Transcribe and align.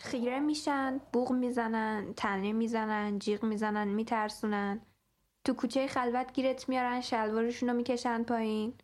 خیره 0.00 0.40
میشن 0.40 1.00
بوغ 1.12 1.32
می‌زنن 1.32 2.14
تنه 2.16 2.52
می‌زنن 2.52 3.18
جیغ 3.18 3.44
می‌زنن 3.44 3.88
میترسونن. 3.88 4.80
تو 5.44 5.54
کوچه 5.54 5.86
خلوت 5.86 6.32
گیرت 6.32 6.68
میارن 6.68 7.00
شلوارشون 7.00 7.68
رو 7.68 7.76
می‌کشن 7.76 8.22
پایین. 8.22 8.74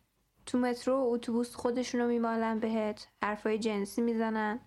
تو 0.45 0.57
مترو 0.57 0.95
و 0.95 1.13
اتوبوس 1.13 1.55
خودشون 1.55 2.01
رو 2.01 2.07
میمالن 2.07 2.59
بهت. 2.59 3.07
حرفای 3.23 3.59
جنسی 3.59 4.01
می‌زنن. 4.01 4.59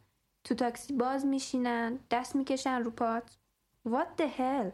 تو 0.44 0.54
تاکسی 0.54 0.92
باز 0.92 1.26
میشینن 1.26 1.98
دست 2.10 2.36
می‌کشن 2.36 2.82
رو 2.82 2.90
پات. 2.90 3.36
What 3.88 4.22
the 4.22 4.26
hell? 4.38 4.70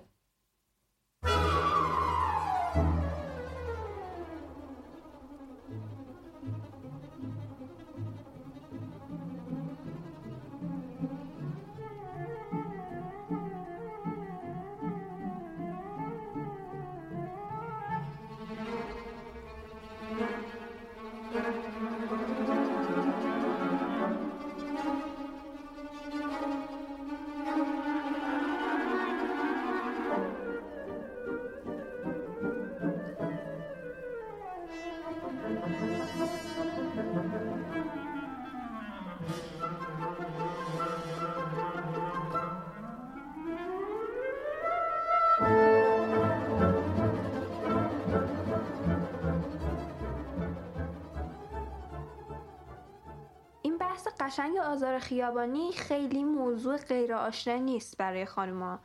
آزار 54.59 54.99
خیابانی 54.99 55.73
خیلی 55.73 56.25
موضوع 56.25 56.77
غیر 56.77 57.15
آشنا 57.15 57.57
نیست 57.57 57.97
برای 57.97 58.27
خانوما. 58.27 58.81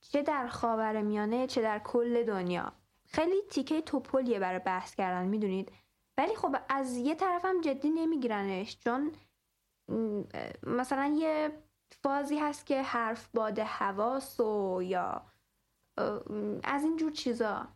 چه 0.00 0.22
در 0.22 0.46
خاور 0.46 1.02
میانه 1.02 1.46
چه 1.46 1.62
در 1.62 1.78
کل 1.78 2.22
دنیا. 2.24 2.72
خیلی 3.04 3.42
تیکه 3.50 3.82
توپلیه 3.82 4.38
برای 4.38 4.58
بحث 4.58 4.94
کردن 4.94 5.26
می‌دونید؟ 5.26 5.72
ولی 6.18 6.36
خب 6.36 6.56
از 6.68 6.96
یه 6.96 7.14
طرفم 7.14 7.60
جدی 7.60 7.90
نمیگیرنش 7.90 8.78
چون 8.78 9.12
مثلا 10.62 11.14
یه 11.18 11.62
فازی 12.02 12.38
هست 12.38 12.66
که 12.66 12.82
حرف 12.82 13.28
باد 13.34 13.58
حواس 13.58 14.40
و 14.40 14.82
یا 14.82 15.26
از 16.64 16.84
این 16.84 16.96
جور 16.96 17.12
چیزا. 17.12 17.68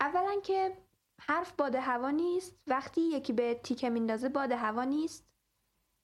اولا 0.00 0.40
که 0.40 0.76
حرف 1.20 1.52
باد 1.52 1.74
هوا 1.74 2.10
نیست. 2.10 2.56
وقتی 2.66 3.00
یکی 3.00 3.32
به 3.32 3.54
تیکه 3.54 3.90
میندازه 3.90 4.28
باد 4.28 4.52
هوا 4.52 4.84
نیست. 4.84 5.26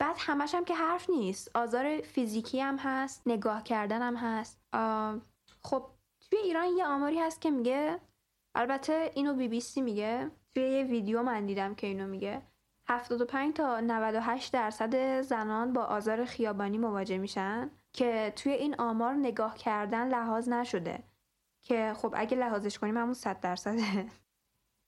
بعد 0.01 0.17
همش 0.19 0.55
هم 0.55 0.65
که 0.65 0.75
حرف 0.75 1.11
نیست. 1.11 1.57
آزار 1.57 2.01
فیزیکی 2.01 2.61
هم 2.61 2.77
هست 2.79 3.23
نگاه 3.27 3.63
کردن 3.63 4.03
هم 4.03 4.17
هست. 4.17 4.61
خب 5.63 5.87
توی 6.21 6.39
ایران 6.39 6.67
یه 6.77 6.87
آماری 6.87 7.19
هست 7.19 7.41
که 7.41 7.51
میگه 7.51 8.01
البته 8.55 9.11
اینو 9.15 9.35
بی 9.35 9.49
بی 9.49 9.61
سی 9.61 9.81
میگه. 9.81 10.31
توی 10.55 10.63
یه 10.63 10.85
ویدیو 10.85 11.23
من 11.23 11.47
دیدم 11.47 11.75
که 11.75 11.87
اینو 11.87 12.07
میگه. 12.07 12.43
75 12.89 13.55
تا 13.55 13.81
98 13.81 14.53
درصد 14.53 15.21
زنان 15.21 15.73
با 15.73 15.85
آزار 15.85 16.25
خیابانی 16.25 16.79
مواجه 16.79 17.19
میشن 17.19 17.71
که 17.93 18.33
توی 18.37 18.53
این 18.53 18.75
آمار 18.81 19.15
نگاه 19.15 19.57
کردن 19.57 20.09
لحاظ 20.09 20.49
نشده. 20.49 21.05
که 21.63 21.93
خب 21.97 22.15
اگه 22.17 22.37
لحاظش 22.37 22.79
کنیم 22.79 22.97
همون 22.97 23.15
100 23.15 23.41
درصده. 23.41 24.11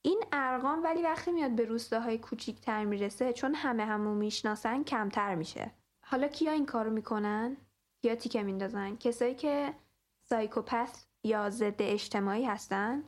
این 0.05 0.23
ارقام 0.31 0.83
ولی 0.83 1.01
وقتی 1.01 1.31
میاد 1.31 1.51
به 1.51 1.65
روستاهای 1.65 2.17
کوچیکتر 2.17 2.85
می‌رسه 2.85 3.33
چون 3.33 3.55
همه 3.55 3.85
همو 3.85 4.15
می‌شناسن 4.15 4.83
کمتر 4.83 5.35
میشه. 5.35 5.71
حالا 6.05 6.27
کیا 6.27 6.51
این 6.51 6.65
کارو 6.65 6.91
می‌کنن؟ 6.91 7.57
کیا 8.01 8.15
تیکه 8.15 8.43
میندازن؟ 8.43 8.95
کسایی 8.95 9.35
که 9.35 9.73
سایکوپث 10.21 11.05
یا 11.23 11.49
ضد 11.49 11.75
اجتماعی 11.79 12.45
هستن 12.45 13.03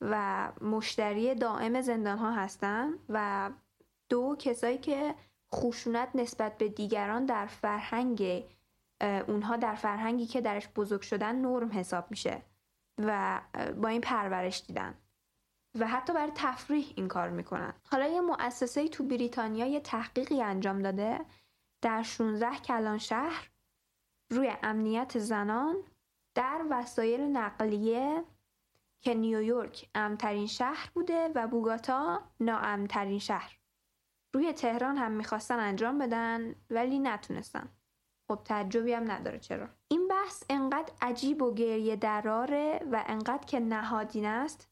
و 0.00 0.48
مشتری 0.60 1.34
دائم 1.34 1.80
زندان 1.80 2.18
ها 2.18 2.32
هستن 2.32 2.94
و 3.08 3.50
دو 4.08 4.36
کسایی 4.38 4.78
که 4.78 5.14
خشونت 5.54 6.08
نسبت 6.14 6.58
به 6.58 6.68
دیگران 6.68 7.26
در 7.26 7.46
فرهنگ 7.46 8.44
اونها 9.00 9.56
در 9.56 9.74
فرهنگی 9.74 10.26
که 10.26 10.40
درش 10.40 10.68
بزرگ 10.68 11.00
شدن 11.00 11.36
نرم 11.36 11.72
حساب 11.72 12.06
میشه 12.10 12.42
و 12.98 13.40
با 13.82 13.88
این 13.88 14.00
پرورش 14.00 14.62
دیدن. 14.66 14.94
و 15.74 15.86
حتی 15.86 16.12
برای 16.12 16.32
تفریح 16.34 16.92
این 16.96 17.08
کار 17.08 17.28
می‌کنن. 17.28 17.74
حالا 17.84 18.06
یه 18.06 18.20
مؤسسه 18.20 18.88
تو 18.88 19.04
بریتانیا 19.04 19.66
یه 19.66 19.80
تحقیقی 19.80 20.42
انجام 20.42 20.78
داده 20.78 21.20
در 21.82 22.02
16 22.02 22.56
کلان 22.56 22.98
شهر 22.98 23.50
روی 24.30 24.52
امنیت 24.62 25.18
زنان 25.18 25.76
در 26.34 26.64
وسایل 26.70 27.20
نقلیه 27.20 28.24
که 29.00 29.14
نیویورک 29.14 29.88
امترین 29.94 30.46
شهر 30.46 30.90
بوده 30.94 31.28
و 31.34 31.46
بوگاتا 31.46 32.22
ناامترین 32.40 33.18
شهر. 33.18 33.58
روی 34.34 34.52
تهران 34.52 34.96
هم 34.96 35.12
می‌خواستن 35.12 35.58
انجام 35.58 35.98
بدن 35.98 36.54
ولی 36.70 36.98
نتونستن. 36.98 37.68
خب 38.28 38.40
تعجبی 38.44 38.92
هم 38.92 39.10
نداره 39.10 39.38
چرا. 39.38 39.68
این 39.88 40.08
بحث 40.08 40.44
انقدر 40.50 40.92
عجیب 41.02 41.42
و 41.42 41.54
گریه 41.54 41.96
دراره 41.96 42.80
و 42.92 43.04
انقدر 43.06 43.46
که 43.46 43.60
نهادین 43.60 44.26
است 44.26 44.68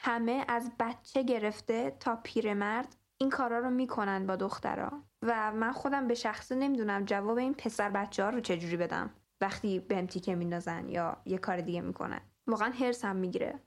همه 0.00 0.44
از 0.48 0.70
بچه 0.78 1.22
گرفته 1.22 1.96
تا 2.00 2.16
پیرمرد 2.16 2.96
این 3.18 3.30
کارا 3.30 3.58
رو 3.58 3.70
می‌کنن 3.70 4.26
با 4.26 4.36
دخترا. 4.36 5.02
و 5.22 5.52
من 5.52 5.72
خودم 5.72 6.08
به 6.08 6.14
شخصه 6.14 6.54
نمی‌دونم 6.54 7.04
جواب 7.04 7.38
این 7.38 7.54
پسر 7.54 7.90
بچه 7.90 8.24
ها 8.24 8.30
رو 8.30 8.40
چجوری 8.40 8.76
بدم. 8.76 9.10
وقتی 9.40 9.80
بهم 9.80 10.06
تیکه 10.06 10.34
میندازن 10.34 10.88
یا 10.88 11.16
یه 11.24 11.38
کار 11.38 11.60
دیگه 11.60 11.80
می‌کنن. 11.80 12.20
واقعا 12.46 12.70
هرس 12.70 13.04
هم 13.04 13.16
می‌گیره. 13.16 13.60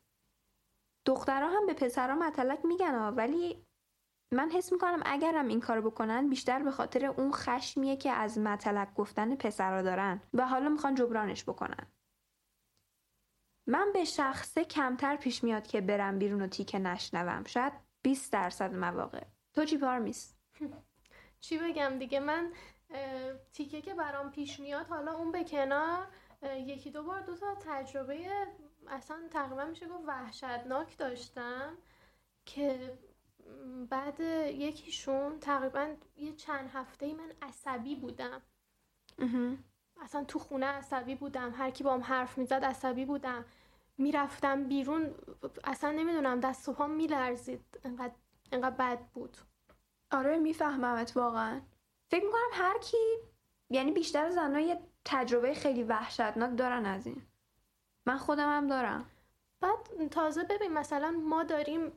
دخترها 1.05 1.49
هم 1.49 1.65
به 1.65 1.73
پسرها 1.73 2.15
مطلق 2.15 2.65
میگن 2.65 2.95
ها، 2.95 3.11
ولی 3.11 3.65
من 4.33 4.49
حس 4.49 4.71
می‌کنم 4.71 5.01
اگرم 5.05 5.47
این 5.47 5.59
کارو 5.59 5.91
بکنن 5.91 6.29
بیشتر 6.29 6.63
به 6.63 6.71
خاطر 6.71 7.05
اون 7.05 7.31
خشمیه 7.31 7.95
که 7.97 8.11
از 8.11 8.39
مطلق 8.39 8.93
گفتن 8.93 9.35
پسرها 9.35 9.81
دارن. 9.81 10.21
و 10.33 10.47
حالا 10.47 10.69
می‌خوان 10.69 10.95
جبرانش 10.95 11.43
بکنن. 11.43 11.87
من 13.69 13.91
به 13.93 14.03
شخصه 14.05 14.65
کمتر 14.65 15.15
پیش 15.15 15.43
میاد 15.43 15.67
که 15.67 15.81
برم 15.81 16.19
بیرون 16.19 16.41
و 16.41 16.47
تیکه 16.47 16.79
نشنوم. 16.79 17.43
شاید 17.43 17.73
20 18.01 18.33
درصد 18.33 18.73
مواقع. 18.73 19.23
تو 19.53 19.65
چی 19.65 19.77
پارمیس 19.77 20.35
چی 21.41 21.57
بگم 21.57 21.99
دیگه؟ 21.99 22.19
من 22.19 22.51
تیکه 23.53 23.81
که 23.81 23.93
برام 23.93 24.31
پیش 24.31 24.59
میاد 24.59 24.87
حالا 24.87 25.13
اون 25.13 25.31
به 25.31 25.43
کنار 25.43 26.07
یکی 26.43 26.91
دو 26.91 27.03
بار 27.03 27.21
دو 27.21 27.35
تا 27.35 27.55
تجربه 27.65 28.47
اصلا 28.87 29.17
تقریبا 29.31 29.65
میشه 29.65 29.87
گفت 29.87 30.03
وحشتناک 30.07 30.97
داشتم 30.97 31.77
که 32.45 32.97
بعد 33.89 34.19
یکیشون 34.49 35.39
تقریبا 35.39 35.95
یه 36.17 36.33
چند 36.33 36.69
هفته 36.73 37.05
ای 37.05 37.13
من 37.13 37.31
عصبی 37.41 37.95
بودم. 37.95 38.41
اصلا 40.01 40.23
تو 40.23 40.39
خونه 40.39 40.65
عصبی 40.65 41.15
بودم. 41.15 41.53
هر 41.55 41.69
کی 41.69 41.83
با 41.83 41.93
هم 41.93 42.01
حرف 42.03 42.37
می‌زد 42.37 42.63
عصبی 42.63 43.05
بودم. 43.05 43.45
می‌رفتم 43.99 44.63
بیرون 44.63 45.15
اصلا 45.63 45.91
نمی‌دونم 45.91 46.39
دست 46.39 46.69
و 46.69 46.73
پام 46.73 46.91
میلرزید. 46.91 47.65
انقدر 47.83 48.13
انقدر 48.51 48.75
بد 48.75 48.99
بود. 48.99 49.37
آره 50.11 50.37
میفهممت 50.37 51.17
واقعا. 51.17 51.61
فکر 52.11 52.25
می‌کنم 52.25 52.49
هر 52.51 52.77
کی 52.77 52.97
یعنی 53.69 53.91
بیشتر 53.91 54.29
زنها 54.29 54.59
یه 54.59 54.79
تجربه 55.05 55.53
خیلی 55.53 55.83
وحشتناک 55.83 56.57
دارن 56.57 56.85
از 56.85 57.07
این. 57.07 57.21
من 58.05 58.17
خودم 58.17 58.57
هم 58.57 58.67
دارم. 58.67 59.05
بعد 59.61 60.07
تازه 60.11 60.43
ببین 60.43 60.73
مثلا 60.73 61.11
ما 61.11 61.43
داریم 61.43 61.89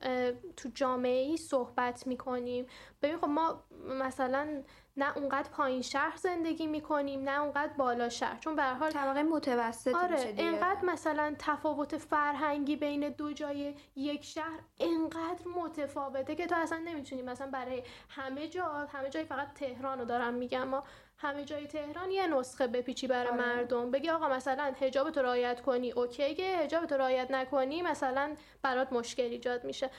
تو 0.57 0.69
جامعه 0.75 1.23
ای 1.23 1.37
صحبت 1.37 2.07
می‌کنیم. 2.07 2.67
ببین 3.03 3.19
خب 3.19 3.25
ما 3.25 3.65
مثلا 3.89 4.63
نه 4.97 5.17
اونقدر 5.17 5.49
پایین 5.51 5.83
شهر 5.83 6.17
زندگی 6.17 6.67
می‌کنیم 6.67 7.29
نه 7.29 7.41
اونقدر 7.41 7.73
بالا 7.73 8.09
شهر. 8.09 8.39
چون 8.39 8.57
به 8.57 8.63
هر 8.63 8.75
حال 8.75 8.91
طبقه 8.91 9.23
متوسط 9.23 9.87
میشه 9.87 9.99
آره 9.99 10.33
دیگه. 10.33 10.45
انقدر 10.45 10.85
مثلا 10.85 11.35
تفاوت 11.39 11.97
فرهنگی 11.97 12.77
بین 12.77 13.09
دو 13.09 13.33
جای 13.33 13.75
یک 13.97 14.25
شهر 14.25 14.59
انقدر 14.81 15.49
متفاوته 15.57 16.35
که 16.35 16.47
تو 16.47 16.55
اصلا 16.59 16.79
نمی‌تونی 16.79 17.23
مثلا 17.23 17.51
برای 17.51 17.83
همه 18.09 18.49
جا 18.49 18.65
همه 18.67 19.11
جای 19.11 19.25
فقط 19.25 19.55
تهران 19.55 19.99
رو 19.99 20.05
دارم 20.05 20.35
میگم 20.35 20.69
ما 20.69 20.85
همه 21.19 21.45
جای 21.45 21.67
تهران 21.67 22.11
یه 22.11 22.27
نسخه 22.27 22.67
بپیچی 22.67 23.07
برای 23.07 23.29
آره. 23.29 23.37
مردم. 23.37 23.91
بگی 23.91 24.11
آقا 24.11 24.29
مثلا 24.29 24.73
حجاب 24.81 25.11
تو 25.11 25.23
رعایت 25.23 25.61
کنی 25.63 25.93
اوکیه. 25.93 26.59
حجاب 26.59 26.87
تو 26.87 26.95
رعایت 26.95 27.31
نکنی 27.31 27.83
مثلا 27.83 28.37
برات 28.63 28.93
مشکل 28.93 29.23
ایجاد 29.23 29.65
میشه. 29.65 29.91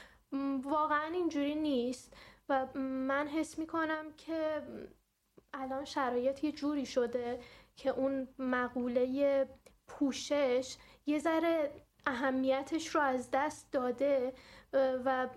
واقعا 0.64 1.14
اینجوری 1.14 1.56
نیست. 1.56 2.14
و 2.50 2.68
من 2.80 3.28
حس 3.28 3.60
می‌کنم 3.60 4.14
که 4.18 4.62
الان 5.54 5.86
شرایط 5.86 6.44
یه 6.44 6.52
جوری 6.52 6.86
شده 6.86 7.40
که 7.76 7.90
اون 7.90 8.28
مقوله 8.40 9.48
پوشش 9.88 10.76
یه 11.06 11.20
ذره 11.20 11.72
اهمیتش 12.06 12.88
رو 12.88 13.02
از 13.02 13.30
دست 13.32 13.72
داده 13.72 14.34
و 14.74 15.30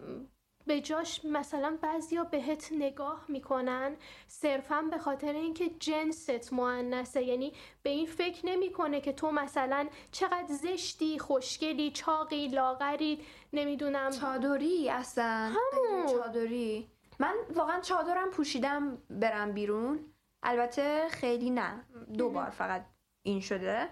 به 0.67 0.81
جاش 0.81 1.25
مثلا 1.25 1.79
بعضیا 1.83 2.25
بهت 2.25 2.69
نگاه 2.73 3.25
می‌کنن 3.29 3.97
صرفا 4.29 4.83
به 4.83 4.99
خاطر 4.99 5.33
اینکه 5.33 5.69
جنست 5.69 6.53
معنسه 6.53 7.23
یعنی 7.23 7.53
به 7.83 7.91
این 7.91 8.07
فکر 8.07 8.47
نمی‌کنه 8.47 9.01
که 9.01 9.13
تو 9.13 9.31
مثلا 9.33 9.89
چقدر 10.13 10.47
زشتی 10.49 11.19
خوشگلی 11.19 11.91
چاقی 11.91 12.49
لاغری 12.49 13.21
نمی‌دونم. 13.53 14.11
چادری 14.11 14.91
اصلا. 14.91 15.53
همون. 15.55 16.07
چادری. 16.07 16.91
من 17.19 17.35
واقعا 17.55 17.81
چادرم 17.81 18.31
پوشیدم 18.31 18.99
برم 19.11 19.53
بیرون. 19.53 20.13
البته 20.43 21.09
خیلی 21.11 21.51
نه. 21.51 21.85
دو 22.19 22.31
بار 22.31 22.51
فقط 22.51 22.87
این 23.23 23.41
شده. 23.41 23.89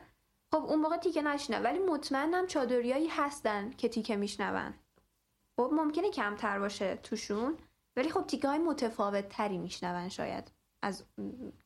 خب 0.52 0.64
اون 0.64 0.80
موقع 0.80 0.96
تیکه 0.96 1.22
نشنه 1.22 1.58
ولی 1.58 1.78
مطمئنم 1.78 2.46
چادریایی 2.46 3.08
هستن 3.08 3.70
که 3.70 3.88
تیکه 3.88 4.16
میشنون. 4.16 4.74
خب 5.56 5.70
ممکنه 5.72 6.10
کمتر 6.10 6.58
باشه 6.58 6.96
توشون. 6.96 7.58
ولی 7.96 8.10
خب 8.10 8.26
تیکه 8.26 8.48
های 8.48 8.58
متفاوت 8.58 9.28
تری 9.28 9.58
میشنون 9.58 10.08
شاید 10.08 10.52
از 10.82 11.04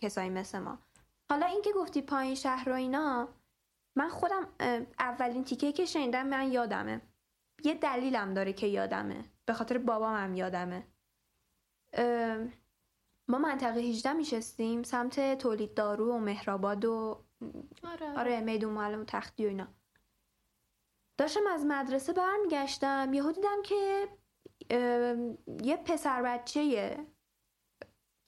کسایی 0.01 0.31
مثل 0.31 0.59
ما. 0.59 0.79
حالا 1.31 1.47
اینکه 1.47 1.73
گفتی 1.73 2.03
پایین 2.03 2.35
شهر 2.35 2.69
و 2.69 2.73
اینا 2.73 3.29
من 3.97 4.09
خودم 4.09 4.49
اولین 4.99 5.45
تیکه 5.45 5.73
که 5.73 5.85
شنیدم 5.85 6.27
من 6.27 6.53
یادمه. 6.53 7.01
یه 7.65 7.75
دلیلم 7.75 8.35
داره 8.35 8.53
که 8.53 8.67
یادمه. 8.67 9.25
به 9.47 9.53
خاطر 9.53 9.79
بابام 9.79 10.17
هم 10.17 10.35
یادمه. 10.35 10.87
ما 13.29 13.39
منطقه 13.39 13.81
18 13.81 14.13
میشستیم 14.13 14.83
سمت 14.83 15.39
تولید 15.39 15.75
دارو 15.75 16.13
و 16.13 16.19
مهرآباد 16.19 16.85
و 16.85 17.25
آره. 17.85 18.19
آره 18.19 18.41
میدون 18.41 18.73
معلم 18.73 19.01
و 19.01 19.05
تختی 19.05 19.45
و 19.45 19.49
اینا. 19.49 19.69
داشتم 21.19 21.47
از 21.51 21.65
مدرسه 21.67 22.13
برمیگشتم 22.13 23.13
یهو 23.13 23.33
دیدم 23.33 23.63
که 23.63 24.09
یه 25.63 25.77
پسر 25.77 26.23
بچه 26.23 26.97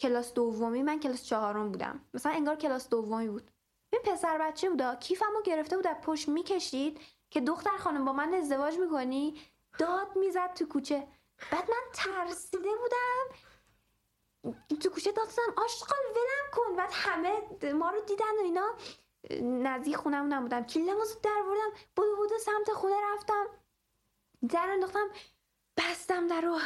کلاس 0.00 0.34
دومی 0.34 0.82
من 0.82 1.00
کلاس 1.00 1.24
چهارم 1.24 1.72
بودم. 1.72 2.00
مثلا 2.14 2.32
انگار 2.32 2.56
کلاس 2.56 2.88
دومی 2.88 3.28
بود. 3.28 3.50
یه 3.92 3.98
پسر 3.98 4.38
بچه 4.38 4.70
بودا 4.70 4.94
کیفمو 4.94 5.42
گرفته 5.44 5.76
بود 5.76 5.86
از 5.86 5.96
پشت 6.02 6.28
می‌کشید 6.28 7.00
که 7.30 7.40
دختر 7.40 7.76
خانم 7.78 8.04
با 8.04 8.12
من 8.12 8.34
ازدواج 8.34 8.78
می‌کنی 8.78 9.40
داد 9.78 10.16
می‌زد 10.16 10.54
تو 10.54 10.66
کوچه. 10.66 11.06
بعد 11.52 11.70
من 11.70 11.82
ترسیده 11.92 12.68
بودم 12.68 13.49
تو 14.80 14.90
کوچه 14.90 15.12
داد 15.12 15.28
زدم 15.28 15.54
آشغال 15.64 15.98
ولم 16.10 16.50
کن. 16.52 16.76
بعد 16.76 16.90
همه 16.92 17.32
ما 17.72 17.90
رو 17.90 18.00
دیدن 18.00 18.36
و 18.40 18.42
اینا. 18.42 18.74
نزدیک 19.42 19.96
خونم 19.96 20.34
نبودم 20.34 20.64
کلیدمو 20.64 21.04
زود 21.04 21.22
در 21.22 21.42
بردم. 21.46 21.78
بودو 21.96 22.16
بودو 22.16 22.38
سمت 22.38 22.70
خونه 22.72 22.94
رفتم. 23.14 23.46
در 24.48 24.70
انداختم. 24.70 25.08
بستم 25.76 26.26
در 26.26 26.40
رو 26.40 26.58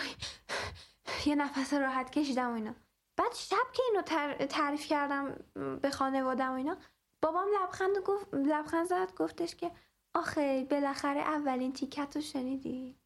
یه 1.26 1.35
نفس 1.35 1.75
راحت 1.75 2.11
کشیدم 2.11 2.50
و 2.50 2.55
اینا. 2.55 2.75
بعد 3.17 3.35
شب 3.35 3.73
که 3.73 3.82
اینو 3.88 4.03
تر- 4.03 4.47
تعریف 4.47 4.87
کردم 4.87 5.44
به 5.82 5.91
خانوادم 5.91 6.50
و 6.50 6.55
اینا 6.55 6.76
بابام 7.23 7.49
لبخند 7.55 7.99
گفت 7.99 8.35
لبخند 8.35 8.87
زد. 8.87 9.15
گفتش 9.15 9.55
که 9.55 9.71
آخه 10.15 10.65
بالاخره 10.71 11.21
اولین 11.21 11.73
تیکت 11.73 12.17
رو 12.17 12.23
شنیدی. 12.23 12.99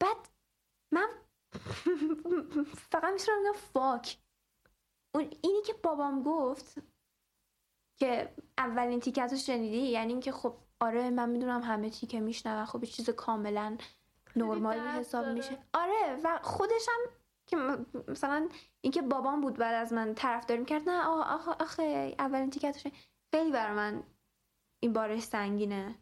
بعد 0.00 0.16
من 0.92 1.08
فقط 2.92 3.12
می‌تونم 3.12 3.42
بگم 3.42 3.52
فاک 3.52 4.18
اون 5.14 5.30
اینی 5.42 5.62
که 5.62 5.72
بابام 5.72 6.22
گفت 6.22 6.78
که 7.96 8.34
اولین 8.58 9.00
تیکت 9.00 9.28
رو 9.30 9.38
شنیدی 9.38 9.76
یعنی 9.76 10.12
اینکه 10.12 10.32
خب 10.32 10.54
آره 10.80 11.10
من 11.10 11.30
می‌دونم 11.30 11.62
همه 11.62 11.90
تیکه 11.90 12.20
میشنون 12.20 12.64
خب 12.64 12.84
یه 12.84 12.90
چیز 12.90 13.10
کاملا 13.10 13.76
نرمالی 14.36 14.80
حساب. 14.80 15.26
میشه. 15.26 15.58
آره 15.74 16.20
و 16.24 16.38
خودش 16.42 16.88
هم 16.88 17.10
که 17.46 17.56
مثلا 18.08 18.48
اینکه 18.80 19.02
بابام 19.02 19.40
بود 19.40 19.54
بعد 19.54 19.74
از 19.74 19.92
من 19.92 20.14
طرفداری 20.14 20.60
می‌کرد 20.60 20.88
نه 20.88 21.06
آخه, 21.06 21.50
آخه 21.50 22.14
اولین 22.18 22.50
تیکت 22.50 22.74
رو 22.74 22.80
شنیدی. 22.80 22.96
خیلی 23.30 23.50
بر 23.52 23.74
من 23.74 24.02
این 24.80 24.92
بارش 24.92 25.22
سنگینه. 25.22 25.94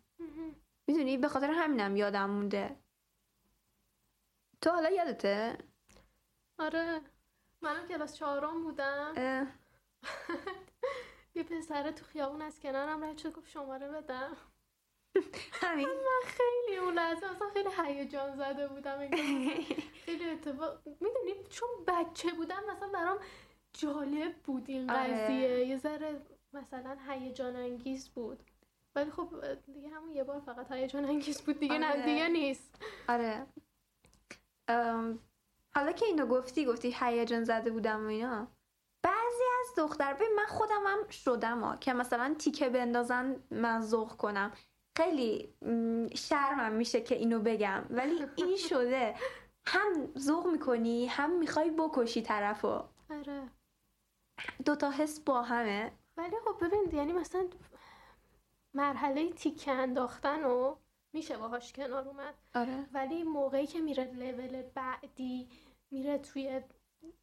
می‌دونی؟ 0.86 1.18
به 1.18 1.28
خاطر 1.28 1.50
همینم 1.50 1.96
یادم 1.96 2.30
مونده. 2.30 2.76
تو 4.60 4.70
حالا 4.70 4.90
یادته؟ 4.90 5.58
آره. 6.58 7.00
منم 7.60 7.88
کلاس 7.88 8.16
چهارم 8.16 8.62
بودم. 8.62 9.14
یه 11.36 11.42
پسره 11.42 11.92
تو 11.92 12.04
خیابون 12.04 12.42
از 12.42 12.60
کنارم 12.60 13.04
رد 13.04 13.18
شد 13.18 13.32
گفت 13.32 13.50
شماره 13.50 13.88
بدم. 13.88 14.36
همین. 15.62 15.88
من 15.88 16.20
خیلی 16.26 16.76
اون 16.78 16.94
لحظه 16.94 17.26
اصلا 17.26 17.50
خیلی 17.50 17.68
هیجان 17.86 18.36
زده 18.36 18.68
بودم 18.68 18.98
خیلی 20.04 20.30
اتفاق 20.30 20.80
می‌دونی؟ 20.86 21.44
چون 21.50 21.68
بچه 21.86 22.32
بودم 22.32 22.62
مثلا 22.70 22.88
برام 22.88 23.18
جالب 23.72 24.36
بود 24.36 24.64
این 24.68 24.90
آره. 24.90 25.24
قضیه. 25.24 25.66
یه 25.66 25.78
ذره 25.78 26.22
مثلا 26.52 26.96
هیجان 27.08 27.56
انگیز 27.56 28.08
بود. 28.08 28.42
ولی 28.94 29.10
خب 29.10 29.28
دیگه 29.72 29.88
همون 29.88 30.10
یه 30.10 30.24
بار 30.24 30.40
فقط 30.40 30.72
هیجان 30.72 31.04
انگیز 31.04 31.42
بود 31.42 31.58
دیگه 31.58 31.78
نه 31.78 31.92
آره. 31.92 32.04
دیگه 32.04 32.28
نیست. 32.28 32.82
آره. 33.08 33.46
حالا 35.74 35.92
که 35.96 36.06
اینو 36.06 36.26
گفتی 36.26 36.66
گفتی 36.66 36.96
هیجان 37.00 37.44
زده 37.44 37.70
بودم 37.70 38.04
و 38.04 38.08
اینا. 38.08 38.46
بعضی 39.02 39.44
از 39.60 39.74
دختر 39.78 40.14
ببین 40.14 40.34
من 40.36 40.46
خودم 40.46 40.82
هم 40.86 41.08
شدم 41.08 41.60
ها 41.60 41.76
که 41.76 41.92
مثلا 41.92 42.34
تیکه 42.38 42.68
بندازن 42.68 43.36
من 43.50 43.80
ذوق 43.80 44.16
کنم. 44.16 44.52
خیلی 44.96 45.54
شرمم 46.14 46.72
میشه 46.72 47.00
که 47.00 47.14
اینو 47.14 47.40
بگم. 47.40 47.84
ولی 47.90 48.26
این 48.36 48.56
شده. 48.68 49.14
هم 49.66 50.12
ذوق 50.18 50.46
می‌کنی 50.46 51.06
هم 51.06 51.38
می‌خوای 51.38 51.70
بکشی 51.70 52.22
طرفو. 52.22 52.82
آره. 53.10 53.48
دوتا 54.64 54.90
حس 54.90 55.20
با 55.20 55.42
همه. 55.42 55.92
ولی 56.16 56.36
خب 56.44 56.64
ببین 56.64 56.98
یعنی 56.98 57.12
مثلا 57.12 57.48
مرحله 58.74 59.32
تیکه 59.32 59.72
انداختن 59.72 60.44
و 60.44 60.76
میشه 61.14 61.36
باهاش 61.36 61.72
کنار 61.72 62.08
اومد. 62.08 62.34
آره. 62.54 62.86
ولی 62.92 63.22
موقعی 63.22 63.66
که 63.66 63.80
میره 63.80 64.04
لول 64.04 64.62
بعدی 64.62 65.48
میره 65.90 66.18
توی 66.18 66.60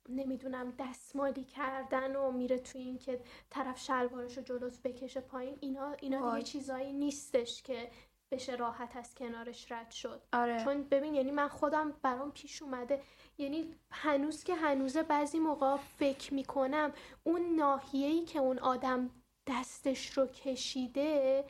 نمی‌دونم 0.09 0.73
دستمالی 0.79 1.43
کردن 1.43 2.15
و 2.15 2.31
میره 2.31 2.59
توی 2.59 2.81
این 2.81 2.97
که 2.97 3.19
طرف 3.49 3.79
شلوارش 3.79 4.37
رو 4.37 4.43
جلوت 4.43 4.81
بکشه 4.81 5.21
پایین 5.21 5.57
اینا 5.59 5.91
اینا. 5.91 6.31
دیگه 6.31 6.43
چیزایی 6.43 6.93
نیستش 6.93 7.61
که 7.61 7.91
بشه 8.31 8.55
راحت 8.55 8.97
از 8.97 9.15
کنارش 9.15 9.71
رد 9.71 9.91
شد. 9.91 10.21
آره. 10.33 10.63
چون 10.63 10.83
ببین 10.83 11.15
یعنی 11.15 11.31
من 11.31 11.47
خودم 11.47 11.93
برام 12.01 12.31
پیش 12.31 12.61
اومده. 12.61 13.01
یعنی 13.37 13.75
هنوز 13.91 14.43
که 14.43 14.55
هنوزه 14.55 15.03
بعضی 15.03 15.39
موقع 15.39 15.77
فکر 15.77 16.33
می‌کنم 16.33 16.93
اون 17.23 17.55
ناحیه‌ای 17.55 18.25
که 18.25 18.39
اون 18.39 18.59
آدم 18.59 19.09
دستش 19.47 20.17
رو 20.17 20.25
کشیده 20.25 21.43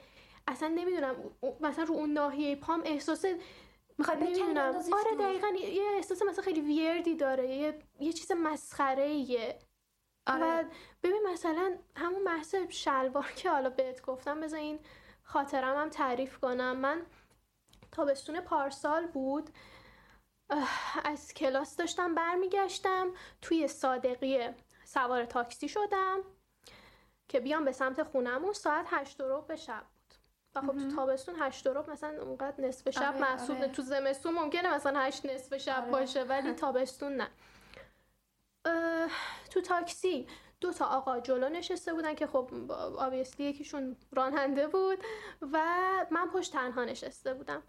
اصلا 0.52 0.68
نمی‌دونم 0.68 1.16
مثلا 1.62 1.84
رو 1.84 1.94
اون 1.94 2.14
ناحیه 2.14 2.56
پام 2.56 2.82
احساس 2.86 3.26
می‌خوای 3.98 4.18
بکنی 4.18 4.32
نمی‌دونم. 4.32 4.76
آره. 4.76 5.18
دقیقا 5.20 5.48
یه 5.48 5.84
احساس 5.96 6.22
مثلا 6.22 6.44
خیلی 6.44 6.62
ویردی 6.62 7.16
داره 7.16 7.48
یه, 7.48 7.80
یه 8.00 8.14
چیز 8.14 8.32
مسخره 8.32 9.04
ایه 9.04 9.60
و 10.28 10.32
آره 10.32 10.68
ببین 11.04 11.22
مثلا 11.34 11.78
همون 11.96 12.24
بحث 12.24 12.56
شلوار 12.70 13.32
که 13.36 13.50
حالا 13.50 13.70
بهت 13.70 14.02
گفتم 14.02 14.42
بذار 14.42 14.60
این 14.60 14.80
خاطرم 15.24 15.78
هم 15.78 15.90
تعریف 15.90 16.38
کنم. 16.38 16.78
من 16.78 17.06
تابستون 17.92 18.42
پارسال 18.42 19.08
بود. 19.08 19.50
از 21.04 21.34
کلاس 21.34 21.76
داشتم 21.76 22.16
برمیگشتم 22.16 23.14
توی 23.42 23.68
صادقیه 23.68 24.56
سوار 24.84 25.26
تاکسی 25.26 25.70
شدم 25.70 26.20
که 27.28 27.40
بیام 27.40 27.66
به 27.66 27.72
سمت 27.72 28.04
خونمون 28.04 28.54
ساعت 28.54 28.86
هشت 28.90 29.22
و 29.22 29.38
ربع 29.38 29.56
شب. 29.56 29.86
و 30.56 30.62
خب 30.62 30.78
تو 30.78 30.96
تابستون 30.96 31.36
هشت 31.40 31.68
ربع 31.68 31.94
مثلا 31.94 32.22
اونقدر 32.22 32.64
نصف 32.64 32.90
شب 32.90 33.02
آره، 33.02 33.22
محسوب 33.22 33.58
آره. 33.58 33.68
تو 33.68 33.82
زمستون 33.82 34.34
ممکنه 34.34 34.74
مثلا 34.74 35.00
هشت 35.00 35.26
نصف 35.26 35.58
شب 35.58 35.82
آره. 35.82 35.92
باشه 35.92 36.24
ولی 36.24 36.54
تابستون 36.64 37.16
نه 37.16 37.28
تو 39.50 39.62
تاکسی 39.62 40.28
دو 40.62 40.74
تا 40.74 40.86
آقا 40.86 41.20
جلو 41.20 41.50
نشسته 41.50 41.94
بودن 41.94 42.16
که 42.16 42.28
خب 42.28 42.72
آبیسلی 42.98 43.46
یکیشون 43.46 43.98
راننده 44.12 44.68
بود 44.68 45.00
و 45.42 45.58
من 46.12 46.30
پشت 46.34 46.54
تنها 46.54 46.86
نشسته 46.86 47.34
بودم 47.34 47.64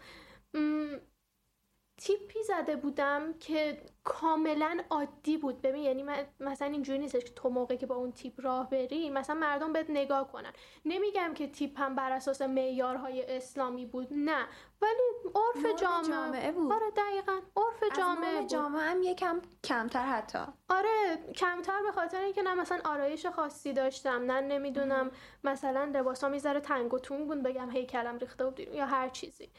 تیپی 1.97 2.43
زده 2.43 2.75
بودم 2.75 3.33
که 3.33 3.81
کاملا 4.03 4.83
عادی 4.89 5.37
بود. 5.37 5.61
ببین 5.61 5.83
یعنی 5.83 6.03
من 6.03 6.25
مثلا 6.39 6.67
اینجوری 6.67 6.99
نیستش 6.99 7.23
که 7.23 7.33
تو 7.33 7.49
موقعی 7.49 7.77
که 7.77 7.85
با 7.85 7.95
اون 7.95 8.11
تیپ 8.11 8.33
راه 8.37 8.69
بری 8.69 9.09
مثلا 9.09 9.35
مردم 9.35 9.73
بهت 9.73 9.89
نگاه 9.89 10.31
کنن. 10.31 10.53
نمیگم 10.85 11.33
که 11.33 11.47
تیپ 11.47 11.79
هم 11.79 11.95
بر 11.95 12.11
اساس 12.11 12.41
معیارهای 12.41 13.35
اسلامی 13.35 13.85
بود 13.85 14.07
نه. 14.11 14.45
ولی 14.81 15.33
عرف 15.35 15.81
جامعه, 15.81 16.09
جامعه 16.09 16.51
بود. 16.51 16.73
آره 16.73 16.91
دقیقا. 16.91 17.39
عرف 17.57 17.97
جامعه 17.97 18.39
بود. 18.39 18.49
جامعه 18.49 18.81
هم 18.81 19.03
یکم 19.03 19.41
کمتر 19.63 20.05
حتی. 20.05 20.39
آره 20.69 21.17
کمتر 21.35 21.81
به 21.81 21.91
خاطر 21.91 22.21
اینکه 22.21 22.41
نه 22.41 22.53
مثلا 22.53 22.79
آرایش 22.85 23.25
خاصی 23.25 23.73
داشتم 23.73 24.31
نه 24.31 24.41
نمی‌دونم 24.41 25.11
مثلا 25.43 25.91
لباسا 25.93 26.29
می‌ذاره 26.29 26.59
تنگ 26.59 26.93
و 26.93 26.99
تون 26.99 27.25
بود 27.25 27.43
بگم 27.43 27.69
هیکلم 27.69 28.17
ریخته 28.17 28.45
بود 28.45 28.59
یا 28.59 28.85
هر 28.85 29.09
چیزی. 29.09 29.49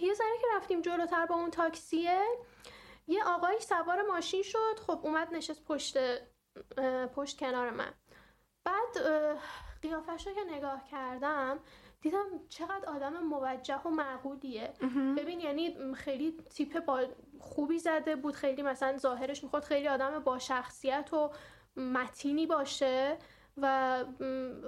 یه 0.00 0.14
ذره 0.14 0.38
که 0.40 0.46
رفتیم 0.56 0.82
جلوتر 0.82 1.26
با 1.26 1.34
اون 1.34 1.50
تاکسیه 1.50 2.22
یه 3.06 3.24
آقایی 3.24 3.60
سوار 3.60 4.02
ماشین 4.02 4.42
شد 4.42 4.80
خب 4.86 5.00
اومد 5.02 5.34
نشست 5.34 5.64
پشت 5.64 5.98
پشت 7.14 7.38
کنار 7.38 7.70
من. 7.70 7.94
بعد 8.64 8.98
قیافش 9.82 10.26
رو 10.26 10.32
که 10.34 10.44
نگاه 10.44 10.84
کردم 10.90 11.58
دیدم 12.00 12.26
چقدر 12.48 12.88
آدم 12.88 13.18
موجه 13.18 13.82
و 13.82 13.88
معقولیه. 13.88 14.72
ببین 15.16 15.40
یعنی 15.40 15.94
خیلی 15.94 16.36
تیپ 16.50 16.80
با 16.84 17.04
خوبی 17.40 17.78
زده 17.78 18.16
بود 18.16 18.34
خیلی 18.34 18.62
مثلا 18.62 18.98
ظاهرش 18.98 19.44
می‌خواد 19.44 19.64
خیلی 19.64 19.88
آدم 19.88 20.18
با 20.18 20.38
شخصیت 20.38 21.12
و 21.12 21.30
متینی 21.76 22.46
باشه. 22.46 23.18
و 23.62 24.04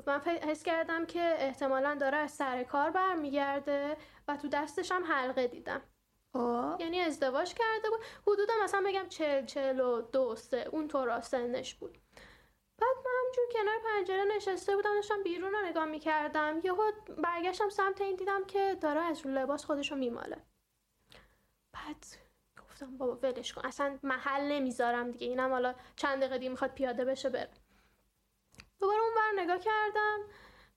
من 0.07 0.21
حس 0.21 0.63
کردم 0.63 1.07
که 1.07 1.35
احتمالا 1.39 1.95
داره 1.95 2.17
از 2.17 2.31
سر 2.31 2.63
کار 2.63 2.91
برمیگرده 2.91 3.97
و 4.29 4.37
تو 4.37 4.49
دستش 4.49 4.93
هم 4.93 5.05
حلقه 5.05 5.47
دیدم. 5.47 5.83
خب. 6.33 6.77
یعنی 6.81 7.01
ازدواج 7.01 7.55
کرده 7.55 7.91
بود. 7.91 8.01
حدودا 8.27 8.55
مثلا 8.63 8.83
بگم 8.87 9.09
چل 9.09 9.47
چل 9.47 9.81
و 9.81 10.03
دو 10.03 10.37
سه 10.37 10.69
اون 10.73 10.89
تو 10.89 11.21
سنش 11.21 11.75
بود. 11.75 11.99
بعد 12.81 12.97
من 13.05 13.13
همجور 13.27 13.45
کنار 13.53 13.79
پنجره 13.85 14.25
نشسته 14.37 14.77
بودم 14.77 14.95
داشتم 14.95 15.23
بیرون 15.23 15.53
رو 15.53 15.61
نگاه 15.61 15.85
می‌کردم. 15.85 16.61
یهو 16.65 16.93
برگشتم 17.19 17.69
سمت 17.69 18.01
این 18.01 18.17
دیدم 18.17 18.45
که 18.45 18.77
داره 18.81 19.01
از 19.01 19.27
رو 19.27 19.31
لباس 19.31 19.65
خودش 19.65 19.91
رو 19.93 19.99
میماله. 19.99 20.37
بعد 21.73 22.07
گفتم 22.63 22.99
بابا 22.99 23.17
ولش 23.17 23.53
کن. 23.53 23.67
اصلا 23.67 23.99
محل 24.03 24.53
نمی‌ذارم 24.53 25.11
دیگه. 25.11 25.27
اینم 25.27 25.51
حالا 25.51 25.75
چند 25.97 26.19
دقیقه 26.19 26.39
دیگه 26.39 26.51
می‌خواد 26.51 26.75
پیاده 26.75 27.05
بشه 27.05 27.29
بره. 27.29 27.51
دوباره 28.81 29.01
اون 29.01 29.15
بر 29.15 29.43
نگاه 29.43 29.59
کردم. 29.59 30.19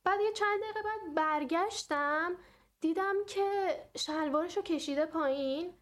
بعد 0.03 0.21
یه 0.21 0.31
چند 0.31 0.61
دقیقه 0.61 0.81
بعد 0.83 1.13
برگشتم 1.15 2.35
دیدم 2.79 3.15
که 3.27 3.77
شلوارش 3.97 4.57
رو 4.57 4.63
کشیده 4.63 5.05
پایین 5.05 5.73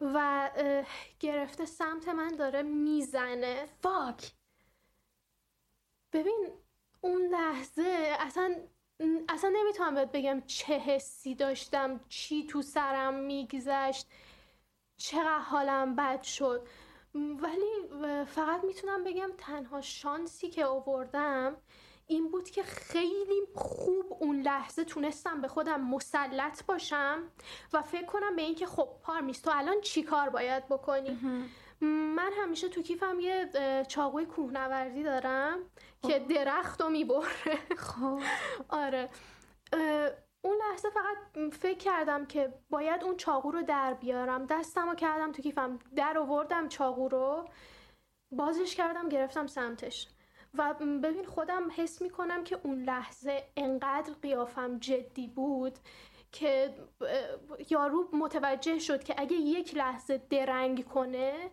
و 0.00 0.50
گرفته 1.20 1.64
سمت 1.64 2.08
من 2.08 2.28
داره 2.28 2.62
می‌زنه. 2.62 3.66
فاک. 3.82 4.32
ببین 6.12 6.48
اون 7.00 7.22
لحظه 7.22 8.16
اصلا 8.20 8.54
اصلا 9.28 9.50
نمی‌تونم 9.54 9.94
بهت 9.94 10.12
بگم 10.12 10.42
چه 10.46 10.78
حسی 10.78 11.34
داشتم 11.34 12.00
چی 12.08 12.46
تو 12.46 12.62
سرم 12.62 13.14
میگذشت 13.14 14.06
چقدر 14.96 15.38
حالم 15.38 15.96
بد 15.96 16.22
شد. 16.22 16.68
ولی 17.14 17.88
فقط 18.26 18.64
می‌تونم 18.64 19.04
بگم 19.04 19.30
تنها 19.38 19.80
شانسی 19.80 20.50
که 20.50 20.66
آوردم 20.66 21.56
این 22.06 22.30
بود 22.30 22.50
که 22.50 22.62
خیلی 22.62 23.42
خوب 23.54 24.16
اون 24.20 24.40
لحظه 24.40 24.84
تونستم 24.84 25.40
به 25.40 25.48
خودم 25.48 25.80
مسلط 25.80 26.64
باشم 26.64 27.22
و 27.72 27.82
فکر 27.82 28.06
کنم 28.06 28.36
به 28.36 28.42
اینکه 28.42 28.66
خب 28.66 28.88
پارمیس 29.02 29.40
تو 29.40 29.50
الان 29.54 29.80
چی 29.80 30.02
کار 30.02 30.28
باید 30.28 30.68
بکنی؟ 30.68 31.18
من 32.16 32.32
همیشه 32.42 32.68
تو 32.68 32.82
کیفم 32.82 33.20
یه 33.20 33.50
چاقوی 33.88 34.26
کوهنوردی 34.26 35.02
دارم 35.02 35.58
که 36.08 36.18
درخت 36.18 36.80
رو 36.80 36.88
می‌بره. 36.88 37.58
خب. 37.76 38.20
آره. 38.68 39.10
اون 40.44 40.56
لحظه 40.68 40.90
فقط 40.90 41.52
فکر 41.52 41.78
کردم 41.78 42.26
که 42.26 42.54
باید 42.70 43.04
اون 43.04 43.16
چاقو 43.16 43.50
رو 43.50 43.62
در 43.62 43.94
بیارم. 43.94 44.46
دستم 44.46 44.88
رو 44.88 44.94
کردم 44.94 45.32
تو 45.32 45.42
کیفم. 45.42 45.78
در 45.96 46.18
آوردم 46.18 46.68
چاقو 46.68 47.08
رو. 47.08 47.48
بازش 48.32 48.74
کردم 48.74 49.08
گرفتم 49.08 49.46
سمتش. 49.46 50.08
و 50.58 50.74
ببین 50.74 51.24
خودم 51.24 51.70
حس 51.76 52.02
می‌کنم 52.02 52.44
که 52.44 52.58
اون 52.62 52.82
لحظه 52.82 53.42
انقدر 53.56 54.12
قیافم 54.22 54.78
جدی 54.78 55.26
بود 55.26 55.78
که 56.32 56.74
یارو 57.70 58.08
متوجه 58.12 58.78
شد 58.78 59.04
که 59.04 59.14
اگه 59.18 59.36
یک 59.36 59.76
لحظه 59.76 60.22
درنگ 60.30 60.84
کنه 60.84 61.50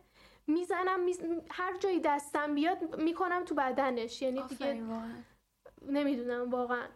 می‌زنم 0.47 1.07
هر 1.51 1.77
جایی 1.77 1.99
دستم 1.99 2.55
بیاد 2.55 2.95
می‌کنم 3.01 3.43
تو 3.45 3.55
بدنش. 3.55 4.21
یعنی 4.21 4.43
دیگه 4.49 4.83
نمی‌دونم 5.87 6.49
واقعا. 6.49 6.87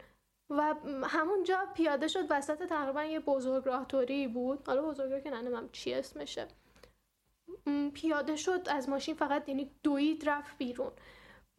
و 0.49 0.75
همونجا 1.03 1.67
پیاده 1.73 2.07
شد 2.07 2.25
وسط 2.29 2.63
تقریبا 2.63 3.03
یه 3.03 3.19
بزرگ 3.19 3.65
راهتوری 3.65 4.27
بود. 4.27 4.67
حالا 4.67 4.81
بزرگ 4.81 5.23
که 5.23 5.29
ننمم 5.29 5.69
چی 5.71 5.93
اسمشه. 5.93 6.47
پیاده 7.93 8.35
شد 8.35 8.67
از 8.69 8.89
ماشین 8.89 9.15
فقط 9.15 9.49
یعنی 9.49 9.71
دوید 9.83 10.29
رفت 10.29 10.57
بیرون. 10.57 10.91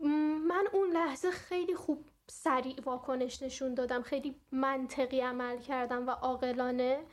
من 0.00 0.68
اون 0.72 0.90
لحظه 0.90 1.30
خیلی 1.30 1.74
خوب 1.74 2.06
سریع 2.30 2.76
واکنش 2.84 3.42
نشون 3.42 3.74
دادم. 3.74 4.02
خیلی 4.02 4.40
منطقی 4.52 5.20
عمل 5.20 5.58
کردم 5.58 6.06
و 6.06 6.10
عاقلانه. 6.10 7.04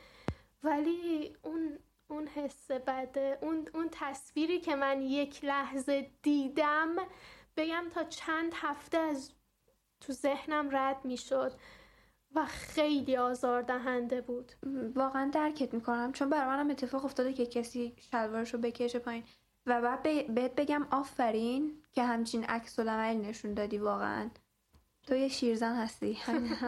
ولی 0.62 1.36
اون 1.42 1.78
اون 2.08 2.26
حس 2.26 2.70
بده 2.70 3.38
اون 3.42 3.68
اون 3.74 3.88
تصویری 3.92 4.60
که 4.60 4.76
من 4.76 5.02
یک 5.02 5.44
لحظه 5.44 6.10
دیدم 6.22 6.96
بگم 7.56 7.84
تا 7.94 8.04
چند 8.04 8.52
هفته 8.54 8.98
از 8.98 9.30
تو 10.00 10.12
ذهنم 10.12 10.68
رد 10.76 11.04
می‌شد 11.04 11.52
و 12.34 12.44
خیلی 12.46 13.16
آزار 13.16 13.62
دهنده 13.62 14.20
بود. 14.20 14.52
واقعا 14.94 15.30
درکت 15.34 15.74
می‌کنم 15.74 16.12
چون 16.12 16.30
برای 16.30 16.46
منم 16.46 16.70
اتفاق 16.70 17.04
افتاده 17.04 17.32
که 17.32 17.46
کسی 17.46 17.96
شلوارش 18.10 18.54
رو 18.54 18.60
بکشه 18.60 18.98
پایین. 18.98 19.24
و 19.66 19.80
بعد 19.80 20.34
بهت 20.34 20.54
بگم 20.54 20.86
آفرین 20.90 21.82
که 21.92 22.04
همچین 22.04 22.44
عکس 22.44 22.78
نشون 22.78 23.54
دادی 23.54 23.78
واقعا. 23.78 24.30
تو 25.02 25.14
یه 25.14 25.28
شیرزن 25.28 25.74
هستی. 25.74 26.18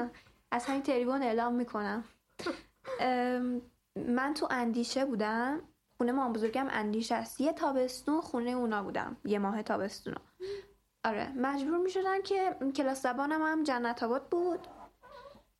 از 0.53 0.65
همین 0.65 0.83
تریبون 0.83 1.23
اعلام 1.23 1.55
می‌کنم. 1.55 2.05
من 3.97 4.35
تو 4.35 4.49
اندیشه 4.51 5.05
بودم. 5.05 5.61
خونه 5.97 6.13
ما 6.13 6.29
بزرگم 6.29 6.67
اندیشه 6.71 7.15
است. 7.15 7.41
یه 7.41 7.53
تابستون 7.53 8.21
خونه 8.21 8.51
اونا 8.51 8.83
بودم. 8.83 9.17
یه 9.25 9.39
ماه 9.39 9.63
تابستون 9.63 10.15
آره. 11.05 11.33
مجبور 11.37 11.79
می 11.79 11.91
شدم 11.91 12.23
که 12.23 12.57
کلاس 12.77 13.03
زبانم 13.03 13.43
هم 13.43 13.63
جنت 13.63 14.03
آباد 14.03 14.29
بود. 14.29 14.67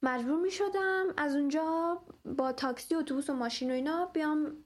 مجبور 0.03 0.41
می 0.41 0.51
شدم 0.51 1.07
از 1.17 1.35
اونجا 1.37 1.99
با 2.25 2.53
تاکسی 2.53 2.95
اتوبوس 2.95 3.31
و 3.31 3.35
ماشین 3.35 3.71
و 3.71 3.75
اینا 3.75 4.07
بیام 4.07 4.65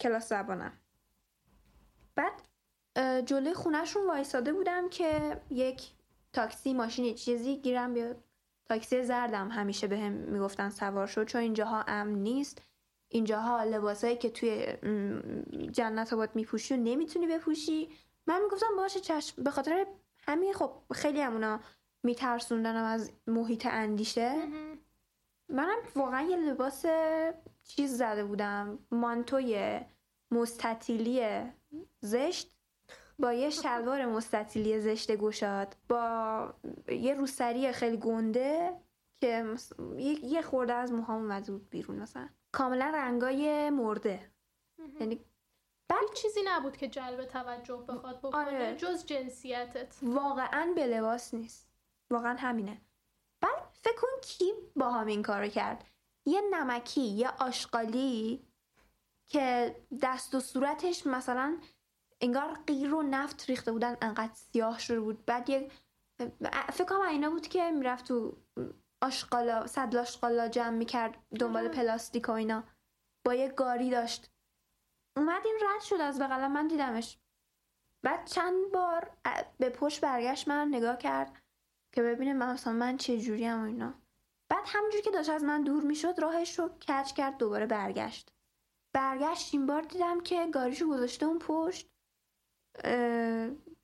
کلاس 0.00 0.28
زبانم. 0.28 0.72
بعد 2.18 2.42
جلوی 3.24 3.54
خونهشون 3.54 4.06
وایساده 4.06 4.52
بودم 4.52 4.88
که 4.88 5.40
یک 5.50 5.90
تاکسی 6.32 6.74
ماشین 6.74 7.14
چیزی 7.14 7.56
گیرم 7.56 7.94
بیاد. 7.94 8.24
تاکسی 8.68 9.02
زردم 9.02 9.48
همیشه 9.48 9.86
به 9.86 9.98
هم 9.98 10.12
می‌گفتن 10.12 10.70
سوار 10.70 11.06
شد 11.06 11.24
چون 11.24 11.40
اینجاها 11.40 11.84
امن 11.88 12.14
نیست. 12.14 12.62
اینجاها 13.08 13.64
لباسایی 13.64 14.16
که 14.16 14.30
توی 14.30 14.66
جنت 15.72 16.12
آباد 16.12 16.30
میپوشی 16.34 16.74
و 16.74 16.76
نمی‌تونی 16.76 17.26
بپوشی. 17.26 17.88
من 18.26 18.42
می‌گفتم 18.42 18.76
باشه 18.76 19.00
چشم 19.00 19.42
به 19.42 19.50
خاطر 19.50 19.86
همین 20.22 20.52
خب 20.52 20.72
خیلی 20.92 21.20
همونا 21.20 21.60
میترسوندنم 22.02 22.84
از 22.84 23.10
محیط 23.26 23.66
اندیشه. 23.70 24.34
منم 25.48 25.78
واقعا 25.96 26.22
یه 26.22 26.36
لباس 26.36 26.84
چیز 27.62 27.96
زده 27.96 28.24
بودم. 28.24 28.78
مانتوی 28.90 29.80
مستطیلی 30.30 31.42
زشت 32.00 32.58
با 33.18 33.32
یه 33.32 33.50
شلوار 33.50 34.06
مستطیلی 34.06 34.80
زشت 34.80 35.16
گشاد 35.16 35.76
با 35.88 36.54
یه 36.88 37.14
روسری 37.14 37.72
خیلی 37.72 37.96
گنده 37.96 38.76
که 39.20 39.54
یه 40.22 40.42
خورده 40.42 40.72
از 40.72 40.92
موهام 40.92 41.40
بود 41.40 41.70
بیرون 41.70 41.96
مثلا. 41.96 42.28
کاملا 42.52 42.92
رنگای 42.94 43.70
مرده. 43.70 44.30
یعنی 45.00 45.24
بعد 45.88 46.14
چیزی 46.14 46.40
نبود 46.46 46.76
که 46.76 46.88
جلب 46.88 47.24
توجه 47.24 47.84
بخواد 47.88 48.18
بکنه 48.18 48.40
آره. 48.40 48.76
جز 48.76 49.06
جنسیتت. 49.06 49.96
واقعا 50.02 50.72
به 50.74 50.86
لباس 50.86 51.34
نیست. 51.34 51.68
واقعا 52.10 52.36
همینه. 52.38 52.80
بعد 53.40 53.62
فکر 53.72 53.96
کن 53.96 54.20
کی 54.22 54.52
با 54.76 54.90
هم 54.90 55.06
این 55.06 55.22
کارو 55.22 55.48
کرد. 55.48 55.84
یه 56.26 56.40
نمکی 56.50 57.00
یه 57.00 57.30
آشغالی 57.38 58.47
که 59.28 59.76
دست 60.02 60.34
و 60.34 60.40
صورتش 60.40 61.06
مثلا 61.06 61.58
انگار 62.20 62.58
غیر 62.66 62.94
و 62.94 63.02
نفت 63.02 63.44
ریخته 63.50 63.72
بودن 63.72 63.96
انقدر 64.02 64.34
سیاه 64.34 64.78
شده 64.78 65.00
بود. 65.00 65.26
بعد 65.26 65.50
یه 65.50 65.70
فکر 66.72 66.84
کنم 66.84 67.00
اینا 67.00 67.30
بود 67.30 67.48
که 67.48 67.70
می‌رفت 67.70 68.08
تو 68.08 68.36
آشقالا 69.02 69.66
صد 69.66 69.96
آشقالا 69.96 70.48
جمع 70.48 70.76
می‌کرد 70.76 71.18
دنبال 71.38 71.68
پلاستیک 71.68 72.28
و 72.28 72.32
اینا. 72.32 72.64
با 73.24 73.34
یه 73.34 73.48
گاری 73.48 73.90
داشت. 73.90 74.30
اومد 75.16 75.42
این 75.44 75.58
رد 75.62 75.82
شد 75.82 76.00
از 76.00 76.18
بغلم 76.18 76.52
من 76.52 76.68
دیدمش. 76.68 77.18
بعد 78.02 78.26
چند 78.26 78.72
بار 78.72 79.10
به 79.58 79.70
پشت 79.70 80.00
برگشت 80.00 80.48
من 80.48 80.68
نگاه 80.68 80.98
کرد 80.98 81.42
که 81.92 82.02
ببینه 82.02 82.32
من 82.32 82.52
مثلا 82.52 82.72
من 82.72 82.96
چه 82.96 83.18
جوری 83.18 83.44
هم 83.44 83.64
اینا. 83.64 83.94
بعد 84.48 84.64
همونجوری 84.66 85.02
که 85.02 85.10
داشت 85.10 85.30
از 85.30 85.44
من 85.44 85.62
دور 85.62 85.82
می‌شد 85.82 86.14
راهش 86.18 86.58
رو 86.58 86.68
کچ 86.68 87.12
کرد 87.12 87.36
دوباره 87.36 87.66
برگشت. 87.66 88.32
برگشت 88.98 89.54
این 89.54 89.66
بار 89.66 89.82
دیدم 89.82 90.20
که 90.20 90.46
گاریشو 90.46 90.88
گذاشته 90.88 91.26
اون 91.26 91.38
پشت. 91.38 91.90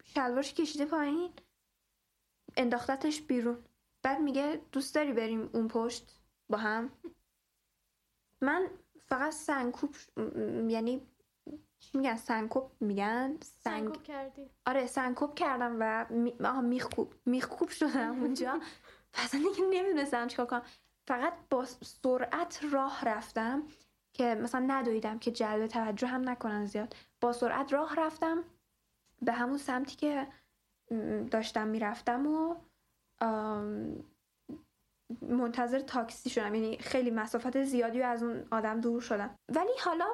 شلوارش 0.04 0.54
کشیده 0.54 0.85
پایین. 0.85 1.33
انداختتش 2.56 3.23
بیرون. 3.23 3.64
بعد 4.02 4.21
میگه 4.21 4.61
دوست 4.73 4.94
داری 4.94 5.12
بریم 5.12 5.50
اون 5.52 5.68
پشت 5.68 6.21
با 6.49 6.59
هم؟ 6.59 6.92
من 8.40 8.71
فقط 9.06 9.33
سنکوب 9.33 9.94
یعنی 10.68 11.06
چی 11.78 11.99
میگن؟ 11.99 12.16
سنکوب 12.16 12.71
میگن؟ 12.80 13.38
سنگ... 13.42 14.02
کردی. 14.02 14.50
آره 14.66 14.87
سنکوب 14.87 15.35
کردم 15.35 15.76
و 15.80 16.06
می... 16.11 16.35
میخکوب 16.62 17.14
میخکوب 17.26 17.68
شدم 17.68 18.21
اونجا. 18.23 18.61
اصلا 19.14 19.40
دیگه 19.40 19.66
نمی‌دونستم 19.71 20.26
چیکار 20.26 20.47
کنم. 20.47 20.62
فقط 21.09 21.35
با 21.50 21.64
سرعت 21.64 22.61
راه 22.73 23.04
رفتم. 23.04 23.62
که 24.14 24.35
مثلا 24.35 24.64
ندویدم 24.68 25.18
که 25.18 25.30
جلب 25.30 25.66
توجه 25.66 26.06
هم 26.06 26.28
نکنن 26.28 26.64
زیاد. 26.64 26.97
با 27.21 27.33
سرعت 27.33 27.73
راه 27.73 27.94
رفتم 27.97 28.44
به 29.23 29.33
همون 29.33 29.59
سمتی 29.59 29.97
که 29.97 30.26
داشتم 31.30 31.68
می‌رفتم 31.68 32.26
و 32.26 32.56
منتظر 35.23 35.80
تاکسی 35.80 36.30
شدم. 36.30 36.54
یعنی 36.54 36.78
خیلی 36.78 37.11
مسافت 37.11 37.62
زیادی 37.62 38.02
از 38.02 38.23
اون 38.23 38.44
آدم 38.50 38.80
دور 38.80 39.00
شدم. 39.00 39.38
ولی 39.49 39.73
حالا 39.85 40.06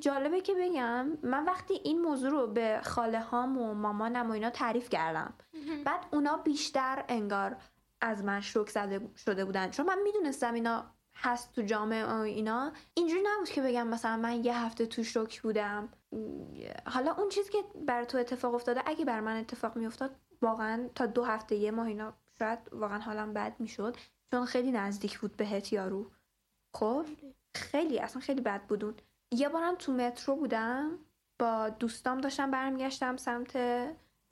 جالبه 0.00 0.40
که 0.40 0.54
بگم 0.54 1.18
من 1.22 1.44
وقتی 1.44 1.74
این 1.74 2.02
موضوع 2.02 2.30
رو 2.30 2.46
به 2.46 2.80
خاله 2.84 3.20
هام 3.20 3.58
و 3.58 3.74
مامانم 3.74 4.28
و 4.28 4.32
اینا 4.32 4.50
تعریف 4.50 4.88
کردم 4.88 5.34
بعد 5.84 6.06
اونا 6.12 6.36
بیشتر 6.36 7.04
انگار 7.08 7.56
از 8.00 8.24
من 8.24 8.40
شوک 8.40 8.70
زده 8.70 9.10
شده 9.16 9.44
بودن. 9.44 9.70
چون 9.70 9.86
من 9.86 10.02
می‌دونستم 10.02 10.54
اینا 10.54 10.95
هست 11.16 11.52
تو 11.52 11.62
جامعه 11.62 12.20
اینا. 12.20 12.72
اینجوری 12.94 13.22
نبود 13.26 13.48
که 13.48 13.62
بگم 13.62 13.86
مثلا 13.86 14.16
من 14.16 14.44
یه 14.44 14.58
هفته 14.58 14.86
تو 14.86 15.02
شوک 15.02 15.42
بودم. 15.42 15.88
حالا 16.86 17.12
اون 17.12 17.28
چیزی 17.28 17.52
که 17.52 17.58
بر 17.86 18.04
تو 18.04 18.18
اتفاق 18.18 18.54
افتاده 18.54 18.82
اگه 18.86 19.04
بر 19.04 19.20
من 19.20 19.36
اتفاق 19.36 19.76
میافتاد 19.76 20.16
واقعا 20.42 20.88
تا 20.94 21.06
دو 21.06 21.24
هفته 21.24 21.56
یه 21.56 21.70
ماه 21.70 21.86
اینا 21.86 22.12
شاید 22.38 22.58
واقعا 22.72 22.98
حالم 22.98 23.32
بد 23.32 23.56
می‌شد. 23.58 23.96
چون 24.30 24.44
خیلی 24.44 24.72
نزدیک 24.72 25.18
بود 25.18 25.36
بهت 25.36 25.72
یارو. 25.72 26.10
خب؟ 26.74 27.06
خیلی. 27.54 27.98
اصلا 27.98 28.22
خیلی 28.22 28.40
بد 28.40 28.62
بودون 28.62 28.94
یه 29.32 29.48
بارم 29.48 29.74
تو 29.74 29.92
مترو 29.92 30.36
بودم. 30.36 30.98
با 31.38 31.68
دوستام 31.68 32.20
داشتم 32.20 32.50
برمیگشتم 32.50 33.16
سمت 33.16 33.56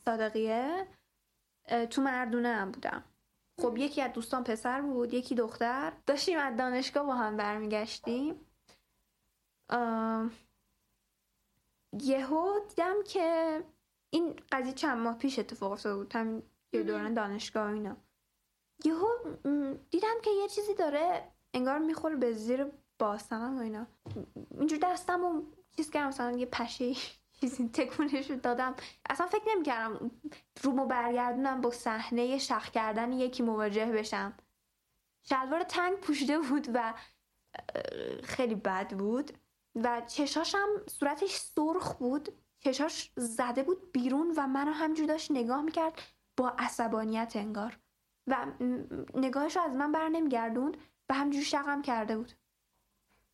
صادقیه. 0.05 0.87
تو 1.91 2.03
مردونه 2.03 2.49
هم 2.49 2.71
بودم. 2.71 3.05
خب 3.63 3.79
یکی 3.79 4.03
از 4.03 4.13
دوستان 4.13 4.45
پسر 4.45 4.81
بود 4.81 5.15
یکی 5.15 5.35
دختر. 5.35 5.93
داشتیم 6.07 6.39
از 6.39 6.57
دانشگاه 6.57 7.07
با 7.07 7.15
هم 7.15 7.37
برمیگشتیم. 7.37 8.41
یهو 12.01 12.61
دیدم 12.69 12.97
که 13.07 13.61
این 14.11 14.37
قضیه 14.53 14.73
چند 14.73 14.99
ماه 14.99 15.19
پیش 15.19 15.39
اتفاق 15.39 15.73
افتاده 15.73 15.97
بود 15.97 16.13
همین 16.17 16.43
یه 16.73 16.83
دوران 16.83 17.15
دانشگاه 17.15 17.73
اینا. 17.73 17.97
یهو 18.85 19.09
دیدم 19.91 20.15
که 20.23 20.31
یه 20.31 20.49
چیزی 20.49 20.75
داره 20.75 21.33
انگار 21.55 21.79
می‌خوره 21.79 22.17
به 22.17 22.33
زیر 22.33 22.67
باسنم 22.99 23.59
و 23.59 23.61
اینا. 23.61 23.87
اینجور 24.59 24.79
دستم 24.83 25.25
و 25.25 25.43
چیز 25.77 25.91
کردم 25.91 26.09
مثلا 26.09 26.39
یه 26.39 26.47
پشه 26.47 26.95
چیزی 27.41 27.69
تکونش 27.69 28.31
دادم. 28.31 28.75
اصلا 29.11 29.27
فکر 29.27 29.45
نمی‌کردم 29.55 30.11
رومو 30.63 30.87
برگردونم 30.87 31.61
با 31.61 31.71
صحنه 31.71 32.39
شخ 32.39 32.71
کردن 32.71 33.13
یکی 33.13 33.43
مواجه 33.43 33.87
بشم. 33.87 34.33
شلوار 35.23 35.63
تنگ 35.63 35.97
پوشیده 35.97 36.39
بود 36.39 36.69
و 36.75 36.95
خیلی 38.23 38.55
بد 38.55 38.95
بود 38.95 39.39
و 39.75 40.03
چشاشم 40.07 40.69
صورتش 40.87 41.37
سرخ 41.37 41.95
بود. 41.95 42.29
چشاش 42.59 43.13
زده 43.17 43.63
بود 43.63 43.93
بیرون 43.93 44.35
و 44.37 44.47
منو 44.47 44.73
همجور 44.73 45.07
داشت 45.07 45.31
نگاه 45.31 45.63
می‌کرد 45.63 46.03
با 46.37 46.55
عصبانیت 46.59 47.33
انگار. 47.37 47.79
و 48.27 48.47
نگاهش 49.15 49.57
رو 49.57 49.63
از 49.63 49.73
من 49.73 49.93
بر 49.93 50.09
نمیگردوند 50.09 50.77
و 51.09 51.15
همجور 51.15 51.43
شقم 51.43 51.83
کرده 51.83 52.17
بود. 52.17 52.33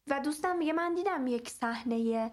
و 0.06 0.20
دوستم 0.20 0.56
میگه 0.56 0.72
من 0.72 0.94
دیدم 0.94 1.26
یک 1.26 1.50
صحنه 1.50 2.32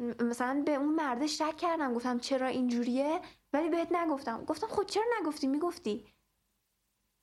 مثلا 0.00 0.62
به 0.66 0.74
اون 0.74 0.94
مرده 0.94 1.26
شک 1.26 1.56
کردم 1.56 1.94
گفتم 1.94 2.18
چرا 2.18 2.46
اینجوریه؟ 2.46 3.20
ولی 3.52 3.68
بهت 3.68 3.92
نگفتم. 3.92 4.44
گفتم 4.44 4.66
خود 4.66 4.84
خب 4.86 4.90
چرا 4.90 5.04
نگفتی؟ 5.20 5.46
می‌گفتی. 5.46 6.06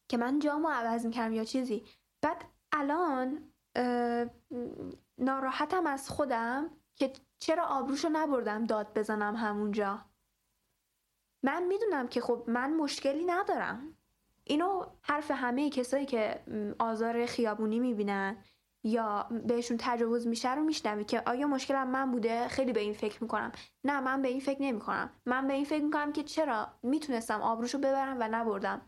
که 0.09 0.17
من 0.17 0.39
جامو 0.39 0.69
عوض 0.69 1.05
می‌کردم 1.05 1.33
یا 1.33 1.43
چیزی. 1.43 1.85
بعد 2.21 2.45
الان 2.71 3.51
ناراحتم 5.17 5.87
از 5.87 6.09
خودم 6.09 6.69
که 6.95 7.13
چرا 7.39 7.65
آبروشو 7.65 8.09
نبردم 8.09 8.65
داد 8.65 8.99
بزنم 8.99 9.35
همونجا. 9.35 10.05
من 11.43 11.63
می‌دونم 11.63 12.07
که 12.07 12.21
خب 12.21 12.43
من 12.47 12.73
مشکلی 12.73 13.25
ندارم. 13.25 13.97
اینو 14.43 14.85
حرف 15.01 15.31
همه 15.31 15.69
کسایی 15.69 16.05
که 16.05 16.43
آزار 16.79 17.25
خیابونی 17.25 17.79
می‌بینن 17.79 18.43
یا 18.85 19.27
بهشون 19.47 19.77
تجاوز 19.79 20.27
میشه 20.27 20.55
رو 20.55 20.63
میشنوی 20.63 21.03
که 21.03 21.23
آیا 21.25 21.47
مشکلم 21.47 21.87
من 21.87 22.11
بوده؟ 22.11 22.47
خیلی 22.47 22.73
به 22.73 22.79
این 22.79 22.93
فکر 22.93 23.23
می‌کنم. 23.23 23.51
نه 23.83 23.99
من 23.99 24.21
به 24.21 24.27
این 24.27 24.39
فکر 24.39 24.61
نمی‌کنم. 24.61 25.09
من 25.25 25.47
به 25.47 25.53
این 25.53 25.65
فکر 25.65 25.83
می‌کنم 25.83 26.13
که 26.13 26.23
چرا 26.23 26.67
می‌تونستم 26.83 27.41
آبروشو 27.41 27.77
ببرم 27.77 28.17
و 28.19 28.27
نبردم. 28.31 28.81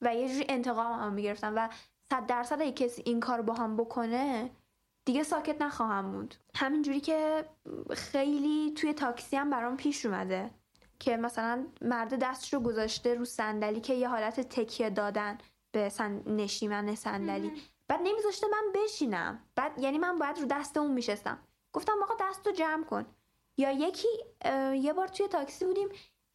و 0.00 0.14
یه 0.14 0.28
جوری 0.28 0.46
انتقام 0.48 1.00
هم 1.00 1.12
می‌گرفتم 1.12 1.52
و 1.56 1.68
صد 2.10 2.26
درصد 2.26 2.60
اگه 2.62 2.72
کسی 2.72 3.02
این 3.06 3.20
کار 3.20 3.42
با 3.42 3.54
هم 3.54 3.76
بکنه 3.76 4.50
دیگه 5.04 5.22
ساکت 5.22 5.62
نخواهم 5.62 6.04
موند. 6.04 6.34
همینجوری 6.54 7.00
که 7.00 7.44
خیلی 7.90 8.72
توی 8.76 8.92
تاکسی 8.92 9.36
هم 9.36 9.50
برام 9.50 9.76
پیش 9.76 10.06
اومده 10.06 10.50
که 10.98 11.16
مثلا 11.16 11.66
مرد 11.80 12.22
دستش 12.22 12.54
رو 12.54 12.60
گذاشته 12.60 13.14
رو 13.14 13.24
صندلی 13.24 13.80
که 13.80 13.94
یه 13.94 14.08
حالت 14.08 14.40
تکیه 14.40 14.90
دادن 14.90 15.38
به 15.72 15.88
سن... 15.88 16.22
نشیمن 16.26 16.94
صندلی. 16.94 17.52
بعد 17.88 18.00
نمیذاشته 18.04 18.46
من 18.46 18.72
بشینم. 18.74 19.42
بعد 19.54 19.78
یعنی 19.78 19.98
من 19.98 20.18
باید 20.18 20.38
رو 20.38 20.46
دست 20.46 20.76
اون 20.76 20.90
میشستم. 20.90 21.38
گفتم 21.72 22.02
آقا 22.02 22.14
دست 22.20 22.46
رو 22.46 22.52
جمع 22.52 22.84
کن. 22.84 23.06
یا 23.58 23.70
یکی 23.70 24.08
یه 24.74 24.92
بار 24.92 25.08
توی 25.08 25.28
تاکسی 25.28 25.64
بودیم 25.64 25.88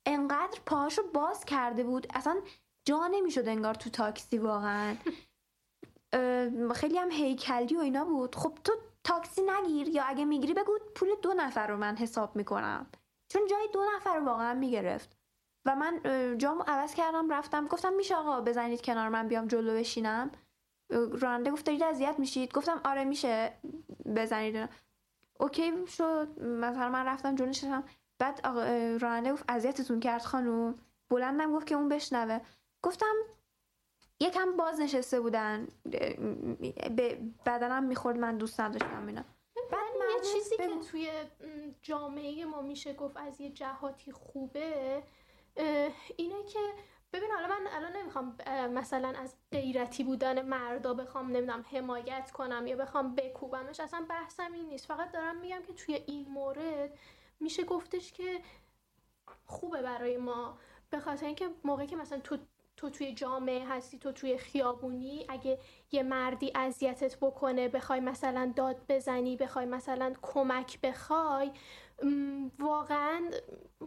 انقدر 0.05 0.59
پاهاشو 0.65 1.01
باز 1.13 1.45
کرده 1.45 1.83
بود. 1.83 2.07
اصلا 2.13 2.41
جا 2.85 3.07
نمی‌شد 3.07 3.47
انگار 3.47 3.73
تو 3.73 3.89
تاکسی 3.89 4.37
واقعا. 4.37 4.95
خیلی 6.75 6.97
هم 6.97 7.11
هیکلی 7.11 7.75
و 7.75 7.79
اینا 7.79 8.05
بود. 8.05 8.35
خب 8.35 8.57
تو 8.63 8.73
تاکسی 9.03 9.41
نگیر 9.41 9.87
یا 9.87 10.03
اگه 10.03 10.25
می‌گیری 10.25 10.53
بگو 10.53 10.79
پول 10.95 11.09
دو 11.21 11.33
نفر 11.33 11.67
رو 11.67 11.77
من 11.77 11.95
حساب 11.97 12.35
می‌کنم. 12.35 12.87
چون 13.29 13.47
جای 13.47 13.69
دو 13.73 13.83
نفر 13.95 14.21
واقعا 14.25 14.53
می‌گرفت. 14.53 15.17
و 15.65 15.75
من 15.75 16.01
جامو 16.37 16.63
عوض 16.67 16.93
کردم 16.93 17.29
رفتم. 17.29 17.67
گفتم 17.67 17.93
میشه 17.93 18.15
آقا 18.15 18.41
بزنید 18.41 18.81
کنار 18.81 19.09
من 19.09 19.27
بیام 19.27 19.47
جلو 19.47 19.73
بشینم. 19.73 20.31
راننده 20.91 21.51
گفت 21.51 21.65
دارید 21.65 21.83
اذیت 21.83 22.15
میشید؟ 22.19 22.53
گفتم 22.53 22.81
آره 22.85 23.03
میشه. 23.03 23.53
بزنید. 24.15 24.69
اوکی 25.39 25.87
شد. 25.87 26.43
مثلا 26.43 26.89
من 26.89 27.05
رفتم 27.05 27.35
جلو 27.35 27.49
نشستم. 27.49 27.83
بعد 28.19 28.47
راننده 29.01 29.33
گفت 29.33 29.45
اذیتتون 29.47 29.99
کرد 29.99 30.21
خانم 30.21 30.75
بلندم 31.09 31.53
گفت 31.53 31.67
که 31.67 31.75
اون 31.75 31.89
بشنوه. 31.89 32.39
گفتم 32.83 33.15
یکم 34.19 34.57
باز 34.57 34.79
نشسته 34.79 35.19
بودن. 35.19 35.67
به 36.95 37.19
بدنم 37.45 37.83
می‌خورد 37.83 38.17
من 38.17 38.37
دوست 38.37 38.59
نداشتم 38.59 39.07
اینا. 39.07 39.23
بعد 39.71 39.81
یه 40.15 40.21
چیزی 40.33 40.57
که 40.57 40.79
توی 40.91 41.09
جامعه 41.81 42.45
ما 42.45 42.61
میشه 42.61 42.93
گفت 42.93 43.17
از 43.17 43.41
یه 43.41 43.49
جهاتی 43.49 44.11
خوبه 44.11 45.03
اینه 46.17 46.43
که 46.43 46.59
ببین 47.13 47.31
حالا 47.31 47.47
من 47.47 47.67
الان 47.71 47.95
نمی‌خوام 47.97 48.37
مثلا 48.73 49.13
از 49.17 49.35
غیرتی 49.51 50.03
بودن 50.03 50.41
مردا 50.41 50.93
بخوام 50.93 51.27
نمی‌دونم 51.27 51.65
حمایت 51.71 52.31
کنم 52.31 52.67
یا 52.67 52.75
بخوام 52.75 53.15
بکوبمش 53.15 53.79
اصلا 53.79 54.05
بحثم 54.09 54.51
این 54.53 54.69
نیست. 54.69 54.85
فقط 54.85 55.11
دارم 55.11 55.37
میگم 55.37 55.61
که 55.67 55.73
توی 55.73 55.95
این 55.95 56.27
مورد 56.29 56.99
میشه 57.39 57.63
گفتش 57.63 58.13
که 58.13 58.41
خوبه 59.45 59.81
برای 59.81 60.17
ما. 60.17 60.57
به 60.89 60.99
خاطر 60.99 61.25
اینکه 61.25 61.49
موقعی 61.63 61.87
که 61.87 61.95
مثلا 61.95 62.19
تو 62.19 62.37
تو 62.77 62.89
توی 62.89 63.13
جامعه 63.13 63.67
هستی 63.67 63.97
تو 63.99 64.11
توی 64.11 64.37
خیابونی 64.37 65.25
اگه 65.29 65.59
یه 65.91 66.03
مردی 66.03 66.51
اذیتت 66.55 67.17
بکنه 67.21 67.69
بخوای 67.69 67.99
مثلا 67.99 68.53
داد 68.55 68.77
بزنی 68.89 69.37
بخوای 69.37 69.65
مثلا 69.65 70.13
کمک 70.21 70.81
بخوای 70.81 71.51
واقعا 72.59 73.31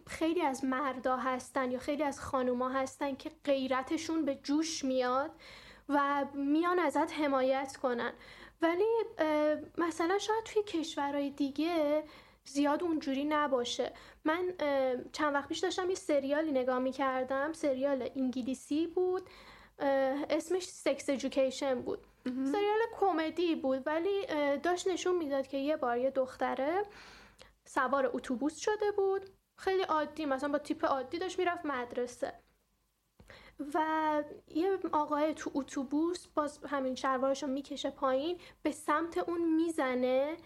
خیلی 0.06 0.42
از 0.42 0.64
مردا 0.64 1.16
هستن 1.16 1.70
یا 1.70 1.78
خیلی 1.78 2.02
از 2.02 2.20
خانوما 2.20 2.68
هستن 2.68 3.16
که 3.16 3.30
غیرتشون 3.44 4.24
به 4.24 4.34
جوش 4.34 4.84
میاد 4.84 5.30
و 5.88 6.24
میان 6.34 6.78
ازت 6.78 7.12
حمایت 7.12 7.76
کنن. 7.82 8.12
ولی 8.62 8.84
مثلا 9.78 10.18
شاید 10.18 10.44
توی 10.44 10.62
کشورهای 10.62 11.30
دیگه 11.30 12.04
زیاد 12.44 12.82
اونجوری 12.82 13.24
نباشه. 13.24 13.92
من 14.24 14.54
چند 15.12 15.34
وقت 15.34 15.48
پیش 15.48 15.58
داشتم 15.58 15.88
یه 15.88 15.94
سریالی 15.94 16.50
نگاه 16.50 16.78
می‌کردم. 16.78 17.52
سریال 17.52 18.10
انگلیسی 18.16 18.86
بود. 18.86 19.22
اسمش 20.30 20.64
سکس 20.64 21.10
ادویکیشن 21.10 21.82
بود. 21.82 21.98
سریال 22.24 22.78
کمدی 23.00 23.54
بود. 23.54 23.82
ولی 23.86 24.26
داشت 24.56 24.88
نشون 24.88 25.16
می‌داد 25.16 25.46
که 25.46 25.56
یه 25.56 25.76
بار 25.76 25.98
یه 25.98 26.10
دختره 26.10 26.82
سوار 27.64 28.10
اتوبوس 28.14 28.58
شده 28.58 28.90
بود. 28.96 29.30
خیلی 29.56 29.82
عادی 29.82 30.26
مثلا 30.26 30.48
با 30.48 30.58
تیپ 30.58 30.84
عادی 30.84 31.18
داشت 31.18 31.38
می‌رفت 31.38 31.66
مدرسه. 31.66 32.34
و 33.74 34.22
یه 34.48 34.78
آقای 34.92 35.34
تو 35.34 35.50
اتوبوس 35.54 36.26
باز 36.26 36.58
همین 36.68 36.94
شلوارش 36.94 37.42
رو 37.42 37.48
می‌کشه 37.48 37.90
پایین 37.90 38.40
به 38.62 38.72
سمت 38.72 39.18
اون 39.18 39.54
می‌زنه 39.54 40.36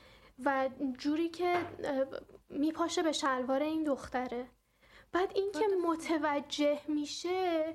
و 0.45 0.71
جوری 0.99 1.29
که 1.29 1.67
میپاشه 2.49 3.03
به 3.03 3.13
شلوار 3.13 3.63
این 3.63 3.85
دختره. 3.85 4.49
بعد 5.13 5.33
اینکه 5.35 5.67
متوجه 5.87 6.81
میشه 6.89 7.75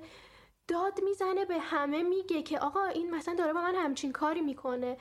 داد 0.68 1.00
می‌زنه 1.02 1.44
به 1.44 1.58
همه 1.58 2.02
میگه 2.02 2.42
که 2.42 2.58
آقا 2.58 2.84
این 2.84 3.10
مثلا 3.10 3.34
داره 3.34 3.52
با 3.52 3.62
من 3.62 3.74
همچین 3.74 4.12
کاری 4.12 4.40
می‌کنه. 4.40 4.96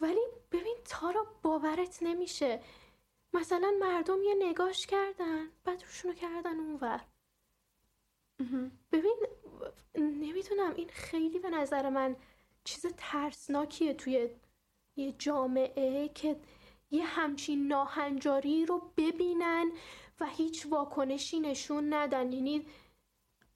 ولی 0.00 0.20
ببین 0.52 0.76
تارا 0.84 1.26
باورت 1.42 1.98
نمیشه. 2.02 2.60
مثلا 3.34 3.74
مردم 3.80 4.22
یه 4.22 4.34
نگاش 4.38 4.86
کردن 4.86 5.48
بعد 5.64 5.82
روشونو 5.82 6.14
کردن 6.14 6.58
اونور. 6.58 7.00
ببین 8.92 9.16
نمی‌تونم 9.94 10.74
این 10.74 10.88
خیلی 10.88 11.38
به 11.38 11.50
نظر 11.50 11.88
من 11.88 12.16
چیز 12.64 12.86
ترسناکیه 12.96 13.94
توی 13.94 14.28
یه 14.96 15.12
جامعه 15.12 16.08
که 16.08 16.40
یه 16.90 17.04
همچین 17.04 17.68
ناهنجاری 17.68 18.66
رو 18.66 18.90
ببینن 18.96 19.72
و 20.20 20.26
هیچ 20.26 20.66
واکنشی 20.66 21.40
نشون 21.40 21.94
ندن. 21.94 22.32
یعنی 22.32 22.66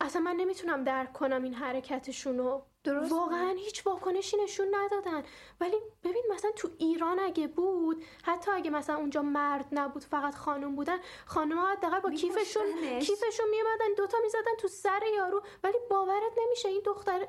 اصلا 0.00 0.22
من 0.22 0.36
نمی‌تونم 0.36 0.84
درک 0.84 1.12
کنم 1.12 1.42
این 1.42 1.54
حرکتشونو. 1.54 2.62
درست 2.84 3.12
واقعا 3.12 3.50
هیچ 3.50 3.86
واکنشی 3.86 4.36
نشون 4.36 4.74
ندادن. 4.74 5.22
ولی 5.60 5.76
ببین 6.04 6.22
مثلا 6.30 6.50
تو 6.50 6.70
ایران 6.78 7.18
اگه 7.18 7.46
بود 7.46 8.04
حتی 8.24 8.50
اگه 8.50 8.70
مثلا 8.70 8.96
اونجا 8.96 9.22
مرد 9.22 9.66
نبود 9.72 10.04
فقط 10.04 10.34
خانم 10.34 10.76
بودن 10.76 10.98
خانم 11.26 11.58
ها 11.58 11.66
حداقل 11.66 12.00
با 12.00 12.10
کیفشون 12.10 12.98
کیفشون 13.00 13.50
میمدن 13.50 13.94
دوتا 13.96 14.18
می‌زدن 14.22 14.54
تو 14.58 14.68
سر 14.68 15.02
یارو. 15.16 15.42
ولی 15.64 15.78
باورت 15.90 16.32
نمیشه 16.36 16.68
این 16.68 16.82
دختر 16.84 17.28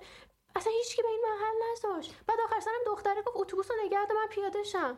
اصلا 0.56 0.74
هیچکی 0.74 1.02
به 1.02 1.08
این 1.08 1.22
محل 1.22 1.72
نذاشت. 1.72 2.16
بعد 2.28 2.40
آخر 2.40 2.60
سرم 2.60 2.84
دختره 2.86 3.22
گفت 3.22 3.38
اتوبوس 3.38 3.72
رو 3.72 3.78
نگرد 3.86 4.12
من 4.12 4.28
پیاده 4.28 4.64
شم. 4.64 4.98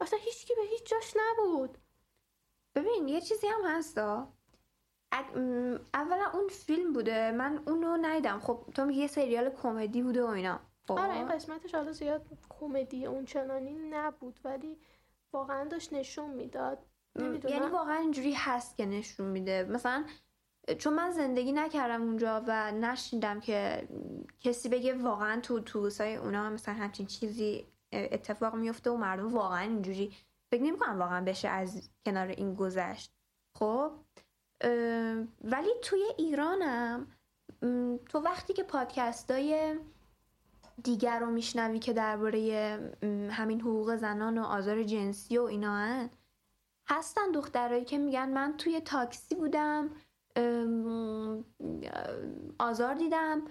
اصلا 0.00 0.18
هیچکی 0.18 0.54
به 0.54 0.62
هیچ 0.62 0.84
جاش 0.86 1.14
نبود. 1.16 1.78
ببین 2.74 3.08
یه 3.08 3.20
چیزی 3.20 3.46
هم 3.46 3.64
هستا 3.64 4.32
اولا 5.94 6.30
اون 6.34 6.48
فیلم 6.48 6.92
بوده. 6.92 7.30
من 7.30 7.62
اونو 7.66 7.96
ندیدم. 7.96 8.40
خب 8.40 8.64
تو 8.74 8.90
یه 8.90 9.06
سریال 9.06 9.50
کمدی 9.50 10.02
بوده 10.02 10.24
و 10.24 10.26
اینا. 10.26 10.60
خب. 10.88 10.92
آره 10.92 11.14
این 11.14 11.28
قسمتش 11.28 11.74
حالا 11.74 11.92
زیاد 11.92 12.26
کمدی 12.48 13.06
اون 13.06 13.24
چنانی 13.24 13.74
نبود 13.74 14.40
ولی 14.44 14.78
واقعا 15.32 15.64
داشت 15.64 15.92
نشون 15.92 16.30
می‌داد. 16.30 16.78
یعنی 17.44 17.66
واقعا 17.72 17.96
اینجوری 17.96 18.32
هست 18.32 18.76
که 18.76 18.86
نشون 18.86 19.26
میده. 19.26 19.64
مثلا 19.64 20.04
چون 20.78 20.94
من 20.94 21.10
زندگی 21.10 21.52
نکردم 21.52 22.02
اونجا 22.02 22.44
و 22.46 22.72
نشیدم 22.72 23.40
که 23.40 23.88
کسی 24.40 24.68
بگه 24.68 24.94
واقعا 24.94 25.40
تو 25.40 25.60
توسای 25.60 26.16
اونا 26.16 26.50
مثلا 26.50 26.74
همچین 26.74 27.06
چیزی 27.06 27.66
اتفاق 27.92 28.54
میفته 28.54 28.90
و 28.90 28.96
مردم 28.96 29.28
واقعا 29.28 29.60
اینجوری 29.60 30.16
فکر 30.50 30.62
نمی‌کنم 30.62 30.98
واقعا 30.98 31.24
بشه 31.24 31.48
از 31.48 31.90
کنار 32.06 32.26
این 32.26 32.54
گذشت. 32.54 33.14
خب؟ 33.58 33.92
ولی 35.44 35.70
توی 35.82 36.02
ایرانم 36.18 37.06
تو 38.08 38.18
وقتی 38.18 38.52
که 38.52 38.62
پادکستای 38.62 39.78
دیگر 40.84 41.18
رو 41.18 41.30
میشنوی 41.30 41.78
که 41.78 41.92
درباره 41.92 42.40
همین 43.30 43.60
حقوق 43.60 43.96
زنان 43.96 44.38
و 44.38 44.42
آزار 44.42 44.82
جنسی 44.82 45.38
و 45.38 45.42
اینا 45.42 45.76
هن 45.76 46.10
هستن 46.88 47.30
دخترایی 47.34 47.84
که 47.84 47.98
میگن 47.98 48.28
من 48.28 48.56
توی 48.56 48.80
تاکسی 48.80 49.34
بودم 49.34 49.90
آزار 52.58 52.94
دیدم 52.94 53.42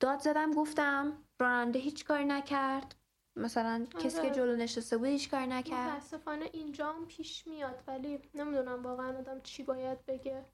داد 0.00 0.20
زدم 0.20 0.52
گفتم 0.52 1.12
راننده 1.40 1.78
هیچ 1.78 2.04
کاری 2.04 2.24
نکرد. 2.24 2.94
مثلا 3.36 3.86
کسی 3.98 4.16
که 4.16 4.22
آره. 4.22 4.30
جلو 4.30 4.56
نشسته 4.56 4.96
بود 4.96 5.06
هیچ 5.06 5.30
کاری 5.30 5.46
نکرد؟ 5.46 5.90
متاسفانه 5.90 6.50
اینجا 6.52 6.92
هم 6.92 7.06
پیش 7.06 7.46
میاد 7.46 7.82
ولی 7.86 8.18
نمی‌دونم 8.34 8.82
واقعا 8.82 9.18
آدم 9.18 9.40
چی 9.40 9.62
باید 9.62 10.06
بگه. 10.06 10.44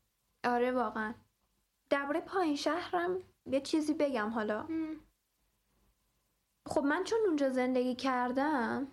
آره 0.45 0.73
واقعا. 0.73 1.14
درباره 1.91 2.21
پایین 2.21 2.57
شهرم 2.57 3.19
یه 3.47 3.61
چیزی 3.61 3.95
بگم 3.95 4.29
حالا. 4.29 4.67
خب 6.67 6.81
من 6.85 7.05
چون 7.05 7.19
اونجا 7.27 7.51
زندگی 7.51 7.95
کردم 7.95 8.88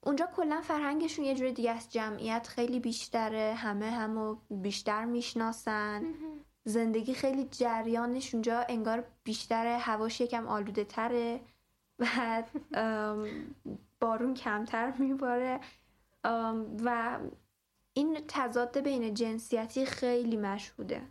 اونجا 0.00 0.26
کلا 0.36 0.60
فرهنگشون 0.60 1.24
یه 1.24 1.34
جور 1.34 1.50
دیگه 1.50 1.70
است. 1.70 1.90
جمعیت 1.90 2.48
خیلی 2.48 2.80
بیشتره 2.80 3.54
همه 3.54 3.90
همو 3.90 4.36
بیشتر 4.50 5.04
می‌شناسن. 5.04 6.14
زندگی 6.64 7.14
خیلی 7.14 7.44
جریانش 7.44 8.34
اونجا 8.34 8.60
انگار 8.68 9.04
بیشتره 9.24 9.78
هواش 9.78 10.20
یکم 10.20 10.48
آلوده 10.48 10.84
تره. 10.84 11.40
و 12.00 12.44
بارون 14.00 14.34
کمتر 14.34 14.92
میباره. 14.98 15.60
و 16.84 17.18
این 17.92 18.24
تضاد 18.28 18.78
بین 18.78 19.14
جنسیتی 19.14 19.86
خیلی 19.86 20.36
مشهوده. 20.36 21.02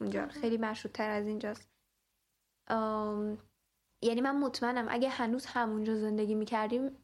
اونجا 0.00 0.28
خیلی 0.28 0.58
مشهودتر 0.58 1.10
از 1.10 1.26
اینجاست. 1.26 1.70
یعنی 4.02 4.20
من 4.20 4.36
مطمئنم 4.36 4.86
اگه 4.90 5.08
هنوز 5.08 5.46
همونجا 5.46 5.96
زندگی 5.96 6.34
می‌کردیم 6.34 6.96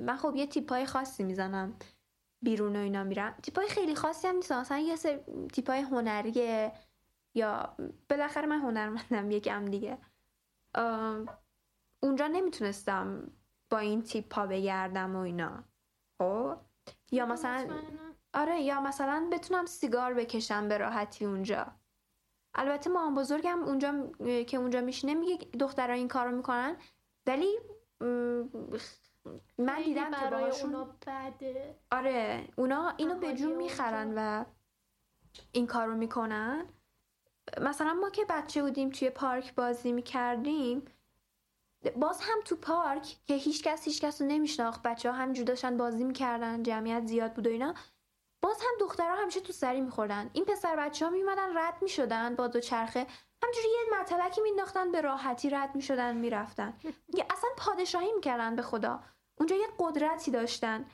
من 0.00 0.16
خب 0.16 0.36
یه 0.36 0.46
تیپای 0.46 0.86
خاصی 0.86 1.24
می‌زنم 1.24 1.74
بیرون 2.42 2.76
و 2.76 2.78
اینا 2.78 3.04
میرم. 3.04 3.34
تیپای 3.42 3.68
خیلی 3.68 3.94
خاصی 3.94 4.28
هم 4.28 4.36
نیست 4.36 4.52
مثلا 4.52 4.78
یه 4.78 4.96
تیپای 5.52 5.80
هنریه 5.80 6.72
یا 7.34 7.76
بالاخره 8.10 8.46
من 8.46 8.58
هنرمندم 8.58 9.30
یکم 9.30 9.64
دیگه. 9.64 9.98
اونجا 12.00 12.26
نمی‌تونستم 12.26 13.30
با 13.70 13.78
این 13.78 14.02
تیپ 14.02 14.34
ها 14.34 14.46
بگردم 14.46 15.16
و 15.16 15.18
اینا. 15.18 15.64
خب؟ 16.18 16.56
یا 17.12 17.26
مثلا 17.26 17.68
آره 18.34 18.60
یا 18.60 18.80
مثلا 18.80 19.28
بتونم 19.32 19.66
سیگار 19.66 20.14
بکشم 20.14 20.68
به 20.68 20.78
راحتی 20.78 21.24
اونجا. 21.24 21.66
البته 22.54 22.90
مامان 22.90 23.14
بزرگم 23.14 23.62
اونجا 23.62 24.06
که 24.44 24.56
اونجا 24.56 24.80
میشینه 24.80 25.14
میگه 25.14 25.36
دخترها 25.60 25.94
این 25.94 26.08
کارو 26.08 26.36
می‌کنن 26.36 26.76
ولی 27.26 27.58
من 29.58 29.82
دیدم 29.84 30.10
که 30.10 30.30
باهاشون 30.30 30.74
اونا 30.74 30.96
بده. 31.06 31.76
آره 31.90 32.48
اونا 32.56 32.94
اینو 32.96 33.14
به 33.14 33.34
جون 33.34 33.52
می‌خرن 33.52 34.12
و 34.16 34.44
این 35.52 35.66
کارو 35.66 35.94
می‌کنن. 35.94 36.66
مثلا 37.60 37.94
ما 37.94 38.10
که 38.10 38.24
بچه 38.28 38.62
بودیم 38.62 38.90
توی 38.90 39.10
پارک 39.10 39.54
بازی 39.54 39.92
می‌کردیم 39.92 40.82
باز 41.96 42.20
هم 42.20 42.38
تو 42.44 42.56
پارک 42.56 43.16
که 43.26 43.34
هیچ 43.34 43.62
کس 43.62 43.84
هیچ 43.84 44.00
کس 44.00 44.22
رو 44.22 44.28
نمیشناخت 44.28 44.82
بچه 44.82 45.10
ها 45.10 45.16
همینجور 45.16 45.44
داشتن 45.44 45.76
بازی 45.76 46.04
می‌کردن 46.04 46.62
جمعیت 46.62 47.06
زیاد 47.06 47.34
بود 47.34 47.46
و 47.46 47.50
اینا. 47.50 47.74
باز 48.42 48.60
هم 48.60 48.70
دخترها 48.80 49.22
همیشه 49.22 49.40
تو 49.40 49.52
سری 49.52 49.80
میخوردن. 49.80 50.30
این 50.32 50.44
پسر 50.44 50.76
بچه 50.76 51.04
ها 51.04 51.10
میومدن 51.10 51.58
رد 51.58 51.82
می‌شدن 51.82 52.34
با 52.34 52.46
دو 52.46 52.60
چرخه. 52.60 53.06
همجوری 53.44 53.68
یه 53.68 54.00
مطلقی 54.00 54.40
مینداختن 54.40 54.92
به 54.92 55.00
راحتی 55.00 55.50
رد 55.50 55.74
می‌شدن 55.74 56.16
می‌رفتن. 56.16 56.78
یا 57.14 57.24
اصلا 57.30 57.50
پادشاهی 57.56 58.12
می‌کردن 58.12 58.56
به 58.56 58.62
خدا. 58.62 59.00
اونجا 59.38 59.56
یه 59.56 59.66
قدرتی 59.78 60.30
داشتن. 60.30 60.86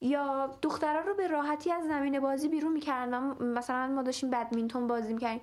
یا 0.00 0.46
دخترها 0.62 1.00
رو 1.00 1.14
به 1.14 1.26
راحتی 1.26 1.72
از 1.72 1.84
زمین 1.84 2.20
بازی 2.20 2.48
بیرون 2.48 2.72
می‌کردن 2.72 3.20
مثلا 3.44 3.86
ما 3.86 4.02
داشتیم 4.02 4.30
بدمینتون 4.30 4.86
بازی 4.86 5.14
می‌کردیم. 5.14 5.42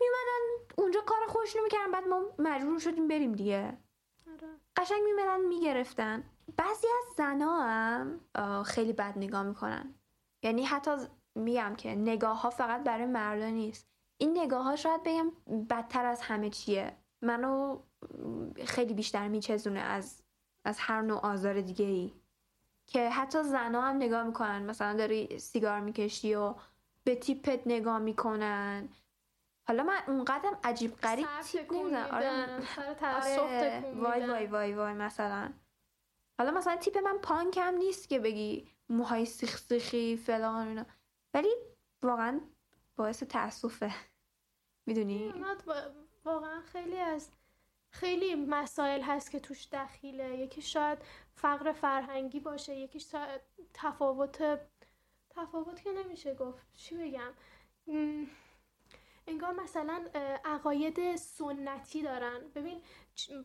میومدن 0.00 0.72
اونجا 0.76 1.00
کار 1.00 1.26
خوش 1.28 1.56
نمی‌کردن 1.56 1.90
بعد 1.90 2.08
ما 2.08 2.22
مجبور 2.38 2.78
شدیم 2.78 3.08
بریم 3.08 3.32
دیگه. 3.32 3.78
قشنگ 4.76 5.02
میمدن 5.04 5.40
می‌گرفتن. 5.40 6.22
بعضی 6.56 6.86
از 6.86 7.14
زنا 7.16 7.60
هم 7.62 8.20
خیلی 8.62 8.92
بد 8.92 9.18
نگاه 9.18 9.42
می‌کنن. 9.42 9.94
یعنی 10.42 10.64
حتی 10.64 10.90
میگم 11.34 11.74
که 11.76 11.94
نگاه 11.94 12.40
ها 12.42 12.50
فقط 12.50 12.84
برای 12.84 13.06
مردا 13.06 13.50
نیست. 13.50 13.88
این 14.18 14.38
نگاه 14.38 14.64
ها 14.64 14.76
شاید 14.76 15.02
بگم 15.02 15.32
بدتر 15.70 16.06
از 16.06 16.20
همه 16.20 16.50
چیه. 16.50 16.96
منو 17.22 17.78
خیلی 18.64 18.94
بیشتر 18.94 19.28
میچزونه 19.28 19.80
از 19.80 20.22
از 20.64 20.76
هر 20.80 21.02
نوع 21.02 21.18
آزار 21.18 21.60
دیگه 21.60 21.84
ای 21.84 22.12
که 22.86 23.10
حتی 23.10 23.42
زنا 23.42 23.82
هم 23.82 23.96
نگاه 23.96 24.22
می‌کنن. 24.22 24.62
مثلا 24.62 24.96
داری 24.96 25.38
سیگار 25.38 25.80
می‌کشی 25.80 26.34
و 26.34 26.54
به 27.04 27.14
تیپت 27.14 27.60
نگاه 27.66 27.98
می‌کنن. 27.98 28.88
حالا 29.68 29.82
من 29.82 30.02
اونقدرم 30.06 30.58
عجیب 30.64 30.96
غریب 30.96 31.26
تیپ 31.40 31.72
نمی‌زنم. 31.72 32.08
آره, 32.12 33.40
آره. 33.40 33.92
وای 33.94 34.26
وای 34.26 34.46
وای 34.46 34.74
وای 34.74 34.92
مثلا. 34.92 35.52
حالا 36.38 36.50
مثلا 36.50 36.76
تیپ 36.76 36.98
من 36.98 37.18
پانک 37.18 37.58
هم 37.62 37.74
نیست 37.74 38.08
که 38.08 38.18
بگی 38.18 38.68
موهای 38.88 39.26
سیخ 39.26 39.58
سیخی 39.58 40.16
فلان 40.16 40.68
اینا. 40.68 40.84
ولی 41.34 41.54
واقعا 42.02 42.40
باعث 42.96 43.22
تاسفه. 43.22 43.94
می‌دونی؟ 44.86 45.34
واقعا 46.24 46.60
خیلی 46.60 46.98
از 46.98 47.30
خیلی 47.90 48.34
مسائل 48.34 49.02
هست 49.02 49.30
که 49.30 49.40
توش 49.40 49.68
دخیله. 49.72 50.38
یکی 50.38 50.62
شاید 50.62 50.98
فقر 51.34 51.72
فرهنگی 51.72 52.40
باشه 52.40 52.74
یکی 52.74 53.00
شاید 53.00 53.40
تفاوت 53.74 54.60
تفاوت 55.30 55.82
که 55.82 55.92
نمیشه 55.92 56.34
گفت. 56.34 56.66
چی 56.74 56.96
بگم؟ 56.96 57.32
انگار 59.28 59.52
مثلا 59.52 60.04
عقاید 60.44 61.16
سنتی 61.16 62.02
دارن. 62.02 62.40
ببین 62.54 62.82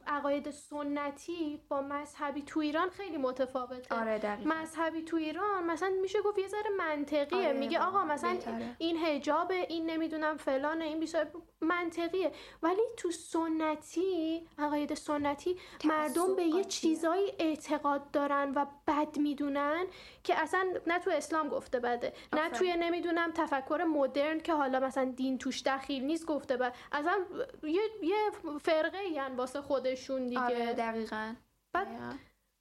عقاید 0.07 0.51
سنتی 0.51 1.61
با 1.69 1.81
مذهبی 1.81 2.41
تو 2.41 2.59
ایران 2.59 2.89
خیلی 2.89 3.17
متفاوته. 3.17 3.95
آره 3.95 4.37
مذهبی 4.45 5.01
تو 5.01 5.17
ایران 5.17 5.63
مثلا 5.63 5.89
میشه 6.01 6.21
گفت 6.21 6.39
یه 6.39 6.47
ذره 6.47 6.69
منطقیه. 6.77 7.37
آره 7.37 7.53
میگه 7.53 7.79
آقا 7.79 8.03
مثلا 8.03 8.37
این 8.77 8.97
حجاب 8.97 9.51
این 9.51 9.89
نمی‌دونم 9.89 10.37
فلان 10.37 10.81
این 10.81 10.99
بیشتر 10.99 11.27
منطقیه. 11.61 12.31
ولی 12.63 12.81
تو 12.97 13.11
سنتی 13.11 14.47
عقاید 14.57 14.93
سنتی 14.93 15.57
مردم 15.83 16.35
به 16.35 16.43
یه 16.43 16.63
چیزایی 16.63 17.33
اعتقاد 17.39 18.11
دارن 18.11 18.51
و 18.55 18.65
بد 18.87 19.17
می‌دونن 19.17 19.85
که 20.23 20.41
اصلا 20.41 20.73
نه 20.87 20.99
تو 20.99 21.09
اسلام 21.09 21.49
گفته 21.49 21.79
بده 21.79 22.13
نه 22.33 22.49
توی 22.49 22.75
نمی‌دونم 22.75 23.31
تفکر 23.31 23.83
مدرن 23.83 24.39
که 24.39 24.53
حالا 24.53 24.79
مثلا 24.79 25.13
دین 25.15 25.37
توش 25.37 25.63
دخیل 25.63 26.03
نیست 26.03 26.25
گفته 26.25 26.57
بده. 26.57 26.73
اصلا 26.91 27.17
یه, 27.63 27.81
یه 28.01 28.17
فرقه 28.61 29.03
یعنی 29.03 29.35
واسه 29.35 29.61
خودشون 29.63 30.27
دیگه. 30.27 30.39
آره 30.39 30.73
دقیقا. 30.73 31.33
بعد 31.73 31.87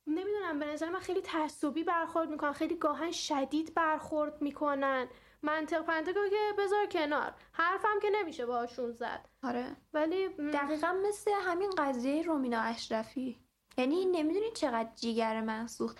نمی‌دونم 0.06 0.58
به 0.58 0.66
نظر 0.66 0.88
من 0.88 1.00
خیلی 1.00 1.20
تعصبی 1.20 1.84
برخورد 1.84 2.30
می‌کنن 2.30 2.52
خیلی 2.52 2.76
گاهن 2.76 3.10
شدید 3.10 3.74
برخورد 3.74 4.42
می‌کنن. 4.42 5.08
منطق 5.42 5.82
پنطق 5.82 6.14
که 6.14 6.54
بذار 6.58 6.86
کنار. 6.86 7.34
حرفم 7.52 8.00
که 8.02 8.08
نمیشه 8.12 8.46
باشون 8.46 8.92
زد. 8.92 9.28
آره. 9.42 9.76
ولی 9.92 10.28
دقیقا 10.28 10.92
مثل 11.08 11.30
همین 11.42 11.70
قضیه 11.78 12.22
رومینا 12.22 12.60
اشرفی. 12.60 13.38
یعنی 13.78 14.04
نمی‌دونی 14.04 14.50
چقدر 14.50 14.90
جیگر 14.94 15.40
من 15.40 15.66
سوخت. 15.66 15.98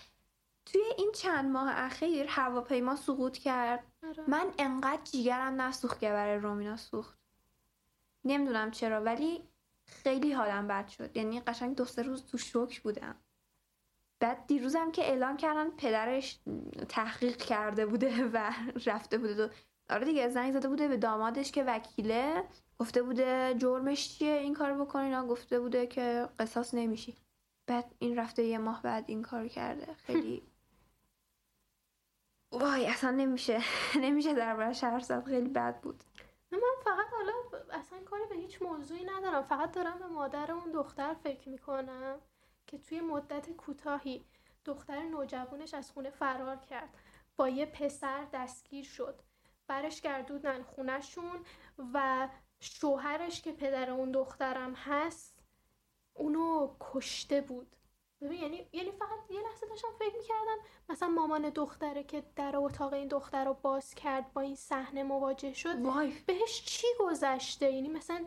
توی 0.67 0.83
این 0.99 1.13
چند 1.13 1.51
ماه 1.51 1.71
اخیر 1.75 2.27
هواپیما 2.29 2.97
سقوط 2.97 3.39
کرد. 3.39 3.85
آره. 4.03 4.25
من 4.29 4.53
انقدر 4.59 5.03
جیگرم 5.05 5.61
نسوخت 5.61 6.01
که 6.01 6.11
برای 6.11 6.39
رومینا 6.39 6.77
سوخت. 6.77 7.19
نمی‌دونم 8.25 8.71
چرا 8.71 9.01
ولی 9.01 9.49
خیلی 9.87 10.33
حالم 10.33 10.69
بد 10.69 10.89
شد. 10.89 11.17
یعنی 11.17 11.41
قشنگ 11.41 11.77
دو 11.77 11.85
سه 11.85 12.03
روز 12.03 12.27
تو 12.27 12.39
شوک 12.39 12.81
بودم. 12.83 13.15
بعد 14.21 14.47
دیروزم 14.47 14.93
که 14.93 15.03
اعلام 15.03 15.37
کردن 15.37 15.71
پدرش 15.71 16.41
تحقیق 16.89 17.37
کرده 17.37 17.87
بوده 17.87 18.25
و 18.25 18.53
رفته 18.87 19.19
بوده. 19.19 19.35
دو 19.35 19.49
آره 19.91 20.05
دیگه 20.05 20.29
زنگ 20.29 20.53
زده 20.53 20.69
بوده 20.69 20.89
به 20.89 20.97
دامادش 20.97 21.53
که 21.53 21.65
وکیله. 21.65 22.45
گفته 22.79 23.03
بوده 23.03 23.55
جرمش 23.59 24.19
چیه 24.19 24.33
این 24.33 24.55
کار 24.55 24.73
بکنین 24.73 25.27
گفته 25.27 25.61
بوده 25.61 25.87
که 25.87 26.29
قصاص 26.39 26.75
نمیشی. 26.75 27.15
بعد 27.67 27.95
این 27.99 28.17
رفته 28.19 28.43
یه 28.43 28.59
ماه 28.59 28.83
بعد 28.83 29.05
این 29.09 29.23
کار 29.23 29.49
کرده. 29.49 29.95
خیلی 29.95 30.43
وای 32.53 32.87
اصلا 32.87 33.11
نمیشه. 33.11 33.61
نمیشه 34.05 34.35
دربارش 34.35 34.85
حرف 34.85 35.05
زد 35.05 35.25
خیلی 35.25 35.49
بد 35.49 35.81
بود. 35.81 36.05
من 36.53 36.59
فقط 36.85 37.07
حالا 37.13 37.33
اصلا 37.73 37.99
کاری 38.05 38.23
به 38.29 38.35
هیچ 38.35 38.63
موضوعی 38.63 39.05
ندارم. 39.05 39.43
فقط 39.43 39.73
دارم 39.73 39.99
به 39.99 40.07
مادر 40.07 40.53
اون 40.53 40.73
دختر 40.73 41.15
فکر 41.15 41.49
می‌کنم 41.49 42.21
که 42.67 42.79
توی 42.79 43.01
مدت 43.01 43.51
کوتاهی 43.51 44.27
دختر 44.65 45.03
نوجوانش 45.03 45.75
از 45.75 45.91
خونه 45.91 46.11
فرار 46.11 46.57
کرد. 46.57 46.99
با 47.37 47.49
یه 47.49 47.67
پسر 47.67 48.27
دستگیر 48.33 48.85
شد. 48.85 49.23
برش 49.67 50.01
گردودن 50.01 50.63
خونشون 50.63 51.45
و 51.95 52.29
شوهرش 52.61 53.43
که 53.43 53.53
پدر 53.53 53.91
اون 53.91 54.11
دخترم 54.11 54.75
هست 54.75 55.39
اونو 56.15 56.77
کشته 56.81 57.41
بود. 57.41 57.77
یعنی 58.23 58.69
یعنی 58.73 58.91
فقط 58.91 59.31
یه 59.31 59.41
لحظه 59.41 59.67
داشتم 59.67 59.89
فکر 59.99 60.17
می‌کردم 60.17 60.57
مثلا 60.89 61.09
مامان 61.09 61.51
دختره 61.51 62.05
که 62.05 62.23
در 62.37 62.57
اتاق 62.57 62.93
این 62.93 63.09
دختر 63.09 63.45
رو 63.45 63.55
باز 63.63 63.95
کرد 63.95 64.33
با 64.33 64.41
این 64.41 64.55
صحنه 64.55 65.03
مواجه 65.03 65.53
شد 65.53 65.77
بهش 66.27 66.65
چی 66.65 66.87
گذشته؟ 67.01 67.73
یعنی 67.73 67.89
مثلا 67.89 68.25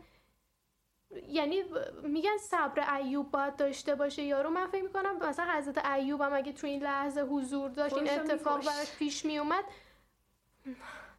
یعنی 1.28 1.64
میگن 2.04 2.38
صبر 2.38 2.96
ایوب 2.96 3.32
باید 3.32 3.56
داشته 3.56 3.96
باشه 3.96 4.24
یارو. 4.24 4.50
من 4.50 4.68
فکر 4.68 4.84
می‌کنم 4.84 5.18
مثلا 5.18 5.54
حضرت 5.54 5.86
ایوب 5.86 6.22
هم 6.22 6.34
اگه 6.34 6.54
تو 6.54 6.68
این 6.68 6.84
لحظه 6.84 7.22
حضور 7.22 7.70
داشت 7.70 7.98
این 7.98 8.10
اتفاق 8.10 8.66
براش 8.66 8.96
پیش 8.96 9.26
میومد 9.26 9.64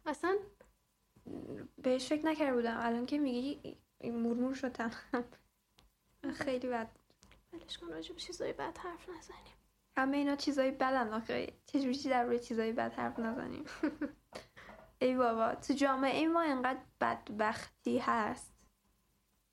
اصلا 0.05 0.37
بهش 1.77 2.07
فکر 2.07 2.25
نکرده 2.25 2.53
بودم. 2.53 2.77
الان 2.79 3.05
که 3.05 3.17
میگی 3.17 3.77
مرمور 4.03 4.53
شدم. 4.53 4.91
خیلی 6.33 6.67
بد. 6.67 6.96
ولش 7.61 7.77
کن 7.77 7.87
راجع 7.87 8.13
به 8.13 8.19
چیزای 8.19 8.53
بد 8.53 8.77
حرف 8.77 9.09
نزنیم. 9.09 9.57
همه 9.97 10.17
اینا 10.17 10.35
چیزای 10.35 10.71
بدن 10.71 11.13
آخه. 11.13 11.53
چجوری 11.65 12.09
در 12.09 12.23
روی 12.23 12.39
چیزای 12.39 12.71
بد 12.71 12.93
حرف 12.93 13.19
نزنیم؟ 13.19 13.65
ای 15.01 15.15
بابا 15.15 15.55
تو 15.55 15.73
جامعه 15.73 16.27
ما 16.27 16.41
اینقدر 16.41 16.79
بدبختی 17.01 17.97
هست. 17.97 18.53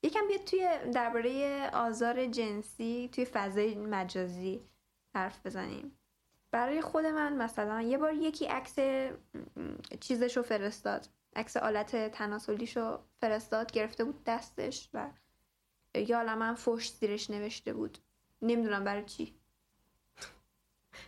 یکم 0.03 0.29
بیاد 0.29 0.45
توی 0.45 0.69
درباره 0.93 1.71
آزار 1.73 2.27
جنسی 2.27 3.11
توی 3.13 3.25
فضای 3.25 3.75
مجازی 3.75 4.65
حرف 5.15 5.47
بزنیم. 5.47 5.99
برای 6.51 6.81
خود 6.81 7.07
من 7.07 7.37
مثلا 7.37 7.83
یه 7.83 7.99
بار 7.99 8.15
یکی 8.15 8.47
عکس 8.47 8.77
چیزشو 10.01 10.43
فرستاد. 10.43 11.09
عکس 11.37 11.57
آلت 11.57 12.11
تناسلیشو 12.11 12.99
فرستاد 13.21 13.73
گرفته 13.73 14.05
بود 14.05 14.25
دستش 14.25 14.91
و 14.95 15.11
یا 15.95 16.37
من 16.37 16.55
فوش 16.55 16.91
زیرش 16.91 17.31
نوشته 17.31 17.73
بود. 17.73 17.99
نمی‌دونم 18.43 18.85
برای 18.85 19.05
چی. 19.05 19.35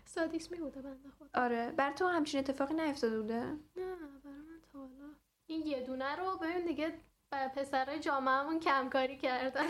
سادیسمی 0.05 0.59
بوده 0.59 0.83
بنده 0.83 1.11
خود 1.19 1.31
آره. 1.35 1.71
بر 1.71 1.93
تو 1.93 2.07
همچین 2.07 2.41
اتفاقی 2.41 2.75
نیفتاده 2.75 3.21
بوده؟ 3.21 3.41
نه 3.41 3.59
برای 3.77 4.37
من 4.37 4.61
تا 4.73 4.79
حالا. 4.79 5.15
این 5.47 5.67
یه 5.67 5.81
دونه 5.81 6.17
رو 6.17 6.39
ببین 6.39 6.67
دیگه 6.67 6.95
پسرای 7.57 8.01
جامعهمون 8.01 8.61
کمکاری 8.61 9.17
کردن. 9.17 9.67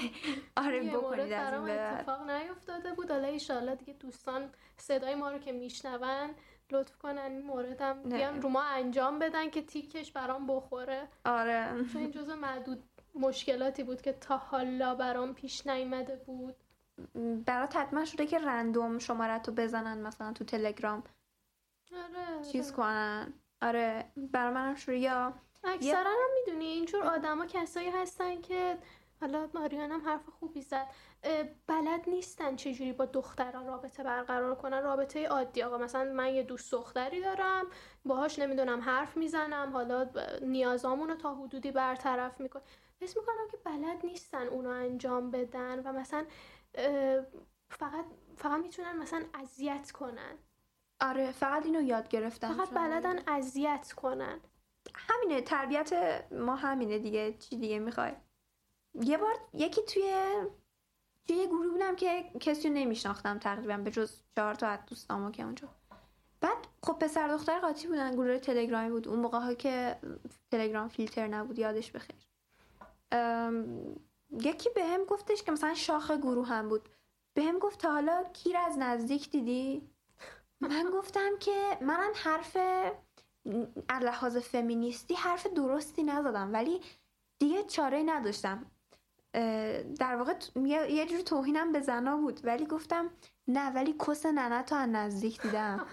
آره 0.56 0.80
بکنید 0.80 1.32
از 1.32 1.52
این 1.52 1.70
اتفاق 1.70 2.30
نیفتاده 2.30 2.92
بود. 2.92 3.10
حالا 3.10 3.28
ایشالله 3.28 3.74
دیگه 3.74 3.92
دوستان 3.92 4.52
صدای 4.76 5.14
ما 5.14 5.30
رو 5.30 5.38
که 5.38 5.52
میشنون 5.52 6.34
لطف 6.72 6.98
کنن 6.98 7.18
این 7.18 7.42
موردم 7.42 8.02
بیان 8.02 8.42
رو 8.42 8.48
ما 8.48 8.62
انجام 8.62 9.18
بدن 9.18 9.50
که 9.50 9.62
تیکش 9.62 10.12
برام 10.12 10.46
بخوره. 10.46 11.08
آره. 11.24 11.84
چون 11.92 12.02
این 12.02 12.10
جزء 12.10 12.34
معدود 12.34 12.82
مشکلاتی 13.14 13.82
بود 13.82 14.02
که 14.02 14.12
تا 14.12 14.36
حالا 14.36 14.94
برام 14.94 15.34
پیش 15.34 15.66
نیامده 15.66 16.16
بود؟ 16.16 16.54
برات 17.46 17.76
حتما 17.76 18.04
شده 18.04 18.26
که 18.26 18.38
رندوم 18.38 18.98
شماره 18.98 19.38
تو 19.38 19.52
بزنن 19.52 19.98
مثلا 19.98 20.32
تو 20.32 20.44
تلگرام. 20.44 21.02
آره 21.92 22.44
چیز 22.52 22.66
آره. 22.66 22.76
کنن. 22.76 23.32
آره 23.62 24.04
برای 24.16 24.54
منم 24.54 24.74
شده. 24.74 24.98
یا 24.98 25.34
اکثرا 25.64 26.10
هم 26.10 26.28
می‌دونی 26.34 26.64
اینجور 26.64 27.02
آدما 27.02 27.46
کسایی 27.46 27.90
هستن 27.90 28.40
که 28.40 28.78
حالا 29.20 29.48
ماریان 29.54 29.92
هم 29.92 30.00
حرف 30.00 30.28
خوبی 30.28 30.62
زد. 30.62 30.86
بلد 31.66 32.08
نیستن 32.08 32.56
چجوری 32.56 32.92
با 32.92 33.04
دختران 33.04 33.66
رابطه 33.66 34.02
برقرار 34.02 34.54
کنن. 34.54 34.82
رابطه 34.82 35.26
عادی. 35.26 35.62
آقا 35.62 35.78
مثلا 35.78 36.12
من 36.12 36.34
یه 36.34 36.42
دوست 36.42 36.72
دختری 36.72 37.20
دارم 37.20 37.66
باهاش 38.04 38.38
نمی‌دونم 38.38 38.80
حرف 38.80 39.16
می‌زنم 39.16 39.72
حالا 39.72 40.10
نیازامونو 40.42 41.14
تا 41.14 41.34
حدودی 41.34 41.70
برطرف 41.70 42.40
میکن 42.40 42.60
حس 43.02 43.16
می‌کنم 43.16 43.48
که 43.50 43.56
بلد 43.56 44.06
نیستن 44.06 44.46
اونو 44.46 44.68
انجام 44.68 45.30
بدن 45.30 45.80
و 45.80 45.92
مثلا 45.92 46.26
فقط 47.70 48.04
فقط 48.36 48.60
می‌تونن 48.60 48.98
مثلا 48.98 49.24
اذیت 49.34 49.90
کنن. 49.90 50.38
آره 51.00 51.32
فقط 51.32 51.66
اینو 51.66 51.82
یاد 51.82 52.08
گرفتن 52.08 52.54
فقط 52.54 52.70
بلدن 52.70 53.22
اذیت 53.26 53.92
کنن. 53.92 54.40
همینه 54.94 55.40
تربیت 55.40 55.92
ما 56.32 56.56
همینه 56.56 56.98
دیگه 56.98 57.32
چی 57.32 57.56
دیگه 57.56 57.78
می‌خوای. 57.78 58.12
یه 58.94 59.18
بار 59.18 59.34
یکی 59.52 59.82
توی 59.82 60.14
توی 61.28 61.36
یه 61.36 61.46
گروه 61.46 61.68
بودم 61.68 61.96
که 61.96 62.22
کسی 62.40 62.68
رو 62.68 62.74
نمیشناختم 62.74 63.38
تقریبا 63.38 63.76
به 63.76 63.90
جز 63.90 64.22
چهار 64.36 64.54
تا 64.54 64.66
از 64.66 64.78
دوستامو 64.86 65.30
که 65.30 65.42
اونجا. 65.42 65.68
بعد 66.40 66.66
خب 66.82 66.92
پسر 66.92 67.28
دختر 67.28 67.60
قاطی 67.60 67.88
بودن 67.88 68.14
گروه 68.14 68.38
تلگرامی 68.38 68.90
بود. 68.90 69.08
اون 69.08 69.18
موقع 69.18 69.38
ها 69.38 69.54
که 69.54 69.96
تلگرام 70.50 70.88
فیلتر 70.88 71.26
نبود 71.26 71.58
یادش 71.58 71.92
بخیر. 71.92 72.29
یکی 74.30 74.70
به 74.74 74.84
هم 74.84 75.04
گفتش 75.04 75.42
که 75.42 75.52
مثلا 75.52 75.74
شاخ 75.74 76.10
گروه 76.10 76.48
هم 76.48 76.68
بود. 76.68 76.88
به 77.34 77.42
هم 77.42 77.58
گفت 77.58 77.80
تا 77.80 77.92
حالا 77.92 78.24
کیر 78.32 78.56
از 78.56 78.78
نزدیک 78.78 79.30
دیدی؟ 79.30 79.88
من 80.60 80.90
گفتم 80.92 81.38
که 81.40 81.78
منم 81.80 82.10
حرف 82.14 82.56
از 83.88 84.02
لحاظ 84.02 84.36
فمینیستی 84.36 85.14
حرف 85.14 85.46
درستی 85.46 86.02
نزدم 86.02 86.52
ولی 86.52 86.80
دیگه 87.38 87.64
چاره 87.64 88.02
نداشتم. 88.02 88.70
در 89.98 90.16
واقع 90.16 90.34
یه 90.88 91.06
جور 91.06 91.20
توهینم 91.20 91.72
به 91.72 91.80
زنا 91.80 92.16
بود 92.16 92.40
ولی 92.44 92.66
گفتم 92.66 93.10
نه 93.48 93.70
ولی 93.70 93.94
کس 94.06 94.26
ننه 94.26 94.62
تو 94.62 94.76
نزدیک 94.76 95.42
دیدم. 95.42 95.86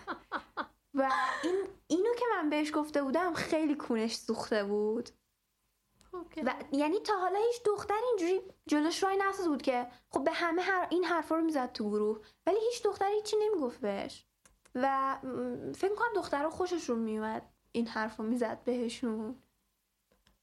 و 0.93 1.10
این 1.43 1.56
اینو 1.88 2.13
که 2.19 2.25
من 2.36 2.49
بهش 2.49 2.71
گفته 2.75 3.03
بودم 3.03 3.34
خیلی 3.34 3.75
کونش 3.75 4.15
سوخته 4.15 4.63
بود. 4.63 5.10
و 6.45 6.53
یعنی 6.71 6.99
تا 6.99 7.19
حالا 7.19 7.39
هیچ 7.39 7.63
دختر 7.65 7.99
اینجوری 8.08 8.41
جلوش 8.67 9.03
رای 9.03 9.17
نساز 9.17 9.47
بود 9.47 9.62
که 9.62 9.88
خب 10.10 10.23
به 10.23 10.32
همه 10.32 10.62
هر 10.62 10.88
این 10.89 11.03
حرفا 11.03 11.36
رو 11.36 11.41
می‌زد 11.41 11.71
تو 11.71 11.89
گروه 11.89 12.21
ولی 12.45 12.60
هیچ 12.60 12.84
دختری 12.84 13.13
هیچی 13.15 13.38
نمی‌گفت 13.41 13.80
بهش. 13.80 14.25
و 14.75 15.17
فکر 15.75 15.95
کنم 15.95 16.13
دخترها 16.15 16.49
خوششون 16.49 16.99
میومد 16.99 17.49
این 17.71 17.88
حرف 17.88 18.17
رو 18.17 18.25
می‌زد 18.25 18.63
بهشون. 18.63 19.43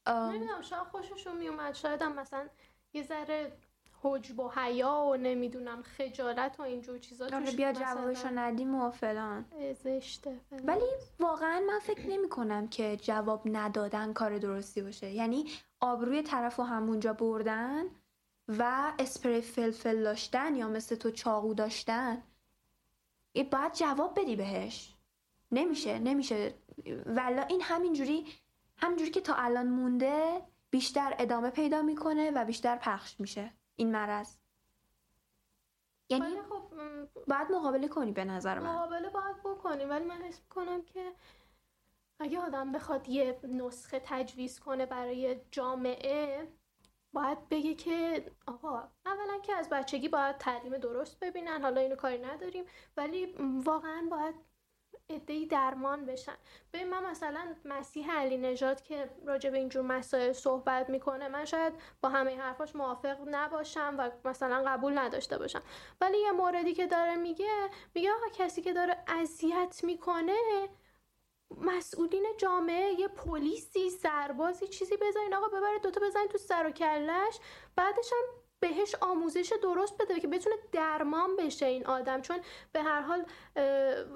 نمی‌دونم 0.07 0.61
شاید 0.61 0.83
خوششون 0.83 1.37
میومد 1.37 1.73
شاید 1.73 2.01
هم 2.01 2.15
مثلا 2.15 2.49
یه 2.93 3.03
ذره 3.03 3.57
حجب 4.05 4.39
و 4.39 4.49
حیا 4.49 5.05
و 5.09 5.15
نمی‌دونم 5.15 5.81
خجالت 5.81 6.59
و 6.59 6.63
اینجور 6.63 6.97
چیزا 6.97 7.25
آره 7.25 7.51
بیا 7.51 7.73
جوابشو 7.73 8.27
ندیم 8.27 8.75
و 8.75 8.91
فلان. 8.91 9.45
زشته 9.83 10.39
ولی 10.51 10.85
واقعا 11.19 11.59
من 11.67 11.79
فکر 11.79 12.07
نمی 12.09 12.29
کنم 12.29 12.67
که 12.67 12.97
جواب 12.97 13.41
ندادن 13.45 14.13
کار 14.13 14.37
درستی 14.37 14.81
باشه. 14.81 15.11
یعنی 15.11 15.45
آبروی 15.79 16.21
طرف 16.23 16.55
رو 16.55 16.63
همونجا 16.63 17.13
بردن 17.13 17.83
و 18.47 18.93
اسپری 18.99 19.41
فلفل 19.41 20.03
داشتن 20.03 20.55
یا 20.55 20.67
مثل 20.67 20.95
تو 20.95 21.11
چاقو 21.11 21.53
داشتن 21.53 22.23
باید 23.35 23.73
جواب 23.73 24.19
بدی 24.19 24.35
بهش. 24.35 24.95
نمیشه 25.51 25.99
نمیشه. 25.99 26.53
ولا 27.05 27.41
این 27.41 27.61
همینجوری 27.61 28.25
همینجوری 28.77 29.11
که 29.11 29.21
تا 29.21 29.33
الان 29.33 29.67
مونده 29.67 30.41
بیشتر 30.69 31.15
ادامه 31.19 31.49
پیدا 31.49 31.81
می‌کنه 31.81 32.31
و 32.31 32.45
بیشتر 32.45 32.75
پخش 32.75 33.19
میشه. 33.19 33.51
این 33.75 33.91
مرض. 33.91 34.37
یعنی 36.09 36.41
خب 36.41 36.63
باید 37.27 37.51
مقابله 37.51 37.87
کنی 37.87 38.11
به 38.11 38.25
نظر 38.25 38.59
من. 38.59 38.75
مقابله 38.75 39.09
باید 39.09 39.43
بکنی 39.43 39.85
ولی 39.85 40.05
من 40.05 40.21
حس 40.21 40.41
می‌کنم 40.41 40.81
که 40.81 41.11
اگه 42.19 42.39
آدم 42.39 42.71
بخواد 42.71 43.09
یه 43.09 43.39
نسخه 43.43 44.01
تجویز 44.05 44.59
کنه 44.59 44.85
برای 44.85 45.41
جامعه 45.51 46.47
باید 47.13 47.49
بگه 47.49 47.73
که 47.73 48.25
آقا 48.47 48.83
اولا 49.05 49.39
که 49.43 49.53
از 49.55 49.69
بچگی 49.69 50.09
باید 50.09 50.37
تعلیم 50.37 50.77
درست 50.77 51.19
ببینن 51.19 51.61
حالا 51.61 51.81
اینو 51.81 51.95
کاری 51.95 52.17
نداریم 52.17 52.65
ولی 52.97 53.35
واقعا 53.63 54.07
باید 54.11 54.35
ادهی 55.09 55.45
درمان 55.45 56.05
بشن. 56.05 56.35
به 56.71 56.85
من 56.85 57.05
مثلا 57.05 57.55
مسیح 57.65 58.11
علی 58.11 58.37
نژاد 58.37 58.81
که 58.81 59.09
راجع 59.25 59.49
به 59.49 59.57
اینجور 59.57 59.81
مسائل 59.81 60.31
صحبت 60.31 60.89
می‌کنه 60.89 61.27
من 61.27 61.45
شاید 61.45 61.73
با 62.01 62.09
همه 62.09 62.41
حرفاش 62.41 62.75
موافق 62.75 63.17
نباشم 63.27 63.95
و 63.99 64.11
مثلا 64.25 64.63
قبول 64.67 64.97
نداشته 64.97 65.37
باشم. 65.37 65.61
ولی 66.01 66.17
یه 66.17 66.31
موردی 66.31 66.73
که 66.73 66.87
داره 66.87 67.15
میگه 67.15 67.69
میگه 67.95 68.11
آقا 68.11 68.27
کسی 68.33 68.61
که 68.61 68.73
داره 68.73 68.97
اذیت 69.07 69.79
می‌کنه 69.83 70.69
مسئولین 71.57 72.25
جامعه 72.37 72.99
یه 72.99 73.07
پلیسی 73.07 73.89
سربازی 73.89 74.67
چیزی 74.67 74.97
بذارین 74.97 75.33
آقا 75.33 75.47
ببره 75.47 75.79
دوتا 75.79 76.01
بزنین 76.07 76.27
تو 76.27 76.37
سر 76.37 76.67
و 76.67 76.71
کلش 76.71 77.39
بعدش 77.75 78.11
هم 78.11 78.44
بهش 78.69 78.95
آموزش 79.01 79.53
درست 79.63 79.97
بده 79.97 80.19
که 80.19 80.27
بتونه 80.27 80.55
درمان 80.71 81.35
بشه 81.35 81.65
این 81.65 81.85
آدم. 81.85 82.21
چون 82.21 82.37
به 82.71 82.83
هر 82.83 83.01
حال 83.01 83.25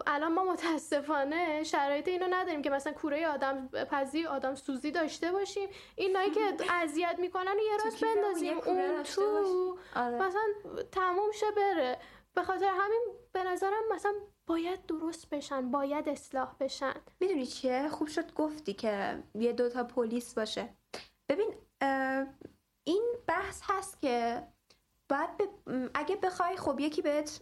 الان 0.08 0.34
ما 0.34 0.44
متاسفانه 0.44 1.64
شرایط 1.64 2.08
اینو 2.08 2.26
نداریم 2.30 2.62
که 2.62 2.70
مثلا 2.70 2.94
کوره 2.94 3.28
آدم 3.28 3.68
پذی 3.68 4.26
آدم 4.26 4.56
سوزی 4.56 4.92
داشته 4.92 5.32
باشیم. 5.32 5.70
اینایی 5.96 6.32
که 6.32 6.42
اذیت 6.84 7.16
می‌کنن 7.20 7.56
یه 7.66 7.84
راست 7.86 8.04
بندازیم. 8.04 8.58
اون 8.58 9.04
تو. 9.04 9.78
آره. 9.96 10.16
مثلا 10.28 10.44
تموم 10.92 11.32
شه 11.32 11.52
بره. 11.58 11.98
به 12.34 12.44
خاطر 12.44 12.72
همین 12.80 13.02
به 13.34 13.44
نظرم 13.44 13.84
مثلا 13.92 14.14
باید 14.48 14.86
درست 14.86 15.30
بشن 15.30 15.72
باید 15.72 16.10
اصلاح 16.10 16.56
بشن. 16.60 16.94
می‌دونی 17.20 17.46
چیه؟ 17.46 17.90
خوب 17.90 18.08
شد 18.08 18.34
گفتی 18.34 18.74
که 18.74 19.24
یه 19.36 19.54
دوتا 19.54 19.84
پلیس 19.84 20.34
باشه. 20.34 20.70
ببین 21.30 21.54
این 22.84 23.04
بحث 23.28 23.62
هست 23.64 24.02
که 24.02 24.44
باید 25.10 25.30
اگه 25.94 26.16
بخوای 26.16 26.58
خب 26.58 26.80
یکی 26.80 27.02
بهت 27.02 27.42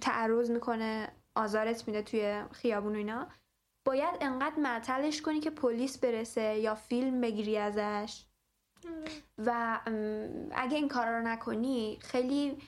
تعرض 0.00 0.50
می‌کنه 0.50 1.12
آزارت 1.34 1.88
میده 1.88 2.02
توی 2.02 2.44
خیابون 2.52 2.94
و 2.94 2.98
اینا 2.98 3.28
باید 3.84 4.14
انقدر 4.20 4.56
معطلش 4.56 5.22
کنی 5.22 5.40
که 5.40 5.50
پلیس 5.50 5.98
برسه 5.98 6.42
یا 6.58 6.74
فیلم 6.74 7.20
بگیری 7.20 7.58
ازش. 7.58 8.24
و 9.38 9.80
اگه 10.52 10.76
این 10.76 10.88
کارا 10.88 11.18
رو 11.18 11.24
نکنی 11.24 11.98
خیلی 12.00 12.58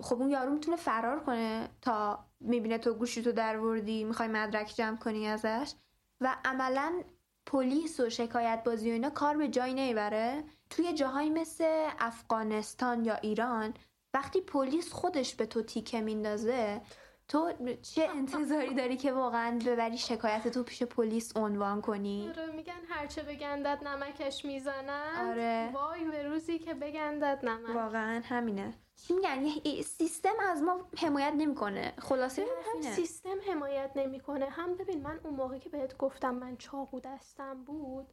خب 0.00 0.16
اون 0.18 0.30
یارو 0.30 0.52
می‌تونه 0.52 0.76
فرار 0.76 1.20
کنه 1.20 1.68
تا 1.82 2.24
می‌بینه 2.40 2.78
تو 2.78 2.94
گوشی 2.94 3.22
تو 3.22 3.32
در 3.32 3.58
وردی 3.58 4.04
می‌خوای 4.04 4.28
مدرک 4.28 4.72
جمع 4.76 4.96
کنی 4.96 5.28
ازش. 5.28 5.74
و 6.20 6.36
عملا 6.44 7.02
پلیس 7.46 8.00
و 8.00 8.10
شکایت 8.10 8.62
بازی 8.64 8.90
و 8.90 8.92
اینا 8.92 9.10
کار 9.10 9.36
به 9.36 9.48
جایی 9.48 9.74
نمی‌بره 9.74 10.44
توی 10.74 10.92
جاهایی 10.92 11.30
مثل 11.30 11.88
افغانستان 11.98 13.04
یا 13.04 13.14
ایران 13.14 13.74
وقتی 14.14 14.40
پلیس 14.40 14.92
خودش 14.92 15.34
به 15.34 15.46
تو 15.46 15.62
تیکه 15.62 16.00
میندازه 16.00 16.80
تو 17.28 17.52
چه 17.82 18.08
انتظاری 18.08 18.74
داری 18.74 18.96
که 18.96 19.12
واقعا 19.12 19.58
ببری 19.66 19.98
شکایت 19.98 20.48
تو 20.48 20.62
پیش 20.62 20.82
پلیس 20.82 21.36
عنوان 21.36 21.80
کنی؟ 21.80 22.28
آره 22.28 22.46
میگن 22.46 22.72
هرچه 22.88 23.22
بگندت 23.22 23.82
نمکش 23.82 24.44
می‌زنن 24.44 25.30
آره. 25.30 25.70
وای 25.74 26.04
به 26.04 26.22
روزی 26.22 26.58
که 26.58 26.74
بگندت 26.74 27.44
نمک 27.44 27.76
واقعا 27.76 28.22
همینه. 28.24 28.74
میگن؟ 29.10 29.48
سیستم 29.82 30.34
از 30.50 30.62
ما 30.62 30.88
حمایت 30.98 31.32
نمی‌کنه. 31.36 31.92
خلاصه 31.98 32.46
هم 32.74 32.82
سیستم 32.82 33.36
حمایت 33.48 33.90
نمی‌کنه. 33.96 34.46
هم 34.46 34.74
ببین 34.74 35.02
من 35.02 35.20
اون 35.24 35.34
موقع 35.34 35.58
که 35.58 35.68
بهت 35.68 35.96
گفتم 35.96 36.34
من 36.34 36.56
چاقو 36.56 37.00
دستم 37.00 37.64
بود 37.64 38.06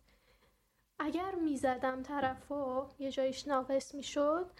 اگر 1.03 1.35
می‌زدم 1.35 2.03
طرفو 2.03 2.85
یه 2.99 3.11
جایش 3.11 3.47
ناقص 3.47 3.95
می‌شد 3.95 4.51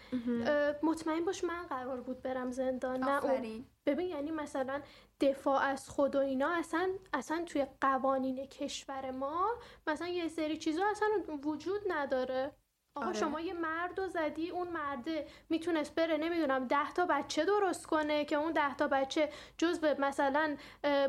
مطمئن 0.84 1.26
باش 1.26 1.44
من 1.44 1.66
قرار 1.68 2.02
بود 2.02 2.22
برم 2.22 2.52
زندان 2.52 3.04
نه 3.04 3.66
ببین 3.86 4.08
یعنی 4.08 4.32
مثلا 4.32 4.82
دفاع 5.20 5.64
از 5.64 5.90
خود 5.90 6.16
و 6.16 6.20
اینا 6.20 6.50
اصلا 6.50 6.90
اصلا 7.14 7.44
توی 7.46 7.68
قوانین 7.82 8.46
کشور 8.46 9.12
ما 9.12 9.48
مثلا 9.88 10.08
یه 10.08 10.28
سری 10.28 10.58
چیزا 10.58 10.84
اصلا 10.92 11.10
وجود 11.44 11.82
نداره. 11.88 12.52
آقا 12.96 13.08
آره. 13.08 13.20
شما 13.20 13.40
یه 13.42 13.54
مرد 13.54 14.00
و 14.00 14.08
زدی 14.08 14.50
اون 14.50 14.68
مرده 14.68 15.28
می‌تونست 15.50 15.96
بره 15.96 16.18
نمی‌دونم 16.18 16.68
ده 16.68 16.94
تا 16.94 17.06
بچه 17.06 17.46
درست 17.46 17.86
کنه 17.86 18.26
که 18.26 18.36
اون 18.36 18.52
ده 18.52 18.76
تا 18.76 18.88
بچه 18.88 19.30
جزو 19.58 19.96
مثلا 20.00 20.58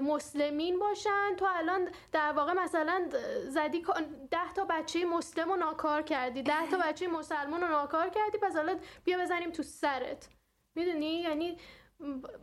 مسلمین 0.01 0.79
باشن. 0.79 1.37
تو 1.37 1.47
الان 1.49 1.91
در 2.13 2.33
واقع 2.33 2.53
مثلا 2.53 3.09
زدی 3.49 3.85
ده 4.31 4.53
تا 4.55 4.65
بچه 4.65 5.05
مسلم 5.05 5.49
رو 5.49 5.57
ناکار 5.57 6.03
کردی. 6.03 6.43
ده 6.43 6.71
تا 6.71 6.79
بچه 6.87 7.09
مسلمان 7.09 7.61
رو 7.61 7.69
ناکار 7.69 8.09
کردی 8.09 8.39
پس 8.39 8.57
حالا 8.57 8.79
بیا 9.05 9.19
بزنیم 9.19 9.51
تو 9.51 9.63
سرت. 9.63 10.29
می‌دونی؟ 10.77 11.15
یعنی 11.21 11.59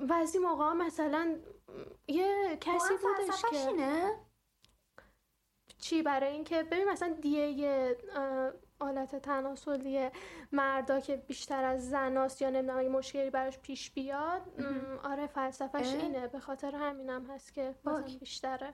بعضی 0.09 0.37
موقع 0.37 0.73
مثلا 0.73 1.39
یه 2.07 2.57
کسی 2.61 2.93
بودش 2.93 3.41
که 3.51 4.09
چی 5.77 6.01
برای 6.01 6.31
اینکه 6.31 6.63
ببین 6.63 6.89
مثلا 6.89 7.13
دیه 7.13 7.97
آلت 8.79 9.15
تناسلی 9.15 10.09
مردا 10.51 10.99
که 10.99 11.15
بیشتر 11.17 11.63
از 11.63 11.89
زناست 11.89 12.41
یا 12.41 12.49
نمی‌دونم 12.49 12.79
اگه 12.79 12.89
مشکلی 12.89 13.29
براش 13.29 13.57
پیش 13.59 13.91
بیاد 13.91 14.41
آره 15.03 15.27
فلسفهش 15.27 15.93
اینه. 15.93 16.27
به 16.27 16.39
خاطر 16.39 16.75
همینم 16.75 17.25
هست 17.31 17.53
که 17.53 17.75
بازم 17.83 18.17
بیشتره. 18.19 18.73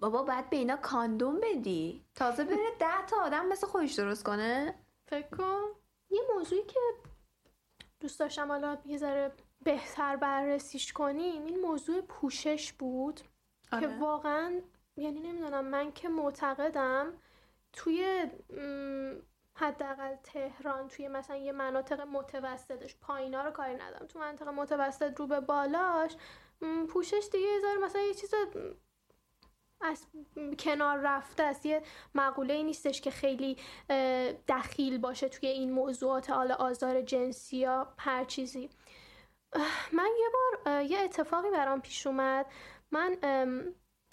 بابا 0.00 0.22
باید 0.22 0.50
به 0.50 0.56
اینا 0.56 0.76
کاندوم 0.76 1.40
بدی. 1.40 2.04
تازه 2.14 2.44
بره 2.44 2.70
ده 2.78 3.06
تا 3.06 3.16
آدم 3.22 3.46
مثل 3.46 3.66
خودش 3.66 3.92
درست 3.92 4.24
کنه. 4.24 4.74
فکر 5.06 5.36
کن. 5.36 5.62
یه 6.10 6.20
موضوعی 6.34 6.62
که 6.62 6.80
دوست 8.00 8.20
داشتم 8.20 8.48
حالا 8.48 8.78
یه 8.86 8.98
ذره 8.98 9.32
بهتر 9.62 10.16
بررسیش 10.16 10.92
کنیم 10.92 11.44
این 11.44 11.60
موضوع 11.60 12.00
پوشش 12.00 12.72
بود 12.72 13.20
آره. 13.72 13.80
که 13.80 13.96
واقعا 14.00 14.60
یعنی 14.96 15.20
نمی‌دونم 15.20 15.64
من 15.64 15.92
که 15.92 16.08
معتقدم 16.08 17.12
توی 17.76 18.26
حداقل 19.56 20.14
تهران 20.24 20.88
توی 20.88 21.08
مثلا 21.08 21.36
یه 21.36 21.52
مناطق 21.52 22.00
متوسطش 22.00 22.96
پایینا 22.96 23.42
رو 23.42 23.50
کاری 23.50 23.74
ندارم. 23.74 24.06
تو 24.06 24.18
منطقه 24.18 24.50
متوسط 24.50 25.20
رو 25.20 25.26
به 25.26 25.40
بالاش 25.40 26.16
پوشش 26.88 27.28
دیگه 27.32 27.46
یه 27.46 27.78
مثلا 27.82 28.00
یه 28.00 28.14
چیز 28.14 28.34
از 29.80 30.06
کنار 30.58 30.98
رفته 30.98 31.42
است. 31.42 31.66
یه 31.66 31.82
مقوله 32.14 32.54
ای 32.54 32.62
نیستش 32.62 33.00
که 33.00 33.10
خیلی 33.10 33.56
دخیل 34.48 34.98
باشه 34.98 35.28
توی 35.28 35.48
این 35.48 35.72
موضوعات 35.72 36.30
حالا 36.30 36.54
آزار 36.54 37.02
جنسی 37.02 37.56
یا 37.56 37.94
هر 37.98 38.24
چیزی. 38.24 38.70
من 39.92 40.10
یه 40.18 40.28
بار 40.32 40.82
یه 40.82 40.98
اتفاقی 40.98 41.50
برام 41.50 41.80
پیش 41.80 42.06
اومد. 42.06 42.46
من 42.90 43.16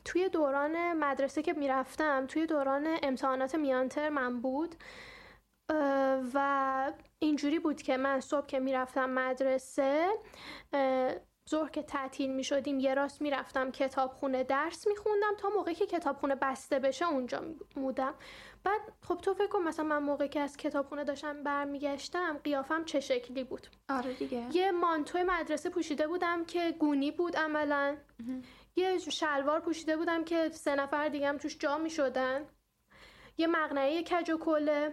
توی 0.06 0.30
دوران 0.30 0.94
مدرسه 0.94 1.42
که 1.42 1.54
می‌رفتم 1.54 2.26
توی 2.28 2.46
دوران 2.46 2.98
امتحانات 3.04 3.56
میانتر 3.56 4.10
من 4.10 4.42
بود 4.42 4.76
و 6.34 6.92
اینجوری 7.20 7.60
بود 7.60 7.82
که 7.82 7.98
من 7.98 8.20
صبح 8.20 8.46
که 8.46 8.60
می‌رفتم 8.60 9.10
مدرسه 9.10 10.08
ظهر 11.50 11.70
که 11.70 11.84
تعطیل 11.84 12.32
می 12.32 12.44
شدیم 12.44 12.80
یه 12.80 12.94
راست 12.94 13.22
می‌رفتم 13.22 13.72
کتابخونه 13.72 14.44
درس 14.44 14.88
میخوندم 14.88 15.36
تا 15.38 15.50
موقعی 15.50 15.76
که 15.76 15.86
کتابخونه 15.86 16.36
بسته 16.36 16.80
بشه 16.80 17.10
اونجا 17.10 17.44
بودم. 17.76 18.14
بعد 18.64 18.82
خب 19.02 19.18
تو 19.18 19.34
فکر 19.34 19.48
کن 19.48 19.62
مثلا 19.62 19.86
من 19.86 19.98
موقعی 19.98 20.30
که 20.30 20.40
از 20.40 20.58
کتابخونه 20.58 21.04
داشتم 21.04 21.44
برمیگشتم 21.44 22.38
قیافم 22.44 22.84
چه 22.84 23.00
شکلی 23.00 23.44
بود؟ 23.44 23.68
آره 23.90 24.14
دیگه. 24.14 24.48
یه 24.54 24.72
مانتو 24.72 25.18
مدرسه 25.18 25.70
پوشیده 25.70 26.08
بودم 26.08 26.46
که 26.46 26.72
گونی 26.80 27.12
بود 27.12 27.38
عملا. 27.38 27.98
یه 28.76 28.98
شلوار 28.98 29.60
پوشیده 29.60 29.98
بودم 29.98 30.24
که 30.24 30.50
سه 30.50 30.76
نفر 30.76 31.10
دیگه 31.10 31.28
هم 31.28 31.38
توش 31.38 31.58
جا 31.58 31.78
می 31.78 31.90
شدن 31.90 32.46
یه 33.38 33.48
مغنعه 33.48 34.04
کج 34.04 34.30
و 34.30 34.38
کله. 34.38 34.92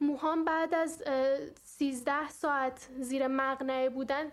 موهام 0.00 0.44
بعد 0.44 0.74
از 0.74 1.02
سیزده 1.62 2.28
ساعت 2.28 2.88
زیر 2.98 3.26
مغنعه 3.26 3.88
بودن 3.88 4.32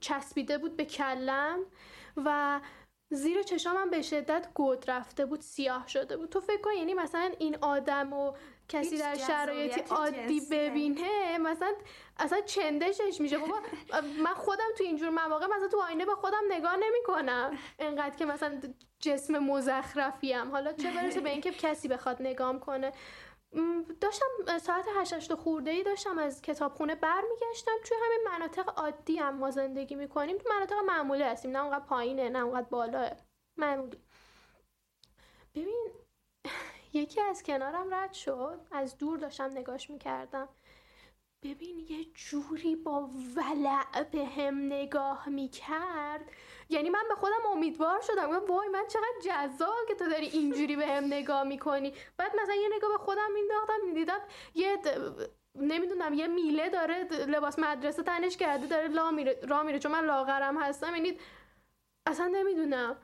چسبیده 0.00 0.58
بود 0.58 0.76
به 0.76 0.84
کلم 0.84 1.58
و 2.16 2.60
زیر 3.10 3.42
چشامم 3.42 3.90
به 3.90 4.02
شدت 4.02 4.48
گود 4.54 4.90
رفته 4.90 5.26
بود 5.26 5.40
سیاه 5.40 5.88
شده 5.88 6.16
بود. 6.16 6.28
تو 6.28 6.40
فکر 6.40 6.60
کن 6.60 6.72
یعنی 6.72 6.94
مثلا 6.94 7.32
این 7.38 7.56
آدم 7.60 8.12
و 8.12 8.32
کسی 8.68 8.98
در 8.98 9.14
شرایطی 9.14 9.80
عادی 9.80 10.40
ببینه 10.50 11.38
مثلا 11.38 11.74
اصلا 12.16 12.40
چندشش 12.40 13.20
میشه. 13.20 13.38
بابا 13.38 13.60
من 14.24 14.34
خودم 14.34 14.68
تو 14.78 14.84
اینجور 14.84 15.10
مواقع 15.10 15.46
مثلا 15.46 15.68
تو 15.68 15.80
آینه 15.80 16.06
به 16.06 16.14
خودم 16.14 16.42
نگاه 16.48 16.76
نمی‌کنم. 16.76 17.58
انقدر 17.78 18.16
که 18.16 18.26
مثلا 18.26 18.60
جسم 19.00 19.38
مزخرفیم. 19.38 20.50
حالا 20.50 20.72
چه 20.72 20.90
برسه 20.90 21.20
به 21.20 21.30
اینکه 21.30 21.50
کسی 21.50 21.88
بخواد 21.88 22.22
نگام 22.22 22.60
کنه. 22.60 22.92
داشتم 24.00 24.58
ساعت 24.58 24.84
هشت 24.96 25.34
خورده 25.34 25.70
ای 25.70 25.82
داشتم 25.82 26.18
از 26.18 26.42
کتابخونه 26.42 26.94
برمیگشتم. 26.94 27.72
توی 27.84 27.96
همین 28.04 28.20
مناطق 28.28 28.78
عادی 28.78 29.16
هم 29.16 29.36
ما 29.36 29.50
زندگی 29.50 29.94
می‌کنیم. 29.94 30.38
تو 30.38 30.48
مناطق 30.54 30.76
معمولی 30.86 31.22
هستیم. 31.22 31.50
نه 31.50 31.62
اونقدر 31.62 31.84
پایینه 31.84 32.28
نه 32.28 32.38
اونقدر 32.38 32.66
بالاه. 32.70 33.10
معمولی 33.56 33.98
ببین 35.54 35.90
یکی 36.92 37.20
از 37.20 37.42
کنارم 37.42 37.94
رد 37.94 38.12
شد. 38.12 38.60
از 38.70 38.98
دور 38.98 39.18
داشتم 39.18 39.44
نگاش 39.44 39.90
می‌کردم. 39.90 40.48
ببین 41.42 41.78
یه 41.88 42.04
جوری 42.14 42.76
با 42.76 43.10
ولع 43.36 44.02
به 44.12 44.24
هم 44.24 44.66
نگاه 44.66 45.28
می‌کرد. 45.28 46.30
یعنی 46.68 46.90
من 46.90 47.02
به 47.08 47.14
خودم 47.14 47.46
امیدوار 47.52 48.00
شدم. 48.00 48.30
وای 48.30 48.68
من 48.68 48.86
چقدر 48.88 49.20
جذاب 49.24 49.86
که 49.88 49.94
تو 49.94 50.08
داری 50.08 50.26
اینجوری 50.26 50.76
به 50.76 50.86
هم 50.86 51.04
نگاه 51.04 51.42
می‌کنی. 51.42 51.92
بعد 52.16 52.36
مثلا 52.42 52.54
یه 52.54 52.68
نگاه 52.76 52.90
به 52.90 52.98
خودم 52.98 53.32
مینداختم 53.34 53.86
می‌دیدم 53.86 54.20
یه 54.54 54.78
نمی‌دونم 55.54 56.14
یه 56.14 56.26
میله 56.26 56.68
داره 56.68 57.04
لباس 57.04 57.58
مدرسه 57.58 58.02
تنش 58.02 58.36
کرده 58.36 58.66
داره 58.66 58.88
لا 58.88 59.10
میره 59.10 59.40
را 59.48 59.62
میره. 59.62 59.78
چون 59.78 59.92
من 59.92 60.04
لاغرم 60.04 60.62
هستم 60.62 60.94
یعنی 60.94 61.18
اصلا 62.06 62.26
نمی‌دونم. 62.26 62.96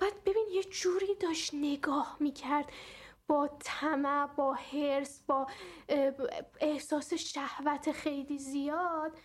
بعد 0.00 0.24
ببین 0.24 0.46
یه 0.50 0.62
جوری 0.62 1.14
داشت 1.14 1.54
نگاه 1.54 2.16
می‌کرد. 2.20 2.72
با 3.28 3.48
طمع 3.64 4.26
با 4.26 4.52
حرس 4.54 5.22
با 5.26 5.46
احساس 6.60 7.14
شهوت 7.14 7.92
خیلی 7.92 8.38
زیاد. 8.38 9.18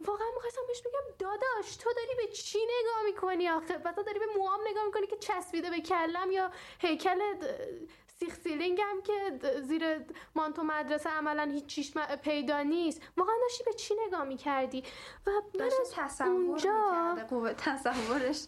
واقعا 0.00 0.26
می‌خواستم 0.34 0.60
بهش 0.68 0.80
بگم 0.80 1.16
داداش 1.18 1.76
تو 1.76 1.90
داری 1.96 2.26
به 2.26 2.32
چی 2.32 2.58
نگاه 2.58 3.02
می‌کنی 3.04 3.48
آخه؟ 3.48 3.78
و 3.84 3.92
تو 3.92 4.02
داری 4.02 4.18
به 4.18 4.26
موام 4.36 4.60
نگاه 4.70 4.84
می‌کنی 4.84 5.06
که 5.06 5.16
چسبیده 5.16 5.70
به 5.70 5.80
کلم 5.80 6.30
یا 6.30 6.50
هیکل 6.78 7.20
سیخ 8.06 8.34
سیلینگ 8.34 8.80
هم 8.80 9.02
که 9.02 9.40
زیر 9.60 10.06
مانتو 10.34 10.62
مدرسه 10.62 11.10
عملا 11.10 11.42
هیچ 11.42 11.66
چیش 11.66 11.94
پیدا 12.22 12.62
نیست. 12.62 13.02
واقعا 13.16 13.34
داشتی 13.42 13.64
به 13.64 13.72
چی 13.72 13.94
نگاه 14.06 14.24
می‌کردی؟ 14.24 14.84
و 15.26 15.30
من 15.58 15.70
از 15.80 15.92
تصور 15.92 16.28
اونجا 16.28 17.16
قوه 17.30 17.54
تصورش 17.54 18.46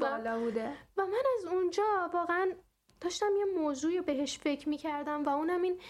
بالا 0.00 0.38
بوده. 0.38 0.76
و 0.96 1.06
من 1.06 1.22
از 1.38 1.44
اونجا 1.44 2.10
واقعا 2.12 2.54
داشتم 3.00 3.30
یه 3.38 3.44
موضوعی 3.44 4.00
بهش 4.00 4.38
فکر 4.38 4.68
می‌کردم 4.68 5.24
و 5.24 5.28
اونم 5.28 5.62
این 5.62 5.80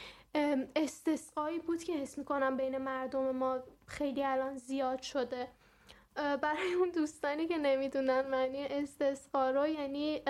استثقایی 0.77 1.59
بود 1.59 1.83
که 1.83 1.93
حس 1.93 2.19
می‌کنم 2.19 2.57
بین 2.57 2.79
مردم 2.79 3.37
ما 3.37 3.61
خیلی 3.87 4.25
الان 4.25 4.57
زیاد 4.57 5.03
شده. 5.03 5.49
برای 6.15 6.73
اون 6.73 6.91
دوستانی 6.91 7.47
که 7.47 7.59
نمی‌دونن 7.59 8.21
معنی 8.21 8.65
استثقا 8.65 9.51
رو 9.51 9.67
یعنی 9.67 10.23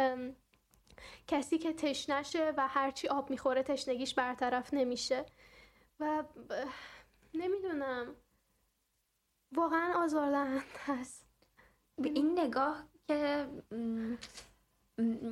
کسی 1.27 1.59
که 1.59 1.73
تشنشه 1.73 2.55
و 2.57 2.69
هرچی 2.69 3.09
آب 3.09 3.31
می‌خوره 3.31 3.63
تشنگیش 3.63 4.15
برطرف 4.15 4.75
نمیشه. 4.75 5.27
و 6.01 6.25
نمی‌دونم. 7.35 8.15
واقعا 9.53 10.05
آزاردهنده 10.05 10.65
هست 10.87 11.27
به 11.99 12.09
این 12.09 12.39
نگاه 12.39 12.85
که 13.07 13.49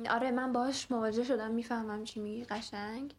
آره 0.09 0.31
من 0.31 0.51
باش 0.51 0.91
مواجه 0.91 1.23
شدم. 1.23 1.51
می‌فهمم 1.51 2.03
چی 2.03 2.19
میگی 2.19 2.43
قشنگ. 2.43 3.15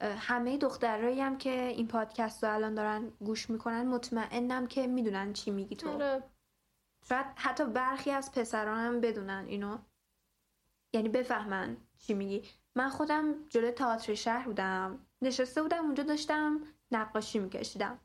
همه 0.00 0.58
دخترایی 0.58 1.20
هم 1.20 1.38
که 1.38 1.64
این 1.66 1.88
پادکست 1.88 2.44
رو 2.44 2.54
الان 2.54 2.74
دارن 2.74 3.12
گوش 3.20 3.50
می‌کنن 3.50 3.86
مطمئنم 3.86 4.66
که 4.66 4.86
می‌دونن 4.86 5.32
چی 5.32 5.50
میگی 5.50 5.76
تو. 5.76 5.90
آره. 5.90 6.22
شاید 7.08 7.26
حتی 7.36 7.64
برخی 7.64 8.10
از 8.10 8.32
پسران 8.32 8.78
هم 8.78 9.00
بدونن 9.00 9.44
اینو. 9.48 9.78
یعنی 10.92 11.08
بفهمن 11.08 11.76
چی 11.98 12.14
میگی. 12.14 12.42
من 12.76 12.88
خودم 12.88 13.34
جلوی 13.48 13.72
تئاتر 13.72 14.14
شهر 14.14 14.46
بودم. 14.46 15.06
نشسته 15.22 15.62
بودم 15.62 15.84
اونجا 15.84 16.02
داشتم 16.02 16.60
نقاشی 16.90 17.38
میکشیدم. 17.38 17.98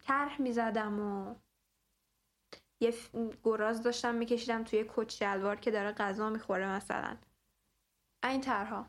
طرح 0.00 0.42
می‌زدم 0.42 1.00
و 1.00 1.34
یه 2.82 2.94
گراز 3.44 3.82
داشتم 3.82 4.14
میکشیدم 4.14 4.64
توی 4.64 4.84
کچ 4.96 5.18
شلوار 5.18 5.56
که 5.56 5.70
داره 5.70 5.92
غذا 5.92 6.30
می‌خوره 6.30 6.68
مثلا. 6.68 7.16
این 8.24 8.40
طرها 8.40 8.86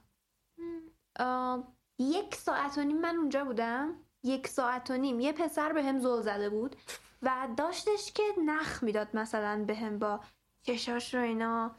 یک 1.99 2.35
ساعت 2.35 2.77
و 2.77 2.83
نیم 2.83 3.01
من 3.01 3.15
اونجا 3.15 3.45
بودم. 3.45 3.95
یک 4.23 4.47
ساعت 4.47 4.91
و 4.91 4.97
نیم. 4.97 5.19
یه 5.19 5.31
پسر 5.31 5.73
به 5.73 5.83
هم 5.83 5.99
زل 5.99 6.21
زده 6.21 6.49
بود 6.49 6.75
و 7.21 7.47
داشتش 7.57 8.11
که 8.11 8.23
نخ 8.45 8.83
می‌داد 8.83 9.15
مثلا 9.15 9.63
به 9.67 9.75
هم 9.75 9.99
با 9.99 10.19
چشاش 10.63 11.13
رو 11.13 11.21
اینا. 11.21 11.75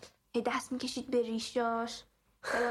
دست 0.46 0.72
می‌کشید 0.72 1.10
به 1.10 1.22
ریشاش. 1.22 2.04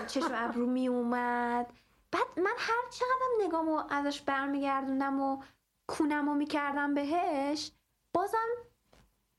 چشم 0.08 0.32
ابرو 0.34 0.66
میومد 0.66 1.74
بعد 2.12 2.40
من 2.40 2.54
هر 2.58 2.90
چقدر 2.92 3.46
نگامو 3.48 3.84
ازش 3.90 4.22
برمیگردوندم 4.22 5.20
و 5.20 5.44
کونمو 5.88 6.34
می‌کردم 6.34 6.94
بهش 6.94 7.72
بازم 8.14 8.48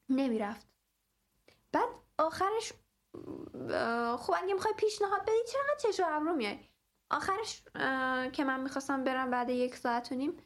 نمی‌رفت. 0.08 0.66
بعد 1.72 1.88
آخرش 2.18 2.72
خب 4.18 4.34
اگه 4.36 4.54
می‌خوای 4.54 4.74
پیشنهاد 4.76 5.22
بدی 5.22 5.44
چقدر 5.52 5.76
چشم 5.78 6.04
ابرو 6.06 6.32
میای 6.32 6.58
آخرش 7.10 7.62
که 8.32 8.44
من 8.44 8.60
می‌خواستم 8.60 9.04
برم 9.04 9.30
بعد 9.30 9.50
یک 9.50 9.76
ساعت 9.76 10.12
و 10.12 10.14
نیم 10.14 10.42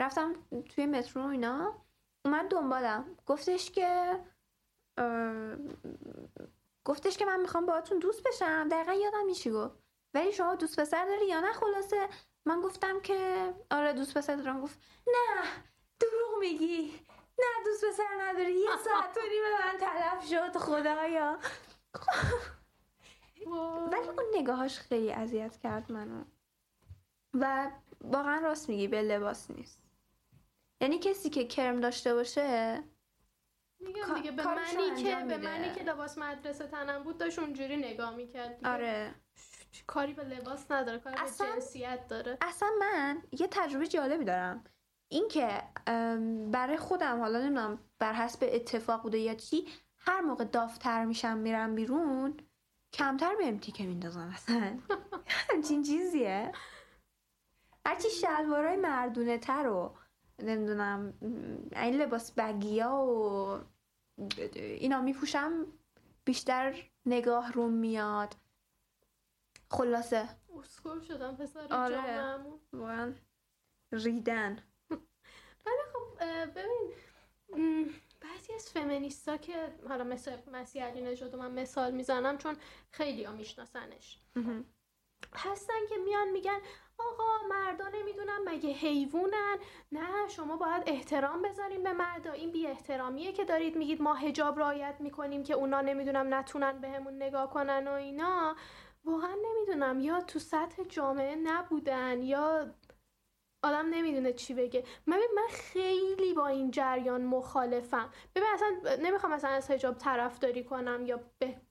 رفتم 0.00 0.32
توی 0.68 0.86
مترو 0.86 1.26
اینا 1.26 1.84
اومد 2.24 2.48
دنبالم. 2.48 3.16
گفتش 3.26 3.70
که 3.70 4.20
گفتش 6.84 7.16
که 7.16 7.24
من 7.24 7.40
می‌خوام 7.40 7.66
باهاتون 7.66 7.98
دوست 7.98 8.22
بشم. 8.22 8.68
دقیقا 8.68 8.92
یادم 8.92 9.26
میشی 9.26 9.50
گفت. 9.50 9.78
ولی 10.14 10.32
شما 10.32 10.54
دوست 10.54 10.80
پسر 10.80 11.04
داری 11.06 11.26
یا 11.26 11.40
نه؟ 11.40 11.52
خلاصه 11.52 12.08
من 12.44 12.60
گفتم 12.60 13.00
که 13.00 13.54
آره 13.70 13.92
دوست 13.92 14.18
پسر 14.18 14.36
دارم. 14.36 14.60
گفت 14.60 14.78
نه 15.06 15.42
دروغ 16.00 16.38
میگی. 16.40 17.00
نه 17.38 17.64
دوست 17.64 17.84
پسر 17.84 18.04
نداری. 18.20 18.52
یه 18.52 18.76
ساعت 18.84 19.16
و 19.16 19.20
نیم 19.20 19.42
من 19.64 19.78
تلف 19.78 20.28
شد 20.28 20.58
خدایا. 20.58 21.38
ولی 23.92 24.08
اون 24.08 24.24
نگاهاش 24.34 24.78
خیلی 24.78 25.12
اذیت 25.12 25.56
کرد 25.56 25.92
منو. 25.92 26.24
و 27.34 27.70
واقعا 28.00 28.38
راست 28.38 28.68
میگی 28.68 28.88
به 28.88 29.02
لباس 29.02 29.50
نیست. 29.50 29.82
یعنی 30.80 30.98
کسی 30.98 31.30
که 31.30 31.44
کرم 31.44 31.80
داشته 31.80 32.14
باشه 32.14 32.82
میگم 33.80 34.14
دیگه 34.14 34.30
به 34.30 34.46
منی 34.46 35.02
که 35.02 35.16
به 35.16 35.36
منی 35.36 35.72
که 35.74 35.82
لباس 35.82 36.18
مدرسه 36.18 36.66
تنم 36.66 37.02
بود 37.02 37.18
داشت 37.18 37.38
اونجوری 37.38 37.76
نگاه 37.76 38.14
می‌کرد. 38.14 38.66
آره. 38.66 39.14
کاری 39.86 40.12
به 40.12 40.24
لباس 40.24 40.70
نداره 40.70 40.98
کاری 40.98 41.16
به 41.16 41.44
جنسیت 41.44 42.08
داره. 42.08 42.38
اصلا 42.40 42.70
من 42.80 43.22
یه 43.32 43.48
تجربه 43.50 43.86
جالبی 43.86 44.24
دارم. 44.24 44.64
اینکه 45.14 45.62
برای 46.52 46.76
خودم 46.76 47.20
حالا 47.20 47.38
نمی‌دونم 47.38 47.78
بر 47.98 48.12
حسب 48.12 48.48
اتفاق 48.52 49.02
بوده 49.02 49.18
یا 49.18 49.34
چی 49.34 49.68
هر 49.98 50.20
موقع 50.20 50.44
دافتر 50.44 51.04
میشم 51.04 51.38
میرم 51.38 51.74
بیرون 51.74 52.36
کمتر 52.92 53.34
به 53.36 53.58
تیکه 53.58 53.86
میندازن 53.86 54.28
اصلا. 54.28 54.78
همچین 55.50 55.82
چیزیه. 55.82 56.52
هرچی 57.86 58.10
شلوارای 58.10 58.76
مردونه 58.76 59.38
تر 59.38 59.66
و 59.66 59.94
نمی‌دونم 60.38 61.14
این 61.72 61.94
لباس 61.94 62.32
بگیا 62.32 62.94
و 62.94 63.58
اینا 64.54 65.00
میپوشم 65.00 65.66
بیشتر 66.24 66.90
نگاه 67.06 67.52
رو 67.52 67.68
میاد. 67.68 68.34
خلاصه. 69.70 70.28
اسکور 70.58 71.00
شدم 71.00 71.36
پسر 71.36 71.66
آره. 71.70 72.38
واقعا 72.72 73.12
ریدن. 73.92 74.58
ولی 75.66 75.76
خب 75.92 76.24
ببین 76.44 76.92
بعضی 78.20 78.52
از 78.54 78.70
فمینیستا 78.70 79.36
که 79.36 79.74
حالا 79.88 80.04
مثل 80.04 80.36
مسیح 80.52 80.84
علی 80.84 81.00
نژاد 81.00 81.36
من 81.36 81.50
مثال 81.50 81.90
می‌زنم 81.90 82.38
چون 82.38 82.56
خیلی 82.90 83.24
ها 83.24 83.32
میشناسنش. 83.32 84.18
هستن 85.34 85.86
که 85.88 85.96
میان 86.04 86.30
میگن 86.30 86.58
آقا 86.98 87.48
مردا 87.48 87.88
نمی‌دونم 87.88 88.40
مگه 88.44 88.70
حیوانن؟ 88.70 89.58
نه 89.92 90.28
شما 90.28 90.56
باید 90.56 90.82
احترام 90.86 91.42
بذاریم 91.42 91.82
به 91.82 91.92
مردا. 91.92 92.32
این 92.32 92.52
بی 92.52 92.66
احترامیه 92.66 93.32
که 93.32 93.44
دارید 93.44 93.76
میگید 93.76 94.02
ما 94.02 94.14
حجاب 94.14 94.58
رعایت 94.58 94.96
می‌کنیم 95.00 95.42
که 95.42 95.54
اونا 95.54 95.80
نمی‌دونم 95.80 96.34
نتونن 96.34 96.80
بهمون 96.80 97.16
نگاه 97.16 97.50
کنن 97.50 97.88
و 97.88 97.92
اینا. 97.92 98.56
واقعا 99.04 99.34
نمی‌دونم 99.44 100.00
یا 100.00 100.20
تو 100.20 100.38
سطح 100.38 100.84
جامعه 100.84 101.36
نبودن 101.36 102.22
یا 102.22 102.74
آدم 103.64 103.86
نمی‌دونه 103.90 104.32
چی 104.32 104.54
بگه. 104.54 104.84
من 105.06 105.20
من 105.36 105.46
خیلی 105.50 106.34
با 106.34 106.46
این 106.46 106.70
جریان 106.70 107.24
مخالفم. 107.24 108.10
ببین 108.34 108.48
اصلا 108.54 108.96
نمی‌خوام 109.02 109.32
مثلا 109.32 109.50
از 109.50 109.70
حجاب 109.70 109.98
طرفداری 109.98 110.64
کنم 110.64 111.06
یا 111.06 111.20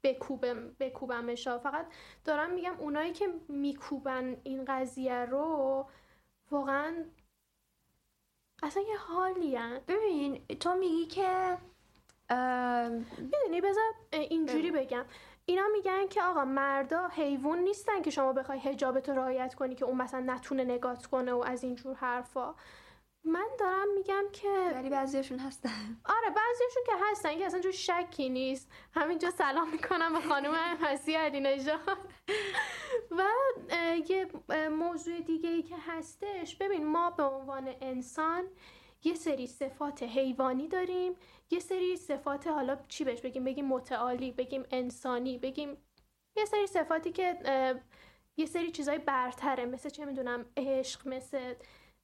بکوبم 0.03 0.75
بکوبمش. 0.79 1.47
فقط 1.47 1.85
دارم 2.25 2.53
میگم 2.53 2.75
اونایی 2.79 3.11
که 3.11 3.27
میکوبن 3.49 4.37
این 4.43 4.65
قضیه 4.65 5.25
رو 5.25 5.85
واقعا 6.51 7.05
اصلا 8.63 8.83
یه 8.83 8.97
حالی 8.97 9.57
ببین 9.87 10.45
تو 10.59 10.75
میگی 10.75 11.05
که 11.05 11.57
می‌دونی؟ 13.19 13.61
بذار 13.63 13.93
اینجوری 14.11 14.71
بگم. 14.71 15.05
اینا 15.45 15.67
میگن 15.73 16.07
که 16.07 16.23
آقا 16.23 16.45
مردا 16.45 17.07
حیوان 17.07 17.59
نیستن 17.59 18.01
که 18.01 18.09
شما 18.09 18.33
بخوای 18.33 18.59
حجابت 18.59 19.09
رو 19.09 19.15
رعایت 19.15 19.55
کنی 19.55 19.75
که 19.75 19.85
اون 19.85 19.97
مثلا 19.97 20.19
نتونه 20.19 20.63
نگات 20.63 21.05
کنه 21.05 21.33
و 21.33 21.43
از 21.47 21.63
اینجور 21.63 21.95
حرفا. 21.95 22.55
من 23.23 23.47
دارم 23.59 23.93
میگم 23.93 24.23
که 24.33 24.71
ولی 24.73 24.89
بعضیشون 24.89 25.39
هستن. 25.39 25.97
آره 26.05 26.29
بعضیشون 26.29 26.83
که 26.85 26.91
هستن. 27.11 27.37
که 27.37 27.45
اصلا 27.45 27.59
جو 27.59 27.71
شکی 27.71 28.29
نیست. 28.29 28.71
همینجا 28.93 29.29
سلام 29.29 29.69
می‌کنم 29.71 30.13
به 30.13 30.21
خانم 30.21 30.53
حسی 30.81 31.15
علی 31.15 31.39
نژاد. 31.39 31.79
و 33.11 33.23
یه 34.09 34.27
موضوع 34.69 35.19
دیگه 35.19 35.49
ای 35.49 35.63
که 35.63 35.75
هستش. 35.87 36.55
ببین 36.55 36.87
ما 36.87 37.09
به 37.09 37.23
عنوان 37.23 37.73
انسان 37.81 38.43
یه 39.03 39.15
سری 39.15 39.47
صفات 39.47 40.03
حیوانی 40.03 40.67
داریم 40.67 41.15
یه 41.53 41.59
سری 41.59 41.97
صفات 41.97 42.47
حالا 42.47 42.77
چی 42.87 43.03
بهش 43.03 43.21
بگیم؟ 43.21 43.43
بگیم 43.43 43.65
متعالی 43.65 44.31
بگیم 44.31 44.63
انسانی 44.71 45.37
بگیم 45.37 45.77
یه 46.37 46.45
سری 46.45 46.67
صفاتی 46.67 47.11
که 47.11 47.37
یه 48.37 48.45
سری 48.45 48.71
چیزای 48.71 48.97
برتره 48.97 49.65
مثل 49.65 49.89
چه 49.89 50.05
می‌دونم 50.05 50.45
عشق 50.57 51.07
مثل 51.07 51.53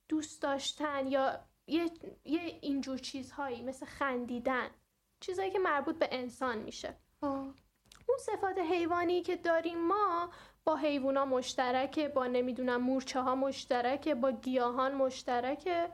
دوست 0.10 0.42
داشتن 0.42 1.08
یا 1.08 1.40
یه, 1.68 1.92
یه 2.26 2.42
اینجور 2.62 2.98
چیزهایی 2.98 3.62
مثل 3.62 3.86
خندیدن 3.86 4.70
چیزهایی 5.20 5.52
که 5.52 5.60
مربوط 5.60 5.96
به 5.96 6.10
انسان 6.12 6.58
میشه. 6.58 6.96
اون 7.22 8.18
صفات 8.20 8.58
حیوانی 8.58 9.22
که 9.22 9.36
داریم 9.36 9.78
ما 9.78 10.30
با 10.66 10.76
حیوونا 10.76 11.26
مشترکه 11.26 12.08
با 12.08 12.28
نمی‌دونم 12.28 12.82
مورچه 12.82 13.22
ها 13.22 13.36
مشترکه 13.36 14.16
با 14.16 14.32
گیاهان 14.32 14.96
مشترکه. 14.96 15.90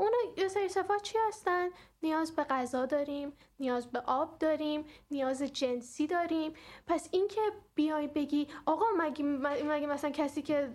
اون 0.00 0.10
یه 0.36 0.48
سری 0.48 0.68
صفات 0.68 1.02
چی 1.02 1.18
هستن؟ 1.28 1.68
نیاز 2.02 2.36
به 2.36 2.44
غذا 2.44 2.86
داریم 2.86 3.32
نیاز 3.58 3.90
به 3.90 4.00
آب 4.06 4.38
داریم 4.38 4.84
نیاز 5.10 5.42
جنسی 5.42 6.06
داریم. 6.06 6.52
پس 6.86 7.08
اینکه 7.12 7.40
بیای 7.74 8.06
بگی 8.06 8.48
آقا 8.66 8.86
مگه, 8.98 9.24
مگه 9.64 9.86
مثلا 9.86 10.10
کسی 10.10 10.42
که 10.42 10.70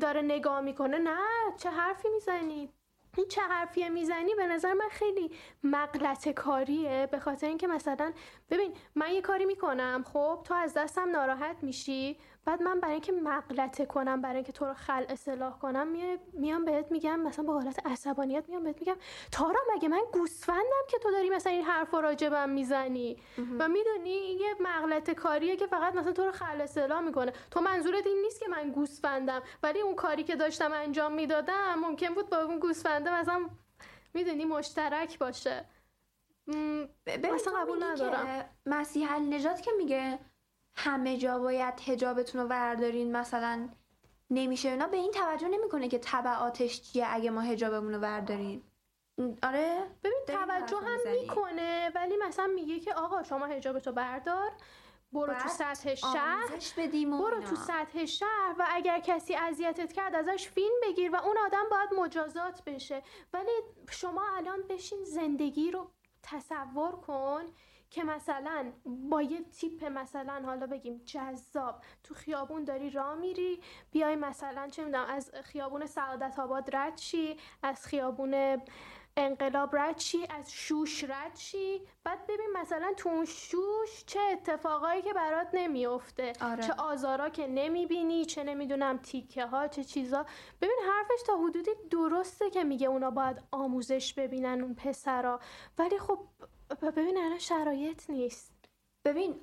داره 0.00 0.22
نگاه 0.22 0.60
می‌کنه 0.60 0.98
نه 0.98 1.18
چه 1.56 1.70
حرفی 1.70 2.08
می‌زنی؟ 2.08 2.68
این 3.16 3.28
چه 3.28 3.42
حرفیه 3.42 3.88
می‌زنی؟ 3.88 4.34
به 4.34 4.46
نظر 4.46 4.72
من 4.72 4.88
خیلی 4.90 5.30
مغلط 5.62 6.28
کاریه. 6.28 7.08
به 7.10 7.18
خاطر 7.18 7.46
اینکه 7.46 7.66
مثلا 7.66 8.12
ببین 8.50 8.74
من 8.94 9.10
یه 9.10 9.20
کاری 9.20 9.44
می‌کنم 9.44 10.04
خب 10.12 10.40
تو 10.44 10.54
از 10.54 10.74
دستم 10.74 11.10
ناراحت 11.10 11.56
میشی؟ 11.62 12.18
بعد 12.48 12.62
من 12.62 12.80
برای 12.80 12.92
اینکه 12.92 13.12
مغلطه 13.12 13.86
کنم 13.86 14.20
برای 14.20 14.34
اینکه 14.34 14.52
تو 14.52 14.64
رو 14.64 14.74
خل 14.74 15.04
اصلاح 15.08 15.58
کنم 15.58 15.88
می- 15.88 16.18
میام 16.32 16.64
بهت 16.64 16.90
میگم 16.92 17.20
مثلا 17.20 17.44
با 17.44 17.52
حالت 17.52 17.86
عصبانیت 17.86 18.48
میام 18.48 18.64
بهت 18.64 18.80
میگم 18.80 18.96
تارا 19.32 19.60
مگه 19.74 19.88
من 19.88 20.00
گوسفندم 20.12 20.84
که 20.88 20.98
تو 20.98 21.10
داری 21.10 21.30
مثلا 21.30 21.52
این 21.52 21.64
حرف 21.64 21.90
رو 21.90 22.00
راجبم 22.00 22.50
می‌زنی؟ 22.50 23.16
و 23.58 23.68
می‌دونی 23.68 24.10
یه 24.10 24.54
مغلطه 24.60 25.14
کاریه 25.14 25.56
که 25.56 25.66
فقط 25.66 25.94
مثلا 25.94 26.12
تو 26.12 26.24
رو 26.24 26.32
خل 26.32 26.60
اصلاح 26.60 27.00
می‌کنه. 27.00 27.32
تو 27.50 27.60
منظورت 27.60 28.06
این 28.06 28.22
نیست 28.22 28.40
که 28.40 28.48
من 28.48 28.70
گوسفندم 28.70 29.42
ولی 29.62 29.80
اون 29.80 29.94
کاری 29.94 30.24
که 30.24 30.36
داشتم 30.36 30.72
انجام 30.72 31.12
می‌دادم 31.12 31.74
ممکن 31.74 32.14
بود 32.14 32.30
با 32.30 32.36
اون 32.42 32.58
گوسفنده 32.58 33.20
مثلا 33.20 33.48
می‌دونی 34.14 34.44
مشترک 34.44 35.18
باشه. 35.18 35.64
م، 36.46 36.84
ببین 37.06 37.34
اصلا 37.34 37.52
تو 37.52 37.58
قبول 37.58 37.84
ندارم. 37.84 38.44
مسیح 38.66 39.18
نجات 39.18 39.62
که 39.62 39.70
میگه 39.78 40.18
همه 40.78 41.16
جا 41.16 41.38
باید 41.38 41.74
هجابتون 41.86 42.40
رو 42.40 42.48
وردارین 42.48 43.16
مثلا 43.16 43.68
نمیشه 44.30 44.68
اینا 44.68 44.86
به 44.86 44.96
این 44.96 45.10
توجه 45.10 45.48
نمی‌کنه 45.48 45.88
که 45.88 45.98
تبعاتش 45.98 46.80
چیه 46.80 47.06
اگه 47.08 47.30
ما 47.30 47.40
هجابمون 47.40 47.94
رو 47.94 48.00
وردارین 48.00 48.62
آره 49.42 49.86
ببین 50.04 50.20
توجه 50.26 50.76
هم. 50.76 51.12
می‌کنه 51.20 51.90
ولی 51.94 52.14
مثلا 52.16 52.46
میگه 52.46 52.80
که 52.80 52.94
آقا 52.94 53.22
شما 53.22 53.46
حجابتو 53.46 53.92
بردار 53.92 54.50
برو 55.12 55.34
تو 55.34 55.48
سطح 55.48 55.94
شهر 55.94 56.48
بدیم 56.76 57.18
برو. 57.18 57.40
تو 57.40 57.56
سطح 57.56 58.04
شهر 58.04 58.54
و 58.58 58.66
اگر 58.70 59.00
کسی 59.00 59.34
اذیتت 59.34 59.92
کرد 59.92 60.14
ازش 60.14 60.48
فیلم 60.48 60.74
بگیر 60.82 61.10
و 61.14 61.16
اون 61.16 61.38
آدم 61.46 61.64
باید 61.70 61.94
مجازات 61.94 62.64
بشه 62.64 63.02
ولی 63.32 63.50
شما 63.90 64.22
الان 64.36 64.62
بشین 64.68 65.04
زندگی 65.04 65.70
رو 65.70 65.90
تصور 66.22 66.92
کن 66.92 67.42
که 67.90 68.04
مثلا 68.04 68.72
با 68.86 69.22
یه 69.22 69.42
تیپ 69.42 69.84
مثلا 69.84 70.42
حالا 70.44 70.66
بگیم 70.66 71.02
جذاب 71.04 71.82
تو 72.04 72.14
خیابون 72.14 72.64
داری 72.64 72.90
راه 72.90 73.14
میری 73.14 73.60
بیای 73.90 74.16
مثلا 74.16 74.68
چه 74.68 74.84
می‌دونم 74.84 75.06
از 75.08 75.30
خیابون 75.44 75.86
سعادت 75.86 76.38
آباد 76.38 76.76
رد 76.76 76.98
شی 76.98 77.36
از 77.62 77.86
خیابون 77.86 78.60
انقلاب 79.16 79.76
رد 79.76 79.98
شی 79.98 80.26
از 80.30 80.52
شوش 80.52 81.04
رد 81.04 81.36
شی. 81.36 81.82
بعد 82.04 82.26
ببین 82.26 82.50
مثلا 82.56 82.92
تو 82.96 83.08
اون 83.08 83.24
شوش 83.24 84.04
چه 84.06 84.20
اتفاقایی 84.20 85.02
که 85.02 85.12
برات 85.12 85.48
نمیافته 85.52 86.32
آره. 86.40 86.62
چه 86.62 86.72
آزارا 86.72 87.28
که 87.28 87.46
نمی‌بینی 87.46 88.24
چه 88.24 88.44
نمی‌دونم 88.44 88.96
تیکه 88.98 89.46
ها 89.46 89.68
چه 89.68 89.84
چیزا. 89.84 90.26
ببین 90.60 90.78
حرفش 90.88 91.22
تا 91.26 91.36
حدودی 91.36 91.70
درسته 91.90 92.50
که 92.50 92.64
میگه 92.64 92.86
اونا 92.86 93.10
باید 93.10 93.42
آموزش 93.50 94.14
ببینن 94.14 94.60
اون 94.62 94.74
پسرا. 94.74 95.40
ولی 95.78 95.98
خب 95.98 96.18
ببین 96.74 97.18
الان 97.18 97.38
شرایط 97.38 98.10
نیست. 98.10 98.52
ببین 99.04 99.40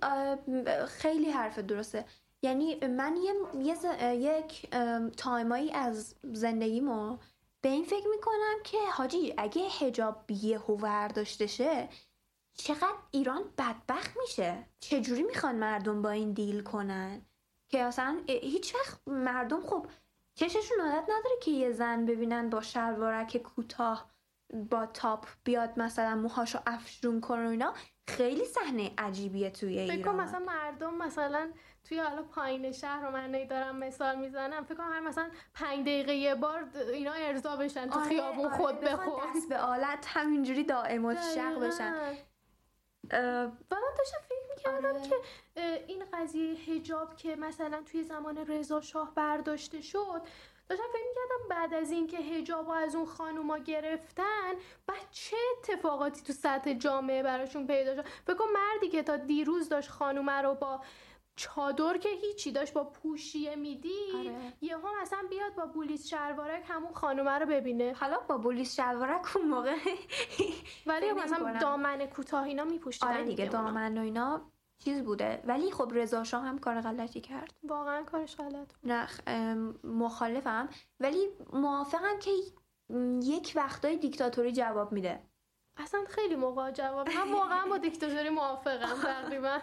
خیلی 0.88 1.32
حرف 1.32 1.60
درسته. 1.60 2.06
یعنی 2.42 2.88
من 2.88 3.16
یه, 3.16 3.34
یه 3.64 3.76
ز- 3.76 3.86
یک 4.02 4.70
time 5.18 5.54
ایی 5.54 5.72
از 5.72 6.16
زندگیمو 6.24 7.18
به 7.62 7.70
این 7.70 7.84
فکر 7.84 8.08
می‌کنم 8.08 8.56
که 8.64 8.78
حاجی 8.94 9.34
اگه 9.38 9.62
حجاب 9.62 10.32
یهو 10.32 10.78
ورداشته 10.78 11.48
شه 11.48 11.90
چقدر 12.54 12.98
ایران 13.12 13.44
بدبخت 13.58 14.18
میشه. 14.22 14.66
چجوری 14.80 15.24
می‌خوان 15.24 15.56
مردم 15.56 16.02
با 16.02 16.10
این 16.10 16.34
deal 16.34 16.64
کنن؟ 16.64 17.22
که 17.70 17.82
اصلا 17.82 18.18
هیچ 18.28 18.76
وقت 18.76 19.08
مردم 19.08 19.62
خب 19.62 19.88
چششون 20.36 20.82
عادت 20.82 21.04
نداره 21.04 21.36
که 21.42 21.52
یه 21.52 21.72
زن 21.72 22.06
ببینن 22.06 22.50
با 22.50 22.62
شلوارک 22.62 23.38
کوتاه 23.38 24.15
با 24.56 24.86
تاپ 24.86 25.26
بیاد 25.44 25.80
مثلا 25.80 26.16
موهاشو 26.16 26.60
افشون 26.68 27.22
کنه 27.22 27.48
و 27.48 27.50
اینا 27.50 27.74
خیلی 28.08 28.46
صحنه 28.46 28.92
عجیبیه 28.98 29.50
توی 29.50 29.88
فکر 29.88 30.02
کن 30.02 30.10
ایران. 30.10 30.16
مثلا 30.16 30.40
مردم 30.40 30.94
مثلا 30.94 31.52
توی 31.84 32.00
حالا 32.00 32.24
پایین 32.24 32.72
شهر 32.72 33.06
رو 33.06 33.12
من 33.12 33.48
دارم 33.48 33.76
مثال 33.76 34.20
می‌زنم 34.20 34.64
فکر 34.64 34.76
کنم 34.76 34.92
هر 34.92 35.00
مثلا 35.00 35.30
پنج 35.54 35.82
دقیقه 35.82 36.14
یه 36.14 36.36
بار 36.36 36.70
اینا 36.94 37.14
ارضا 37.14 37.56
بشن 37.56 37.90
تو 37.90 38.00
آره، 38.00 38.10
خیابون 38.10 38.46
آره، 38.46 38.58
خود 38.58 38.80
به 38.80 38.96
خود 38.96 39.24
دست 39.36 39.50
به 39.50 39.58
آلت 39.58 40.06
همینجوری 40.08 40.64
دائم 40.64 41.06
و 41.06 41.16
شق 41.36 41.60
بشن. 41.60 41.94
و 43.12 43.48
من 43.72 43.94
داشتم 43.98 44.18
فکر 44.30 44.50
می‌کردم 44.50 44.96
آره. 44.96 45.10
که 45.10 45.16
این 45.88 46.04
قضیه 46.14 46.54
هجاب 46.54 47.16
که 47.16 47.36
مثلا 47.36 47.84
توی 47.92 48.04
زمان 48.04 48.38
رضا 48.38 48.82
شاه 48.82 49.16
برداشته 49.16 49.82
شد 49.82 50.22
داشتم 50.70 50.84
فکر 50.94 51.04
می‌کردم 51.08 51.48
بعد 51.50 51.74
از 51.74 51.92
اینکه 51.92 52.18
هجاب 52.18 52.70
از 52.70 52.96
اون 52.96 53.06
خانوما 53.06 53.58
گرفتن 53.58 54.54
بعد 54.88 55.08
چه 55.12 55.38
اتفاقاتی 55.58 56.22
تو 56.22 56.34
سطح 56.34 56.74
جامعه 56.74 57.24
براشون 57.24 57.68
پیدا 57.68 57.96
شد 57.96 58.06
فکر 58.28 58.36
کن 58.36 58.46
مردی 58.54 58.90
که 58.90 59.04
تا 59.04 59.18
دیروز 59.18 59.70
داشت 59.70 59.90
خانومه 59.90 60.42
رو 60.42 60.56
با 60.56 60.82
چادر 61.36 61.98
که 61.98 62.10
هیچی 62.10 62.52
داشت 62.52 62.74
با 62.74 62.84
پوشیه 62.84 63.56
می‌دید 63.56 64.16
آره. 64.16 64.54
یهو 64.62 65.02
مثلا 65.02 65.20
بیاد 65.30 65.56
با 65.56 65.66
بولیس 65.66 66.08
شلوارک 66.08 66.64
همون 66.68 66.94
خانومه 66.94 67.32
رو 67.32 67.46
ببینه 67.46 67.94
حالا 68.00 68.20
با 68.20 68.38
بولیس 68.38 68.76
شلوارک 68.76 69.38
اون 69.38 69.48
موقع 69.48 69.76
ولی 70.86 71.12
مثلا. 71.12 71.58
دامن 71.62 72.06
کوتاه 72.06 72.44
اینا 72.44 72.64
میپوشیدن 72.64 73.08
آره 73.08 73.24
دیگه 73.24 73.44
اونا. 73.44 73.62
دامن 73.64 73.98
و 73.98 74.02
اینا 74.02 74.52
چیز 74.80 75.04
بوده. 75.04 75.44
ولی 75.46 75.72
خب 75.72 75.92
رضا 75.94 76.24
شاه 76.24 76.44
هم 76.44 76.60
کار 76.60 76.82
غلطی 76.82 77.22
کرد. 77.22 77.54
واقعا 77.64 78.04
کارش 78.04 78.36
غلط 78.36 78.72
نه 78.84 79.08
مخالفم. 79.84 80.70
ولی 81.00 81.28
موافقم 81.54 82.20
که 82.20 82.32
یک 83.24 83.54
وقتای 83.56 83.98
دیکتاتوری 83.98 84.52
جواب 84.52 84.92
میده. 84.92 85.24
اصلا 85.78 86.06
خیلی 86.10 86.36
موقع 86.36 86.72
جواب. 86.72 87.10
من 87.10 87.32
واقعا 87.32 87.66
با 87.70 87.78
دیکتاتوری 87.78 88.30
موافقم 88.30 89.02
تقریبا. 89.02 89.60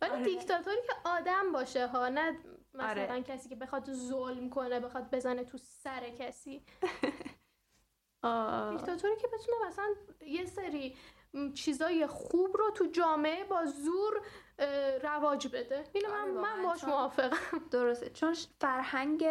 ولی 0.00 0.12
آره. 0.12 0.24
دیکتاتوری 0.24 0.82
که 0.86 0.92
آدم 1.04 1.52
باشه 1.52 1.86
ها 1.86 2.08
نه 2.08 2.38
مثلا 2.74 2.88
آره. 2.88 3.22
کسی 3.22 3.48
که 3.48 3.56
بخواد 3.56 3.92
ظلم 3.92 4.50
کنه 4.50 4.80
بخواد 4.80 5.10
بزنه 5.10 5.44
تو 5.44 5.58
سر 5.58 6.10
کسی. 6.10 6.62
دیکتاتوری 8.70 9.16
که 9.20 9.26
بتونه 9.26 9.66
مثلا 9.66 9.94
یه 10.20 10.46
سری 10.46 10.96
چیزای 11.54 12.06
خوب 12.06 12.56
رو 12.56 12.70
تو 12.70 12.86
جامعه 12.86 13.44
با 13.44 13.64
زور 13.64 14.22
رواج 15.02 15.48
بده. 15.48 15.84
اینو 15.92 16.08
آره، 16.08 16.24
من, 16.24 16.30
من 16.30 16.40
واقعا، 16.40 16.62
باش 16.62 16.84
موافقم. 16.84 17.36
درسته. 17.72 18.10
چون 18.10 18.36
فرهنگ 18.60 19.24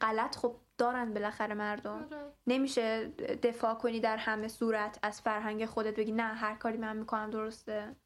غلط 0.00 0.36
خب 0.36 0.56
دارن 0.78 1.14
بالاخره 1.14 1.54
مردم. 1.54 2.08
آره. 2.12 2.32
نمیشه 2.46 3.08
دفاع 3.42 3.74
کنی 3.74 4.00
در 4.00 4.16
همه 4.16 4.48
صورت 4.48 4.98
از 5.02 5.20
فرهنگ 5.20 5.64
خودت 5.66 5.96
بگی 5.96 6.12
نه 6.12 6.22
هر 6.22 6.54
کاری 6.54 6.78
من 6.78 6.96
می‌کنم 6.96 7.30
درسته. 7.30 7.96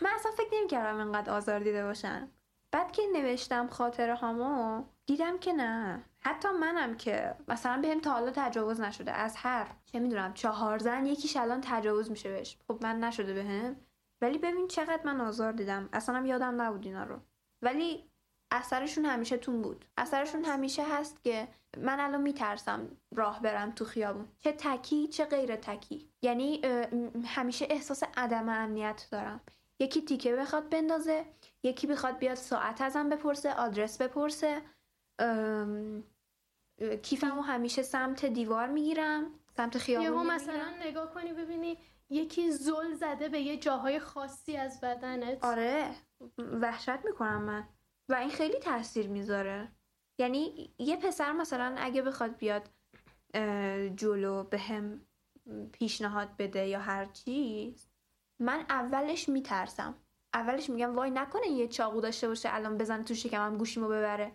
من 0.00 0.10
اصلا 0.14 0.32
فکر 0.32 0.48
نمی‌کردم 0.52 0.98
اینقدر 0.98 1.32
آزار 1.32 1.58
دیده 1.58 1.84
باشن. 1.84 2.30
بعد 2.72 2.92
که 2.92 3.02
نوشتم 3.12 3.68
خاطره 3.68 4.14
هامو 4.14 4.84
دیدم 5.06 5.38
که 5.38 5.52
نه. 5.52 6.04
حتی 6.20 6.48
منم 6.48 6.96
که 6.96 7.34
مثلا 7.48 7.80
بهم 7.82 8.00
تا 8.00 8.10
حالا 8.10 8.32
تجاوز 8.34 8.80
نشده. 8.80 9.12
از 9.12 9.36
هر 9.36 9.66
چه 9.84 9.98
می‌دونم 9.98 10.34
چهار 10.34 10.78
زن 10.78 11.06
یکیش 11.06 11.36
الان 11.36 11.60
تجاوز 11.60 12.10
میشه 12.10 12.28
بهش. 12.28 12.58
خب 12.68 12.78
من 12.82 13.00
نشده 13.00 13.34
بهم. 13.34 13.76
ولی 14.20 14.38
ببین 14.38 14.68
چقدر 14.68 15.00
من 15.04 15.20
آزار 15.20 15.52
دیدم. 15.52 15.88
اصلا 15.92 16.26
یادم 16.26 16.62
نبود 16.62 16.86
اینا 16.86 17.04
رو. 17.04 17.16
ولی 17.62 18.10
اثرشون 18.50 19.04
همیشه 19.04 19.36
تون 19.36 19.62
بود. 19.62 19.84
اثرشون 19.96 20.44
همیشه 20.44 20.84
هست 20.84 21.24
که 21.24 21.48
من 21.78 22.00
الان 22.00 22.20
میترسم 22.20 22.88
راه 23.14 23.42
برم 23.42 23.70
تو 23.70 23.84
خیابون. 23.84 24.28
چه 24.40 24.52
تکی 24.52 25.08
چه 25.08 25.24
غیر 25.24 25.56
تکی. 25.56 26.10
یعنی 26.22 26.60
همیشه 27.26 27.66
احساس 27.70 28.02
عدم 28.16 28.48
امنیت 28.48 29.08
دارم. 29.10 29.40
یکی 29.78 30.02
تیکه 30.02 30.36
بخواد 30.36 30.70
بندازه 30.70 31.24
یکی 31.62 31.86
بخواد 31.86 32.18
بیاد 32.18 32.34
ساعت 32.34 32.80
ازم 32.80 33.08
بپرسه 33.08 33.54
آدرس 33.54 34.00
بپرسه. 34.00 34.62
کیفمو 37.02 37.42
همیشه 37.42 37.82
سمت 37.82 38.24
دیوار 38.24 38.68
می‌گیرم 38.68 39.30
سمت 39.56 39.78
خیابون 39.78 40.06
یهو. 40.06 40.24
مثلا 40.24 40.74
نگاه 40.80 41.14
کنی 41.14 41.32
ببینی 41.32 41.78
یکی 42.10 42.50
زل 42.50 42.94
زده 42.94 43.28
به 43.28 43.40
یه 43.40 43.56
جاهای 43.56 43.98
خاصی 43.98 44.56
از 44.56 44.80
بدنت. 44.80 45.44
آره 45.44 45.94
وحشت 46.38 47.04
می‌کنم 47.04 47.42
من. 47.42 47.68
و 48.08 48.14
این 48.14 48.30
خیلی 48.30 48.58
تاثیر 48.58 49.08
می‌ذاره. 49.08 49.72
یعنی 50.18 50.74
یه 50.78 50.96
پسر 50.96 51.32
مثلا 51.32 51.74
اگه 51.78 52.02
بخواد 52.02 52.36
بیاد 52.36 52.70
جلو 53.94 54.44
به 54.44 54.58
هم 54.58 55.00
پیشنهاد 55.72 56.36
بده 56.38 56.66
یا 56.66 56.80
هر 56.80 57.04
چیز 57.04 57.88
من 58.40 58.64
اولش 58.68 59.28
میترسم. 59.28 59.94
اولش 60.34 60.70
میگم 60.70 60.96
وای 60.96 61.10
نکنه 61.10 61.48
یه 61.48 61.68
چاقو 61.68 62.00
داشته 62.00 62.28
باشه 62.28 62.48
الان 62.54 62.78
بزنه 62.78 63.04
تو 63.04 63.14
شکمم 63.14 63.58
گوشیمو 63.58 63.88
ببره. 63.88 64.32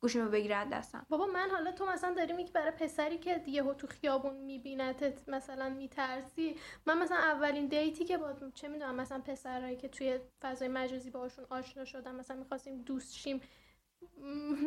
گوشیمو 0.00 0.28
بگیره 0.28 0.56
از 0.56 0.68
دستم. 0.68 1.06
بابا 1.08 1.26
من 1.26 1.50
حالا 1.50 1.72
تو 1.72 1.86
مثلا 1.86 2.14
داری 2.14 2.32
میگی 2.32 2.52
برای 2.52 2.70
پسری 2.70 3.18
که 3.18 3.42
یهو 3.46 3.74
تو 3.74 3.86
خیابون 3.86 4.36
میبینتت 4.36 5.28
مثلا 5.28 5.68
میترسی. 5.68 6.56
من 6.86 6.98
مثلا 6.98 7.16
اولین 7.16 7.66
دیتی 7.66 8.04
که 8.04 8.18
با 8.18 8.34
چه 8.54 8.68
می‌دونم 8.68 8.94
مثلا 8.94 9.20
پسرایی 9.20 9.76
که 9.76 9.88
توی 9.88 10.20
فضای 10.42 10.68
مجازی 10.68 11.10
باشون 11.10 11.46
آشنا 11.50 11.84
شدم 11.84 12.14
مثلا 12.14 12.36
می‌خواستیم 12.36 12.82
دوست 12.82 13.14
شیم 13.14 13.40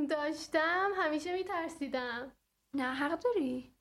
داشتم 0.09 0.91
همیشه 0.95 1.34
میترسیدم. 1.34 2.32
نه 2.73 2.93
حق 2.93 3.19
داری؟ 3.19 3.75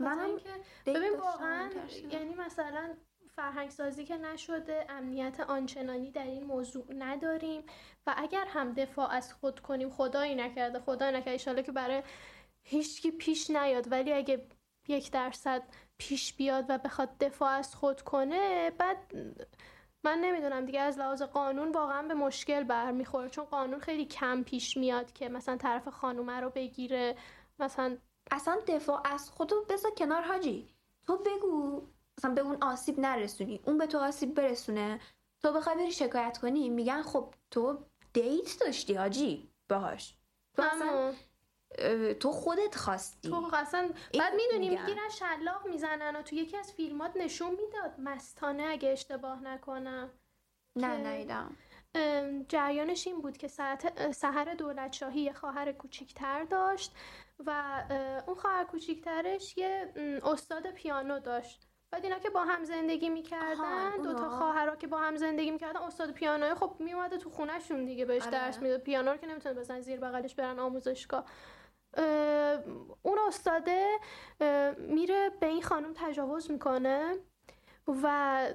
منم 0.00 0.36
دیت 0.84 0.96
ببین 0.96 1.16
واقعا. 1.20 1.70
یعنی 2.10 2.34
مثلا 2.34 2.96
فرهنگ 3.40 3.70
سازی 3.70 4.04
که 4.04 4.16
نشده 4.16 4.86
امنیت 4.88 5.40
آنچنانی 5.40 6.10
در 6.10 6.24
این 6.24 6.44
موضوع 6.44 6.86
نداریم 6.98 7.62
و 8.06 8.14
اگر 8.16 8.44
هم 8.48 8.72
دفاع 8.72 9.10
از 9.10 9.32
خود 9.32 9.60
کنیم 9.60 9.90
خدایی 9.90 10.34
نکرده 10.34 10.80
خدایی 10.80 11.12
نکرده 11.12 11.30
ایشالا 11.30 11.62
که 11.62 11.72
برای 11.72 12.02
هیچکی 12.62 13.10
پیش 13.10 13.50
نیاد. 13.50 13.92
ولی 13.92 14.12
اگه 14.12 14.46
یک 14.88 15.10
درصد 15.10 15.62
پیش 15.98 16.34
بیاد 16.34 16.64
و 16.68 16.78
بخواد 16.78 17.18
دفاع 17.18 17.50
از 17.50 17.74
خود 17.74 18.00
کنه 18.00 18.70
بعد 18.70 18.96
من 20.04 20.18
نمی‌دونم 20.18 20.64
دیگه 20.64 20.80
از 20.80 20.98
لحاظ 20.98 21.22
قانون 21.22 21.72
واقعا 21.72 22.02
به 22.02 22.14
مشکل 22.14 22.62
برمیخوره. 22.62 23.28
چون 23.28 23.44
قانون 23.44 23.80
خیلی 23.80 24.04
کم 24.04 24.42
پیش 24.42 24.76
میاد 24.76 25.12
که 25.12 25.28
مثلا 25.28 25.56
طرف 25.56 25.88
خانومه 25.88 26.40
رو 26.40 26.50
بگیره. 26.50 27.16
مثلا 27.58 27.96
اصلا 28.30 28.58
دفاع 28.66 29.02
از 29.04 29.30
خودو 29.30 29.64
بذار 29.68 29.90
کنار 29.90 30.22
حاجی. 30.22 30.68
تو 31.06 31.16
بگو. 31.16 31.82
مثلا 32.20 32.34
به 32.34 32.40
اون 32.40 32.62
آسیب 32.62 33.00
نرسونی 33.00 33.60
اون 33.66 33.78
به 33.78 33.86
تو 33.86 33.98
آسیب 33.98 34.34
برسونه. 34.34 35.00
تو 35.42 35.52
بخوای 35.52 35.76
بری 35.76 35.92
شکایت 35.92 36.38
کنی 36.38 36.68
میگن 36.68 37.02
خب 37.02 37.34
تو 37.50 37.78
دیت 38.12 38.58
داشتی 38.60 38.94
حاجی 38.94 39.48
باهاش. 39.68 40.14
تو 40.56 40.62
اصلا 40.62 41.14
تو 42.12 42.32
خودت 42.32 42.74
خواستی. 42.74 43.28
تو 43.28 43.50
اصلا 43.54 43.90
این 44.10 44.22
بعد 44.22 44.34
می‌دونی. 44.34 44.68
می‌گیرن 44.68 45.08
شلاق 45.08 45.66
می‌زنن 45.66 46.16
و 46.16 46.22
تو 46.22 46.34
یکی 46.34 46.56
از 46.56 46.72
فیلمات 46.72 47.16
نشون 47.16 47.50
می‌داد 47.50 47.94
مستانه 48.00 48.62
اگه 48.62 48.88
اشتباه 48.88 49.42
نکنم 49.42 50.10
نه 50.76 51.12
نیدم 51.12 51.56
جریانش 52.48 53.06
این 53.06 53.20
بود 53.20 53.36
که 53.36 53.48
ساعت 53.48 54.12
سهر 54.12 54.54
دولت 54.54 54.92
شاهی 54.92 55.20
یه 55.20 55.32
خواهر 55.32 55.72
کوچیکتر 55.72 56.44
داشت 56.44 56.94
و 57.46 57.50
اون 58.26 58.36
خواهر 58.36 58.64
کوچیکترش 58.64 59.58
یه 59.58 59.92
استاد 60.24 60.70
پیانو 60.70 61.18
داشت. 61.18 61.69
بعد 61.92 62.04
اینا 62.04 62.18
که 62.18 62.30
با 62.30 62.44
هم 62.44 62.64
زندگی 62.64 63.08
می‌کردن 63.08 63.96
دو 63.96 64.14
تا. 64.14 64.28
خواهرها 64.28 64.76
که 64.76 64.86
با 64.86 64.98
هم 64.98 65.16
زندگی 65.16 65.50
می‌کردن 65.50 65.80
استاد 65.80 66.12
پیانو 66.12 66.54
خب 66.54 66.76
میومده 66.78 67.18
تو 67.18 67.30
خونهشون 67.30 67.84
دیگه 67.84 68.04
بهش 68.04 68.22
آره. 68.22 68.30
درس 68.30 68.62
می‌داد 68.62 68.80
پیانو 68.80 69.10
رو 69.10 69.16
که 69.16 69.26
نمی‌تونه 69.26 69.54
بزن 69.54 69.80
زیر 69.80 70.00
بغلش 70.00 70.34
برن 70.34 70.58
آموزشگاه 70.58 71.24
اه، 71.96 72.04
اون 73.02 73.18
استاده 73.28 73.86
میره 74.78 75.30
به 75.40 75.46
این 75.46 75.62
خانم 75.62 75.92
تجاوز 75.96 76.50
می‌کنه 76.50 77.16
و 78.02 78.46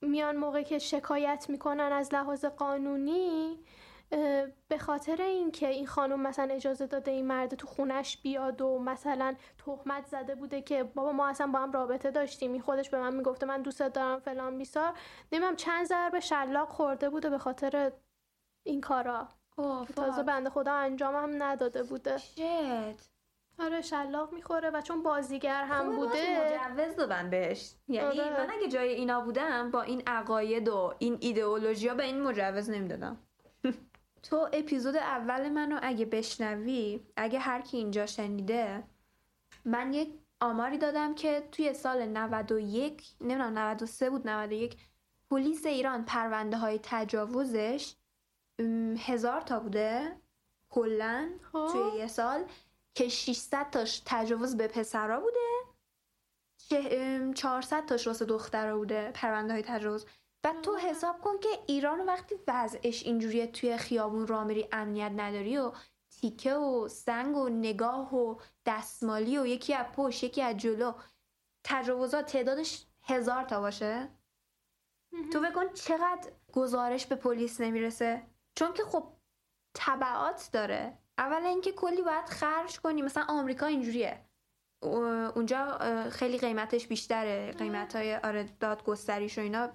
میان 0.00 0.36
موقع 0.36 0.62
که 0.62 0.78
شکایت 0.78 1.46
می‌کنن 1.48 1.92
از 1.92 2.14
لحاظ 2.14 2.44
قانونی 2.44 3.64
به 4.68 4.78
خاطر 4.80 5.22
اینکه 5.22 5.68
این 5.68 5.86
خانم 5.86 6.20
مثلا 6.20 6.54
اجازه 6.54 6.86
داده 6.86 7.10
این 7.10 7.26
مرد 7.26 7.54
تو 7.54 7.66
خونش 7.66 8.22
بیاد 8.22 8.60
و 8.60 8.78
مثلا 8.78 9.34
تهمت 9.58 10.06
زده 10.06 10.34
بوده 10.34 10.62
که 10.62 10.82
بابا 10.82 11.12
ما 11.12 11.28
اصلا 11.28 11.46
با 11.46 11.58
هم 11.58 11.72
رابطه 11.72 12.10
داشتیم. 12.10 12.52
این 12.52 12.60
خودش 12.60 12.90
به 12.90 12.98
من 12.98 13.14
می‌گفته 13.14 13.46
من 13.46 13.62
دوستت 13.62 13.92
دارم 13.92 14.18
فلان 14.18 14.58
بیسار. 14.58 14.92
نمی‌دونم 15.32 15.56
چند 15.56 15.86
ضرب 15.86 16.18
شلاق 16.18 16.68
خورده 16.68 17.10
بوده 17.10 17.30
به 17.30 17.38
خاطر 17.38 17.92
این 18.66 18.80
کارا. 18.80 19.28
تازه 19.96 20.22
بنده 20.22 20.50
خدا 20.50 20.72
انجام 20.72 21.14
هم 21.14 21.42
نداده 21.42 21.82
بوده. 21.82 22.18
شت 22.18 23.10
آره 23.58 23.80
شلاق 23.80 24.32
می‌خوره 24.32 24.70
و 24.70 24.80
چون 24.80 25.02
بازیگر 25.02 25.64
هم 25.64 25.96
بوده. 25.96 26.58
مجوز 26.72 26.96
دادن 26.96 27.30
بهش. 27.30 27.74
یعنی 27.88 28.20
آره. 28.20 28.46
من 28.46 28.50
اگه 28.50 28.68
جای 28.68 28.88
اینا 28.88 29.20
بودم 29.20 29.70
با 29.70 29.82
این 29.82 30.02
عقاید 30.06 30.68
و 30.68 30.94
این 30.98 31.18
ایدئولوژیا 31.20 31.94
به 31.94 32.04
این 32.04 32.22
مجوز 32.22 32.70
نمی‌دادم. 32.70 33.25
تو 34.30 34.48
اپیزود 34.52 34.96
اول 34.96 35.48
منو 35.48 35.78
اگه 35.82 36.04
بشنوی 36.04 37.00
اگه 37.16 37.38
هر 37.38 37.60
کی 37.60 37.76
اینجا 37.76 38.06
شنیده 38.06 38.84
من 39.64 39.92
یک 39.92 40.18
آماری 40.40 40.78
دادم 40.78 41.14
که 41.14 41.48
توی 41.52 41.74
سال 41.74 42.06
91 42.06 43.16
نمی‌دونم 43.20 43.58
93 43.58 44.10
بود 44.10 44.28
91 44.28 44.76
پلیس 45.30 45.66
ایران 45.66 46.04
پرونده 46.04 46.56
های 46.56 46.80
تجاوزش 46.82 47.94
هزار 48.98 49.40
تا 49.40 49.60
بوده 49.60 50.16
کلا 50.68 51.30
خب. 51.52 51.68
توی 51.72 51.98
یه 51.98 52.06
سال 52.06 52.44
که 52.94 53.08
600 53.08 53.70
تاش 53.70 54.02
تجاوز 54.06 54.56
به 54.56 54.68
پسرا 54.68 55.20
بوده 55.20 55.38
چه- 56.56 56.88
ام، 56.90 57.34
400 57.34 57.86
تاش 57.86 58.06
واسه 58.06 58.24
دخترا 58.24 58.78
بوده 58.78 59.10
پرونده 59.14 59.52
های 59.52 59.62
تجاوز 59.62 60.06
بعد 60.46 60.60
تو 60.60 60.76
حساب 60.76 61.20
کن 61.20 61.38
که 61.38 61.48
ایران 61.66 62.06
وقتی 62.06 62.34
وضعش 62.48 63.02
اینجوریه 63.02 63.46
توی 63.46 63.76
خیابون 63.76 64.26
راه 64.26 64.44
میری 64.44 64.68
امنیت 64.72 65.12
نداری 65.16 65.58
و 65.58 65.72
تیکه 66.10 66.54
و 66.54 66.88
سنگ 66.88 67.36
و 67.36 67.48
نگاه 67.48 68.14
و 68.14 68.40
دستمالی 68.66 69.38
و 69.38 69.46
یکی 69.46 69.74
از 69.74 69.86
پشت 69.92 70.24
یکی 70.24 70.42
از 70.42 70.56
جلو 70.56 70.92
تجاوزات 71.64 72.32
تعدادش 72.32 72.86
هزار 73.02 73.44
تا 73.44 73.60
باشه؟ 73.60 74.08
تو 75.32 75.40
بکن 75.40 75.72
چقدر 75.72 76.32
گزارش 76.52 77.06
به 77.06 77.16
پلیس 77.16 77.60
نمی‌رسه؟ 77.60 78.22
چون 78.54 78.72
که 78.72 78.84
خب 78.84 79.12
تبعات 79.74 80.48
داره. 80.52 80.98
اولا 81.18 81.48
اینکه 81.48 81.72
کلی 81.72 82.02
باید 82.02 82.28
خرج 82.28 82.80
کنی. 82.80 83.02
مثلا 83.02 83.24
آمریکا 83.28 83.66
اینجوریه. 83.66 84.26
او- 84.82 85.04
اونجا 85.34 85.78
خیلی 86.10 86.38
قیمتش 86.38 86.86
بیشتره. 86.86 87.52
قیمت 87.52 87.96
های 87.96 88.16
آره 88.16 88.44
دادگستریش 88.60 89.38
و 89.38 89.40
اینا 89.40 89.72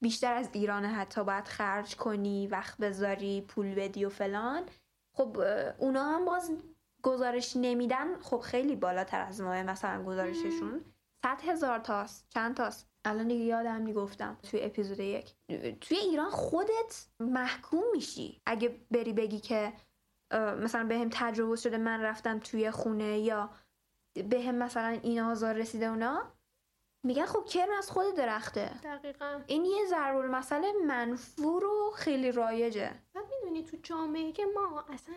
بیشتر 0.00 0.34
از 0.34 0.48
ایران 0.52 0.84
حتی 0.84 1.24
باید 1.24 1.44
خرج 1.44 1.96
کنی 1.96 2.46
وقت 2.46 2.78
بذاری 2.78 3.40
پول 3.40 3.74
بدی 3.74 4.04
و 4.04 4.08
فلان. 4.08 4.62
خب 5.12 5.38
اونا 5.78 6.04
هم 6.04 6.24
باز 6.24 6.52
گزارش 7.02 7.56
نمیدن. 7.56 8.18
خب 8.18 8.40
خیلی 8.40 8.76
بالاتر 8.76 9.20
از 9.20 9.40
ماه 9.40 9.62
مثلا 9.62 10.04
گزارششون. 10.04 10.84
صد 11.22 11.40
هزار 11.42 11.78
تاست 11.78 12.26
چند 12.34 12.56
تاست؟ 12.56 12.88
الان 13.04 13.28
دیگه 13.28 13.44
یادم 13.44 13.80
می‌گفتم 13.80 14.36
توی 14.42 14.62
اپیزود 14.62 15.00
یک. 15.00 15.34
توی 15.80 15.96
ایران 15.96 16.30
خودت 16.30 17.06
محکوم 17.20 17.84
میشی. 17.92 18.40
اگه 18.46 18.80
بری 18.90 19.12
بگی 19.12 19.40
که 19.40 19.72
مثلا 20.32 20.84
به 20.84 20.98
هم 20.98 21.08
تجربه 21.12 21.56
شده 21.56 21.78
من 21.78 22.00
رفتم 22.00 22.38
توی 22.38 22.70
خونه 22.70 23.18
یا 23.18 23.50
به 24.30 24.42
هم 24.42 24.54
مثلا 24.54 24.98
این 25.02 25.20
آزار 25.20 25.54
رسیده 25.54 25.86
اونا 25.86 26.32
میگن 27.02 27.26
خب 27.26 27.44
کرم 27.44 27.78
از 27.78 27.90
خود 27.90 28.14
درخته. 28.14 28.80
دقیقا. 28.84 29.40
این 29.46 29.64
یه 29.64 29.86
ضرور 29.86 30.26
مسئله 30.28 30.72
منفور 30.86 31.64
و 31.64 31.90
خیلی 31.90 32.32
رایجه. 32.32 32.92
بعد 33.14 33.24
می‌دونی 33.30 33.64
تو 33.64 33.76
جامعه 33.82 34.32
که 34.32 34.46
ما 34.54 34.84
اصلا 34.88 35.14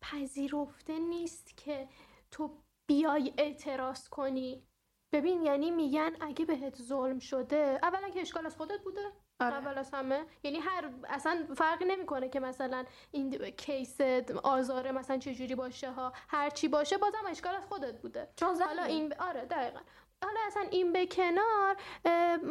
پذیرفته 0.00 0.98
نیست 0.98 1.56
که 1.56 1.88
تو 2.30 2.50
بیای 2.86 3.34
اعتراض 3.38 4.08
کنی. 4.08 4.66
ببین 5.12 5.42
یعنی 5.42 5.70
میگن 5.70 6.16
اگه 6.20 6.44
بهت 6.44 6.82
ظلم 6.82 7.18
شده 7.18 7.78
اولا 7.82 8.08
که 8.08 8.20
اشکال 8.20 8.46
از 8.46 8.56
خودت 8.56 8.80
بوده. 8.80 9.12
آره. 9.40 9.54
اول 9.54 9.78
از 9.78 9.90
همه. 9.90 10.26
یعنی 10.42 10.58
هر 10.58 10.90
اصلا 11.08 11.46
فرقی 11.56 11.84
نمی‌کنه 11.84 12.28
که 12.28 12.40
مثلا 12.40 12.84
این 13.10 13.50
کیس 13.50 14.00
آزاره 14.42 14.92
مثلا 14.92 15.18
چجوری 15.18 15.54
باشه 15.54 15.90
ها. 15.90 16.12
هر 16.28 16.50
چی 16.50 16.68
باشه 16.68 16.98
بازم 16.98 17.26
اشکال 17.28 17.54
از 17.54 17.66
خودت 17.66 18.02
بوده. 18.02 18.28
چون 18.36 18.62
حالا 18.62 18.82
این 18.82 19.08
ب... 19.08 19.12
آره 19.18 19.44
دقیقا. 19.44 19.80
حالا 20.24 20.40
اصلا 20.46 20.62
این 20.62 20.92
به 20.92 21.06
کنار 21.06 21.76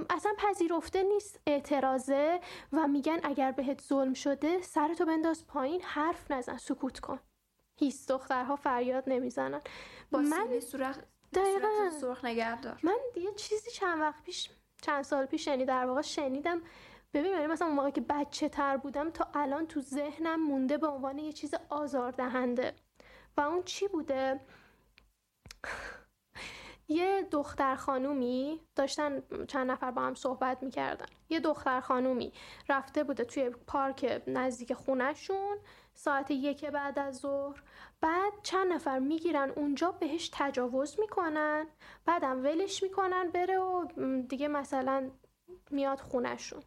اصلا 0.10 0.34
پذیرفته 0.38 1.04
نیست 1.04 1.40
اعتراضه 1.48 2.40
و 2.74 2.88
میگن 2.88 3.20
اگر 3.24 3.52
بهت 3.52 3.82
ظلم 3.82 4.14
شده 4.14 4.62
سرتو 4.62 5.06
بنداز 5.06 5.48
پایین 5.48 5.82
حرف 5.82 6.32
نزن 6.32 6.58
سکوت 6.58 7.00
کن. 7.00 7.20
هیچ 7.80 8.08
دخترها 8.08 8.56
فریاد 8.56 9.04
نمی‌زنن. 9.08 9.62
با 10.12 10.20
من 10.20 10.60
سرخ 10.60 10.98
دقیقا. 11.34 11.90
سرخ 12.02 12.26
نگردار 12.26 12.80
من 12.84 12.98
یه 13.16 13.34
چیزی 13.34 13.72
چند 13.72 14.02
وقت 14.02 14.24
پیش 14.24 14.50
چند 14.82 15.04
سال 15.04 15.26
پیش 15.26 15.48
یعنی 15.48 15.66
در 15.66 15.86
واقع 15.86 16.02
شنیدم. 16.02 16.62
ببین 17.14 17.32
یعنی 17.32 17.48
مثلا 17.48 17.68
اون 17.68 17.76
موقع 17.76 17.90
که 17.90 18.02
بچه 18.02 18.50
تر 18.50 18.78
بودم 18.78 19.10
تا 19.10 19.28
الان 19.34 19.68
تو 19.68 19.82
ذهنم 19.82 20.44
مونده 20.44 20.78
به 20.78 20.88
عنوان 20.88 21.18
یه 21.18 21.34
چیز 21.34 21.56
آزاردهنده. 21.70 22.76
و 23.38 23.42
اون 23.42 23.64
چی 23.64 23.88
بوده؟ 23.88 24.40
یه 26.94 27.28
دختر 27.32 27.76
خانومی 27.76 28.60
داشتن 28.76 29.24
چند 29.48 29.72
نفر 29.72 29.92
با 29.92 30.02
هم 30.02 30.16
صحبت 30.16 30.64
می‌کردن. 30.64 31.06
یه 31.30 31.40
دختر 31.40 31.80
خانومی 31.80 32.34
رفته 32.70 33.04
بوده 33.04 33.26
توی 33.26 33.50
پارک 33.68 34.24
نزدیک 34.28 34.74
خونشون 34.74 35.58
ساعت 35.94 36.32
یک 36.32 36.66
بعد 36.66 37.00
از 37.00 37.18
ظهر. 37.18 37.64
بعد 38.02 38.34
چند 38.44 38.74
نفر 38.74 39.00
می‌گیرن 39.00 39.50
اونجا 39.50 39.92
بهش 39.92 40.30
تجاوز 40.34 41.00
می‌کنن 41.00 41.68
بعدم 42.06 42.44
ولش 42.44 42.84
می‌کنن 42.84 43.30
بره 43.30 43.60
و 43.60 43.86
دیگه 44.30 44.48
مثلا 44.48 45.12
میاد 45.72 46.00
خونشون 46.00 46.64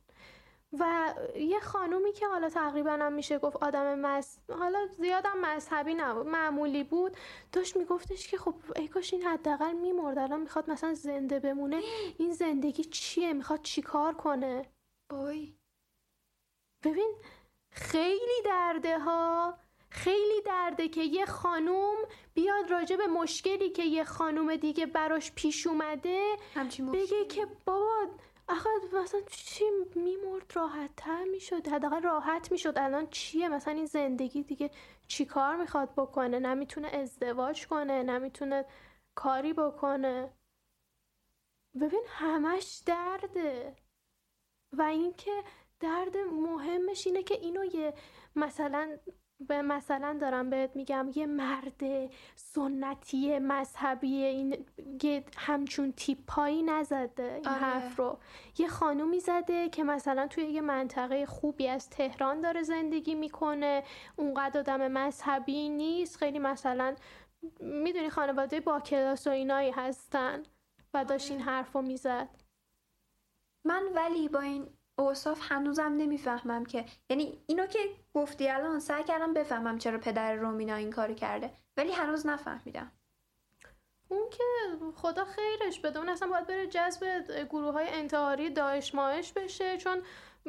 و 0.73 1.15
یه 1.37 1.61
خانومی 1.61 2.13
که 2.13 2.27
حالا 2.29 2.49
تقریبا 2.49 2.91
هم 2.91 3.13
میشه 3.13 3.39
گفت 3.39 3.57
آدم 3.57 3.99
مس 3.99 4.39
حالا 4.59 4.87
زیادم 4.87 5.39
مذهبی 5.41 5.95
نبود 5.95 6.27
معمولی 6.27 6.85
بود 6.85 7.17
داشت 7.53 7.77
میگفتش 7.77 8.29
که 8.29 8.39
خب 8.39 8.55
ای 8.77 8.89
کاش 8.89 9.13
این 9.13 9.23
حداقل 9.23 9.73
میمرد 9.73 10.19
الان 10.19 10.41
می‌خواد 10.41 10.71
مثلا 10.71 10.95
زنده 10.95 11.41
بمونه 11.41 11.83
این 12.19 12.33
زندگی 12.33 12.85
چیه؟ 12.85 13.33
می‌خواد 13.33 13.63
چیکار 13.63 14.15
کنه؟ 14.15 14.67
بای 15.11 15.55
ببین 16.85 17.15
خیلی 17.71 18.43
درده 18.45 18.99
ها 18.99 19.59
خیلی 19.91 20.41
درده 20.45 20.89
که 20.89 21.03
یه 21.03 21.27
خانوم 21.27 21.97
بیاد 22.35 22.71
راجع 22.71 22.97
به 22.97 23.07
مشکلی 23.07 23.71
که 23.71 23.83
یه 23.83 24.05
خانوم 24.05 24.57
دیگه 24.57 24.87
براش 24.87 25.33
پیش 25.33 25.67
اومده 25.67 26.37
بگه 26.93 27.25
که 27.25 27.47
بابا 27.65 28.07
آخه 28.49 28.69
مثلا 28.93 29.21
چی 29.31 29.65
میمرد؟ 29.95 30.53
راحت 30.57 30.91
تر 30.97 31.25
می‌شد. 31.25 31.69
حداقل 31.69 32.03
راحت 32.03 32.53
می‌شد. 32.53 32.79
الان 32.79 33.07
چیه؟ 33.07 33.49
مثلا 33.49 33.75
این 33.75 33.87
زندگی 33.87 34.43
دیگه 34.43 34.71
چی 35.09 35.25
کار 35.25 35.57
می‌خواد 35.57 35.93
بکنه؟ 35.95 36.39
نمی‌تونه 36.39 36.89
ازدواج 36.89 37.67
کنه 37.67 38.03
نمی‌تونه 38.03 38.65
کاری 39.15 39.53
بکنه. 39.53 40.33
ببین 41.81 42.05
همش 42.09 42.83
درده. 42.87 43.77
و 44.73 44.83
اینکه 44.83 45.45
درد 45.81 46.17
مهمش 46.17 47.07
اینه 47.07 47.23
که 47.23 47.35
اینو 47.35 47.65
یه 47.65 47.95
مثلا 48.37 48.99
به 49.41 49.63
مثلا 49.63 50.19
دارم 50.21 50.51
بهت 50.51 50.77
میگم 50.77 51.11
یه 51.15 51.27
مرد 51.27 51.83
سنتی 52.35 53.39
مذهبی 53.39 54.25
این 54.25 54.65
همچون 55.37 55.93
تیپایی 55.93 56.63
نزده 56.63 57.33
این 57.35 57.49
آره. 57.49 57.59
حرف 57.59 57.97
رو 57.97 58.19
یه 58.59 58.69
خانومی 58.69 59.21
زده 59.21 59.69
که 59.69 59.85
مثلا 59.85 60.27
توی 60.27 60.45
یه 60.45 60.61
منطقه 60.61 61.27
خوبی 61.27 61.69
از 61.69 61.91
تهران 61.91 62.41
داره 62.41 62.63
زندگی 62.63 63.15
می‌کنه 63.15 63.83
اونقدر 64.17 64.61
آدم 64.61 64.89
مذهبی 64.89 65.69
نیست 65.69 66.17
خیلی 66.17 66.39
مثلا 66.39 66.97
می‌دونی 67.61 68.11
خانواده 68.11 68.61
با 68.61 68.81
کلاس 68.81 69.27
و 69.27 69.31
اینایی 69.31 69.71
هستن 69.71 70.43
و 70.95 71.05
داشت 71.05 71.31
این 71.31 71.41
آره. 71.41 71.51
حرف 71.51 71.73
رو 71.73 71.83
می‌زد 71.83 72.29
من 73.65 73.83
ولی 73.95 74.29
با 74.29 74.41
این 74.41 74.76
اوصاف 74.99 75.53
هنوزم 75.53 75.93
نمی‌فهمم 75.97 76.67
که. 76.67 76.85
یعنی 77.11 77.39
اینو 77.47 77.67
که 77.67 77.79
گفتی 78.15 78.49
الان 78.49 78.81
سعی 78.81 79.05
کردم 79.05 79.35
بفهمم 79.35 79.79
چرا 79.79 79.99
پدر 79.99 80.35
رومینا 80.35 80.75
این 80.75 80.91
کارو 80.91 81.15
کرده 81.15 81.51
ولی 81.77 81.93
هنوز 81.93 82.27
نفهمیدم. 82.27 82.93
اون 84.09 84.31
که 84.31 84.45
خدا 84.95 85.25
خیرش 85.25 85.81
بده 85.81 85.99
اون 85.99 86.09
اصلا 86.09 86.29
باید 86.29 86.47
بره 86.47 86.67
جذب 86.67 87.05
گروه 87.51 87.73
های 87.73 87.89
انتحاری 87.89 88.51
داعش 88.51 88.95
ماهش 88.95 89.33
بشه 89.33 89.77
چون 89.77 90.03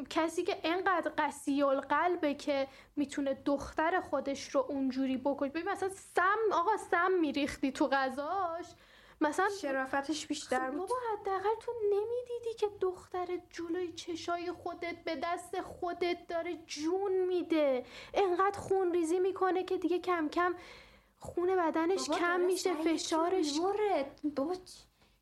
کسی 0.10 0.44
که 0.44 0.58
انقدر 0.64 1.12
قسی 1.18 1.64
القلبه 1.64 2.34
که 2.34 2.68
می‌تونه 2.96 3.34
دختر 3.34 4.00
خودش 4.00 4.50
رو 4.50 4.66
اونجوری 4.70 5.18
بکنه 5.18 5.50
ببین 5.50 5.70
مثلا 5.70 5.90
سم 5.90 6.38
آقا 6.54 6.78
سم 6.78 7.12
میریختی 7.22 7.72
تو 7.72 7.88
غذاش. 7.88 8.66
مثلا 9.22 9.50
شرافتش 9.62 10.28
بیشتر 10.28 10.70
بود. 10.70 10.80
بابا 10.80 10.96
حداقل 11.14 11.56
تو 11.60 11.72
نمی‌دیدی 11.84 12.54
که 12.60 12.68
دختر 12.82 13.28
جلوی 13.50 13.94
چشای 13.94 14.52
خودت 14.52 15.04
به 15.04 15.16
دست 15.16 15.62
خودت 15.62 16.28
داره 16.28 16.58
جون 16.66 17.26
میده. 17.28 17.86
انقدر 18.14 18.60
خون 18.60 18.94
ریزی 18.94 19.20
می‌کنه 19.20 19.64
که 19.64 19.78
دیگه 19.78 20.00
کم 20.00 20.30
کم 20.30 20.56
خون 21.20 21.56
بدنش 21.56 22.10
کم 22.10 22.40
میشه 22.40 22.74
فشارش 22.74 23.60
بابا 24.36 24.54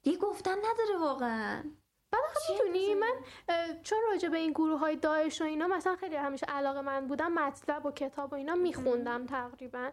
دیگه 0.04 0.18
گفتن 0.18 0.58
نداره 0.58 0.98
واقعا. 1.00 1.64
بعد 2.12 2.24
می‌تونی 2.50 2.94
من 2.94 3.14
چون 3.84 4.00
راجع 4.12 4.30
به 4.30 4.38
این 4.38 4.52
گروه 4.52 4.80
های 4.80 4.96
داعش 4.96 5.42
و 5.42 5.44
اینا 5.44 5.68
مثلا 5.68 5.96
خیلی 5.96 6.16
همیشه 6.16 6.46
علاقه 6.46 6.82
من 6.82 7.08
بودم 7.08 7.32
مطلب 7.32 7.86
و 7.86 7.92
کتاب 7.92 8.34
و 8.34 8.36
اینا 8.36 8.56
میخوندم 8.56 9.26
تقریبا. 9.26 9.92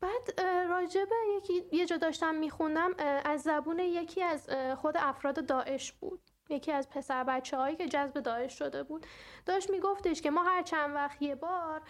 بعد 0.00 0.40
راجبه 0.68 1.16
یکی 1.36 1.64
یه 1.72 1.86
جا 1.86 1.96
داشتم 1.96 2.34
میخوندم 2.34 2.94
از 3.24 3.42
زبون 3.42 3.78
یکی 3.78 4.22
از 4.22 4.50
خود 4.76 4.96
افراد 4.96 5.46
داعش 5.46 5.92
بود. 5.92 6.20
یکی 6.50 6.72
از 6.72 6.90
پسر 6.90 7.24
بچه 7.24 7.56
هایی 7.56 7.76
که 7.76 7.88
جذب 7.88 8.20
داعش 8.20 8.58
شده 8.58 8.82
بود. 8.82 9.06
داشت 9.46 9.70
میگفتش 9.70 10.22
که 10.22 10.30
ما 10.30 10.42
هر 10.42 10.62
چند 10.62 10.94
وقت 10.94 11.22
یه 11.22 11.34
بار 11.34 11.82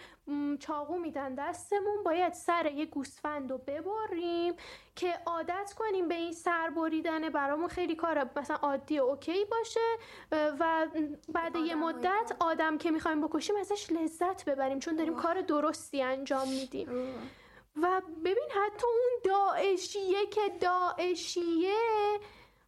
چاقو 0.61 0.99
میدن 0.99 1.35
دستمون 1.35 2.03
باید 2.05 2.33
سر 2.33 2.73
یه 2.73 2.87
گوسفند 2.87 3.51
رو 3.51 3.59
ببریم 3.59 4.55
که 4.97 5.15
عادت 5.27 5.75
کنیم 5.77 6.09
به 6.09 6.15
این 6.15 6.33
سر 6.33 6.71
بریدن. 6.71 7.29
برامون 7.29 7.69
خیلی 7.69 7.95
کار 7.95 8.31
مثلا 8.37 8.57
عادی 8.57 8.99
و 8.99 9.03
اوکی 9.03 9.45
باشه. 9.45 9.97
و 10.33 10.87
بعد 11.29 11.57
یه 11.57 11.75
مدت 11.75 12.37
آدم 12.41 12.79
که 12.79 12.91
می‌خوایم 12.91 13.21
بکشیم 13.21 13.57
ازش 13.57 13.93
لذت 13.93 14.45
ببریم 14.45 14.79
چون 14.79 14.97
داریم 14.97 15.17
کار 15.17 15.41
درستی 15.41 16.03
انجام 16.03 16.49
میدیم. 16.49 16.89
و 17.83 18.03
ببین 18.25 18.51
حتی 18.51 18.87
اون 18.87 19.21
داعشیه 19.25 20.27
که 20.27 20.49
داعشیه 20.61 21.75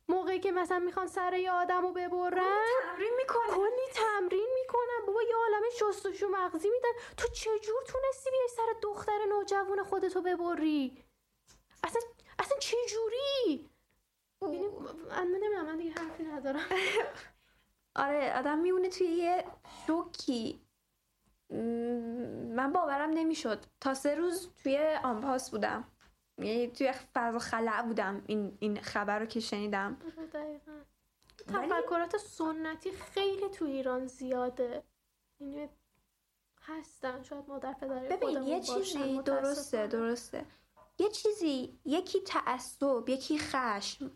موقعی 0.08 0.40
که 0.40 0.52
مثلا 0.52 0.78
می‌خوان 0.78 1.06
سر 1.06 1.32
یه 1.34 1.50
آدم 1.50 1.82
رو 1.82 1.92
ببرن 1.92 2.66
تمرین 2.82 3.12
می‌کنن 3.16 3.54
کلی 3.54 3.88
تمرین 3.94 4.48
می‌کنن. 4.54 5.06
بابا 5.06 5.22
یه 5.22 5.34
عالم 5.36 5.62
شستشو 5.78 6.28
مغزی 6.28 6.70
میدن. 6.70 6.88
تو 7.16 7.28
چجور 7.28 7.82
تونستی 7.88 8.30
بیای 8.30 8.48
سر 8.56 8.74
دختر 8.82 9.18
نوجوان 9.28 9.84
خودتو 9.84 10.22
ببری؟ 10.22 11.04
اصلا 11.84 12.02
اصلا 12.38 12.58
چجوری؟ 12.58 13.70
یعنی 14.42 14.68
من 15.08 15.26
نمی‌دونم 15.26 15.66
من 15.66 15.76
دیگه 15.76 15.90
حرفی 15.90 16.22
ندارم. 16.22 16.66
آره 17.96 18.38
آدم 18.38 18.58
میمونه 18.58 18.88
توی 18.88 19.06
یه 19.06 19.44
شوکی. 19.86 20.60
من 21.50 22.72
باورم 22.72 23.10
نمی‌شد. 23.10 23.64
تا 23.80 23.94
سه 23.94 24.14
روز 24.14 24.48
توی 24.62 24.78
آنپاس 25.02 25.50
بودم. 25.50 25.84
یعنی 26.38 26.68
توی 26.68 26.92
فضا 27.14 27.38
خلع 27.38 27.82
بودم 27.82 28.22
این, 28.26 28.56
این 28.60 28.80
خبر 28.80 29.18
رو 29.18 29.26
که 29.26 29.40
شنیدم. 29.40 29.96
تفکرات 31.48 32.16
سنتی 32.16 32.90
خیلی 32.92 33.48
تو 33.48 33.64
ایران 33.64 34.06
زیاده. 34.06 34.82
یعنی 35.40 35.68
هستن. 36.62 37.22
شاید 37.22 37.44
مادر 37.48 37.72
پدر 37.72 38.08
ببین 38.08 38.42
یه 38.42 38.60
چیزی 38.60 39.22
درسته 39.22 39.86
درسته. 39.86 40.44
یه 40.98 41.08
چیزی 41.08 41.78
یکی 41.84 42.20
تعصب 42.20 43.08
یکی 43.08 43.38
خشم. 43.38 44.10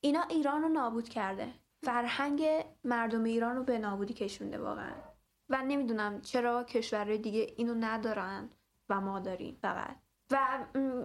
اینا 0.00 0.22
ایران 0.22 0.62
رو 0.62 0.68
نابود 0.68 1.08
کرده. 1.08 1.54
فرهنگ 1.82 2.64
مردم 2.84 3.24
ایران 3.24 3.56
رو 3.56 3.64
به 3.64 3.78
نابودی 3.78 4.14
کشونده 4.14 4.58
واقعا. 4.58 5.07
و 5.50 5.62
نمی‌دونم 5.62 6.20
چرا 6.20 6.64
کشورهای 6.64 7.18
دیگه 7.18 7.54
اینو 7.56 7.74
ندارن 7.74 8.50
و 8.88 9.00
ما 9.00 9.20
داریم 9.20 9.58
فقط. 9.62 9.96
و 10.30 10.58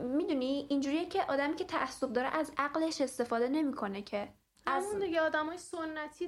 می‌دونی 0.03 0.67
اینجوریه 0.69 1.05
که 1.05 1.23
آدمی 1.23 1.55
که 1.55 1.63
تعصب 1.63 2.13
داره 2.13 2.27
از 2.27 2.51
عقلش 2.57 3.01
استفاده 3.01 3.47
نمی‌کنه 3.47 4.01
که. 4.01 4.29
از 4.65 4.85
اون 4.85 4.99
دیگه 4.99 5.21
آدمای 5.21 5.57
سنتی 5.57 6.27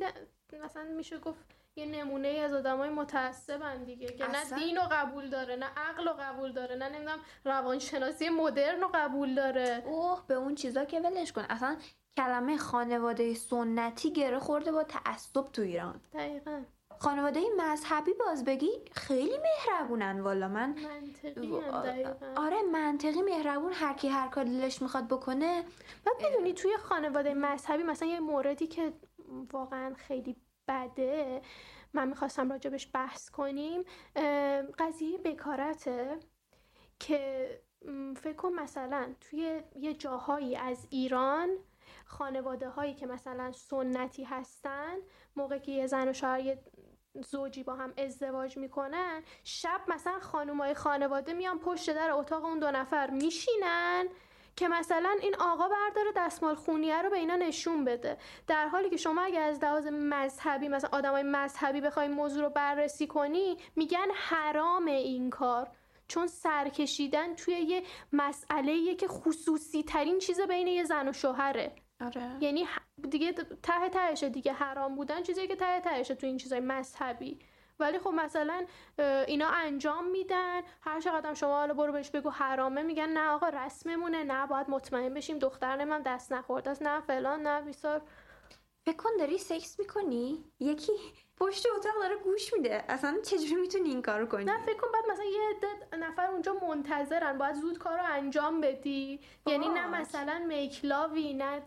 مثلا 0.63 0.84
میشه 0.84 1.20
گفت 1.20 1.45
یه 1.76 1.86
نمونه 1.86 2.28
ای 2.28 2.39
از 2.39 2.53
آدمای 2.53 2.89
متعصبن 2.89 3.84
دیگه 3.84 4.07
که 4.07 4.28
نه 4.32 4.59
دین 4.59 4.76
رو 4.76 4.82
قبول 4.91 5.30
داره 5.30 5.55
نه 5.55 5.66
عقل 5.66 6.07
رو 6.07 6.13
قبول 6.20 6.51
داره 6.51 6.76
نه 6.76 6.89
نمی‌دونم 6.89 7.20
روانشناسی 7.45 8.30
مدرن 8.30 8.82
رو 8.82 8.89
قبول 8.93 9.36
داره. 9.36 9.84
اوه 9.86 10.24
به 10.28 10.34
اون 10.34 10.55
چیزا 10.55 10.86
که 10.86 10.99
ولش 10.99 11.32
کن. 11.32 11.41
اصلا 11.49 11.78
کلمه 12.18 12.57
خانواده 12.57 13.34
سنتی 13.34 14.13
گره 14.13 14.39
خورده 14.39 14.72
با 14.72 14.84
تعصب 14.84 15.51
تو 15.51 15.61
ایران. 15.61 16.01
دقیقا. 16.13 16.63
خانواده 17.00 17.41
مذهبی 17.58 18.14
باز 18.14 18.46
بگی 18.46 18.72
خیلی 18.91 19.38
مهربونن 19.38 20.20
والا 20.20 20.48
من 20.48 20.70
منطقی 20.70 21.54
آره 22.36 22.62
منطقی 22.72 23.22
مهربون 23.22 23.74
هر 23.74 23.93
کی 23.93 24.08
هر 24.08 24.28
کار 24.28 24.43
دلش 24.43 24.82
می‌خواد 24.82 25.08
بکنه 25.08 25.64
بعد 26.06 26.16
می‌دونی 26.30 26.54
توی 26.54 26.78
خانواده 26.78 27.34
مذهبی 27.34 27.84
مثلا 27.84 28.08
یه 28.08 28.20
موردی 28.20 28.68
که 28.68 28.93
واقعا 29.54 29.93
خیلی 29.93 30.36
بده 30.68 31.41
من 31.93 32.08
می‌خواستم 32.08 32.52
راجبش 32.52 32.89
بحث 32.93 33.30
کنیم 33.30 33.84
قضیه 34.80 35.18
بکارته 35.18 36.20
که 37.00 37.50
فکر 38.18 38.34
کن 38.34 38.54
مثلا 38.54 39.16
توی 39.22 39.62
یه 39.76 39.93
جاهایی 39.93 40.56
از 40.56 40.88
ایران 40.89 41.50
خانواده 42.06 42.70
هایی 42.70 42.93
که 42.93 43.06
مثلا 43.06 43.52
سنتی 43.52 44.24
هستن 44.24 44.96
موقع 45.36 45.58
که 45.58 45.72
یه 45.72 45.88
زن 45.88 46.08
و 46.08 46.14
شوهر 46.14 46.58
زوجی 47.22 47.63
با 47.63 47.76
هم 47.76 47.93
ازدواج 47.97 48.57
می‌کنن 48.57 49.24
شب 49.43 49.82
مثلا 49.88 50.20
خانومای 50.20 50.74
خانواده 50.74 51.34
میان 51.34 51.59
پشت 51.59 51.93
در 51.93 52.11
اتاق 52.11 52.45
اون 52.45 52.59
دو 52.59 52.72
نفر 52.72 53.09
میشینن 53.09 54.07
که 54.55 54.68
مثلا 54.68 55.18
این 55.22 55.36
آقا 55.39 55.68
برداره 55.68 56.11
دستمال 56.16 56.55
خونیه 56.55 57.01
رو 57.01 57.09
به 57.09 57.18
اینا 57.18 57.36
نشون 57.36 57.86
بده. 57.86 58.18
در 58.47 58.68
حالی 58.68 58.89
که 58.89 58.97
شما 58.97 59.22
اگه 59.22 59.39
از 59.39 59.63
لحاظ 59.63 59.88
مذهبی 59.88 60.68
مثلا 60.68 60.89
آدمای 60.93 61.24
مذهبی 61.24 61.82
بخوای 61.82 62.07
موضوع 62.07 62.43
رو 62.43 62.49
بررسی 62.49 63.07
کنی 63.07 63.57
میگن 63.76 64.07
حرام 64.13 64.86
این 64.86 65.30
کار. 65.30 65.68
چون 66.07 66.28
سرکشیدن 66.28 67.36
توی 67.36 67.53
یه 67.53 67.84
مسئله 68.13 68.95
که 68.95 69.07
خصوصی 69.07 69.84
ترین 69.84 70.20
چیز 70.20 70.41
بین 70.41 70.68
یه 70.68 70.84
زن 70.84 71.07
و 71.07 71.13
شوهره. 71.13 71.85
آره. 72.02 72.38
یعنی 72.41 72.68
دیگه 73.10 73.32
ته 73.64 73.89
تهشه 73.89 74.30
دیگه 74.30 74.54
حرام 74.54 74.96
بودن 74.96 75.24
چیزی 75.24 75.48
که 75.48 75.56
ته 75.56 75.80
تهشه 75.80 76.16
تو 76.16 76.28
این 76.28 76.38
چیزای 76.38 76.60
مذهبی. 76.60 77.39
ولی 77.80 78.00
خب 78.00 78.10
مثلا 78.10 78.66
اینا 79.28 79.48
انجام 79.48 80.08
میدن 80.08 80.62
هر 80.82 81.00
چقدر 81.00 81.34
شما 81.34 81.60
حالا 81.60 81.74
برو 81.74 81.91
بهش 81.91 82.10
بگو 82.10 82.30
حرامه 82.30 82.84
میگن 82.84 83.10
نه 83.10 83.30
آقا 83.30 83.50
رسممونه 83.50 84.24
نه 84.24 84.48
باید 84.48 84.70
مطمئن 84.70 85.14
بشیم 85.14 85.39
دختر 85.39 86.00
دست 86.06 86.32
نخورده 86.32 86.70
است 86.70 86.82
نه 86.82 87.02
فلان 87.02 87.41
نه 87.41 87.62
بیسار. 87.62 88.02
فکر 88.86 88.96
کن 88.96 89.10
داری 89.20 89.38
سکس 89.38 89.80
می‌کنی؟ 89.80 90.43
یکی 90.60 90.93
پشت 91.38 91.66
اتاق 91.76 91.94
داره 92.02 92.16
گوش 92.16 92.54
میده. 92.54 92.84
اصلا 92.90 93.18
چجوری 93.26 93.62
می‌تونی 93.62 93.90
این 93.90 94.02
کارو 94.02 94.26
کنی؟ 94.26 94.46
نه 94.46 94.58
فکر 94.58 94.78
کن 94.78 94.88
بعد 94.94 95.04
مثلا 95.12 95.26
یه 95.26 95.40
عده 95.50 95.98
نفر 95.98 96.32
اونجا 96.32 96.54
منتظرن. 96.54 97.38
باید 97.38 97.56
زود 97.56 97.78
کارو 97.78 98.04
انجام 98.04 98.62
بدی. 98.62 99.20
یعنی 99.46 99.70
نه 99.70 99.88
مثلا 99.88 100.46
میکلاوی 100.48 101.34
نه 101.34 101.62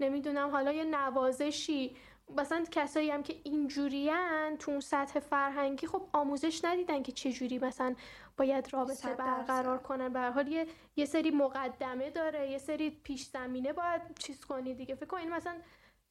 نمی‌دونم 0.00 0.50
حالا 0.50 0.72
یه 0.72 0.84
نوازشی. 0.84 1.96
مثلا 2.36 2.64
کسایی 2.70 3.10
هم 3.10 3.22
که 3.22 3.36
اینجوریان 3.44 4.56
تو 4.56 4.70
اون 4.70 4.80
سطح 4.80 5.20
فرهنگی 5.20 5.86
خب 5.86 6.08
آموزش 6.12 6.64
ندیدن 6.64 7.02
که 7.02 7.12
چجوری 7.12 7.58
مثلا 7.58 7.94
باید 8.36 8.72
رابطه 8.72 9.14
برقرار 9.14 9.78
کنن. 9.78 10.12
به 10.12 10.20
حال 10.20 10.48
یه،, 10.48 10.66
یه 10.96 11.04
سری 11.04 11.30
مقدمه 11.30 12.10
داره. 12.10 12.50
یه 12.50 12.58
سری 12.58 12.90
پیش 12.90 13.24
زمینه 13.26 13.72
باید 13.72 14.02
چیز 14.18 14.44
کنی 14.44 14.74
دیگه. 14.74 14.94
فکر 14.94 15.06
کن 15.06 15.22
مثلا 15.26 15.54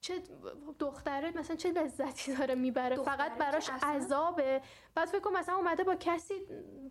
چه 0.01 0.21
دختره 0.79 1.37
مثلا 1.37 1.55
چه 1.55 1.71
لذتی 1.71 2.35
داره 2.35 2.55
می‌بره؟ 2.55 2.95
فقط 2.95 3.37
براش 3.37 3.69
عذابه. 3.69 4.61
بعد 4.95 5.07
فکر 5.07 5.19
کن 5.19 5.37
مثلا 5.37 5.55
اومده 5.55 5.83
با 5.83 5.95
کسی 5.95 6.33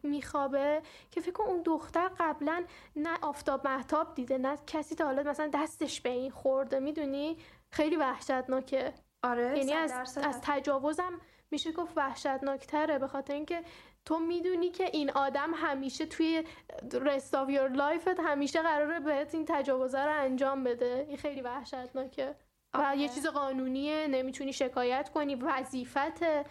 میخوابه 0.03 0.83
که 1.11 1.21
فکر 1.21 1.33
کن 1.33 1.45
اون 1.45 1.63
دختر 1.63 2.11
قبلا 2.19 2.65
نه 2.97 3.19
آفتاب 3.23 3.69
مهتاب 3.69 4.15
دیده 4.15 4.39
نه 4.39 4.59
کسی 4.67 4.95
تا 4.95 5.05
حالا 5.05 5.23
مثلا 5.23 5.51
دستش 5.55 6.01
به 6.01 6.11
این 6.11 6.31
خورده. 6.31 6.81
می‌دونی؟ 6.81 7.39
خیلی 7.73 7.97
وحشتناکه. 7.97 8.95
آره 9.23 9.59
یعنی 9.59 9.73
از, 9.73 10.19
از 10.19 10.41
تجاوزم 10.43 11.21
میشه 11.51 11.73
گفت 11.73 11.93
وحشتناکتره 11.97 12.99
به 12.99 13.07
خاطر 13.07 13.35
اینکه 13.35 13.65
تو 14.05 14.19
می‌دونی 14.19 14.71
که 14.71 14.85
این 14.85 15.11
آدم 15.11 15.51
همیشه 15.55 16.07
توی 16.07 16.45
rest 16.93 17.35
of 17.35 17.51
your 17.51 17.69
life 17.69 18.10
ت 18.10 18.21
همیشه 18.21 18.63
قراره 18.63 19.01
بهت 19.01 19.35
این 19.35 19.45
تجاوزه 19.49 20.01
رو 20.01 20.21
انجام 20.21 20.65
بده. 20.65 21.05
این 21.09 21.17
خیلی 21.17 21.41
وحشتناکه. 21.41 22.35
و 22.75 22.97
یه 22.97 23.09
چیز 23.09 23.27
قانونیه 23.27 24.07
نمی‌تونی 24.07 24.53
شکایت 24.53 25.11
کنی 25.15 25.35
وظیفته 25.35 26.45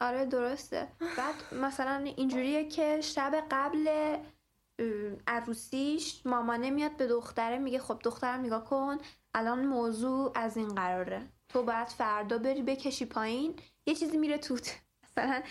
آره 0.00 0.24
درسته. 0.24 0.88
بعد 1.16 1.60
مثلا 1.62 2.12
اینجوریه 2.16 2.68
که 2.68 3.00
شب 3.00 3.44
قبل 3.50 4.16
عروسیش 5.26 6.26
مامانه 6.26 6.70
میاد 6.70 6.96
به 6.96 7.06
دختره 7.06 7.58
میگه 7.58 7.78
خب 7.78 8.00
دخترم 8.02 8.40
نگاه 8.40 8.64
کن 8.64 8.98
الان 9.34 9.66
موضوع 9.66 10.32
از 10.34 10.56
این 10.56 10.68
قراره. 10.68 11.22
تو 11.48 11.62
باید 11.62 11.88
فردا 11.88 12.38
بری 12.38 12.62
بکشی 12.62 13.06
پایین. 13.06 13.54
یه 13.86 13.94
چیزی 13.94 14.18
میره 14.18 14.38
توت 14.38 14.80
مثلا 15.02 15.42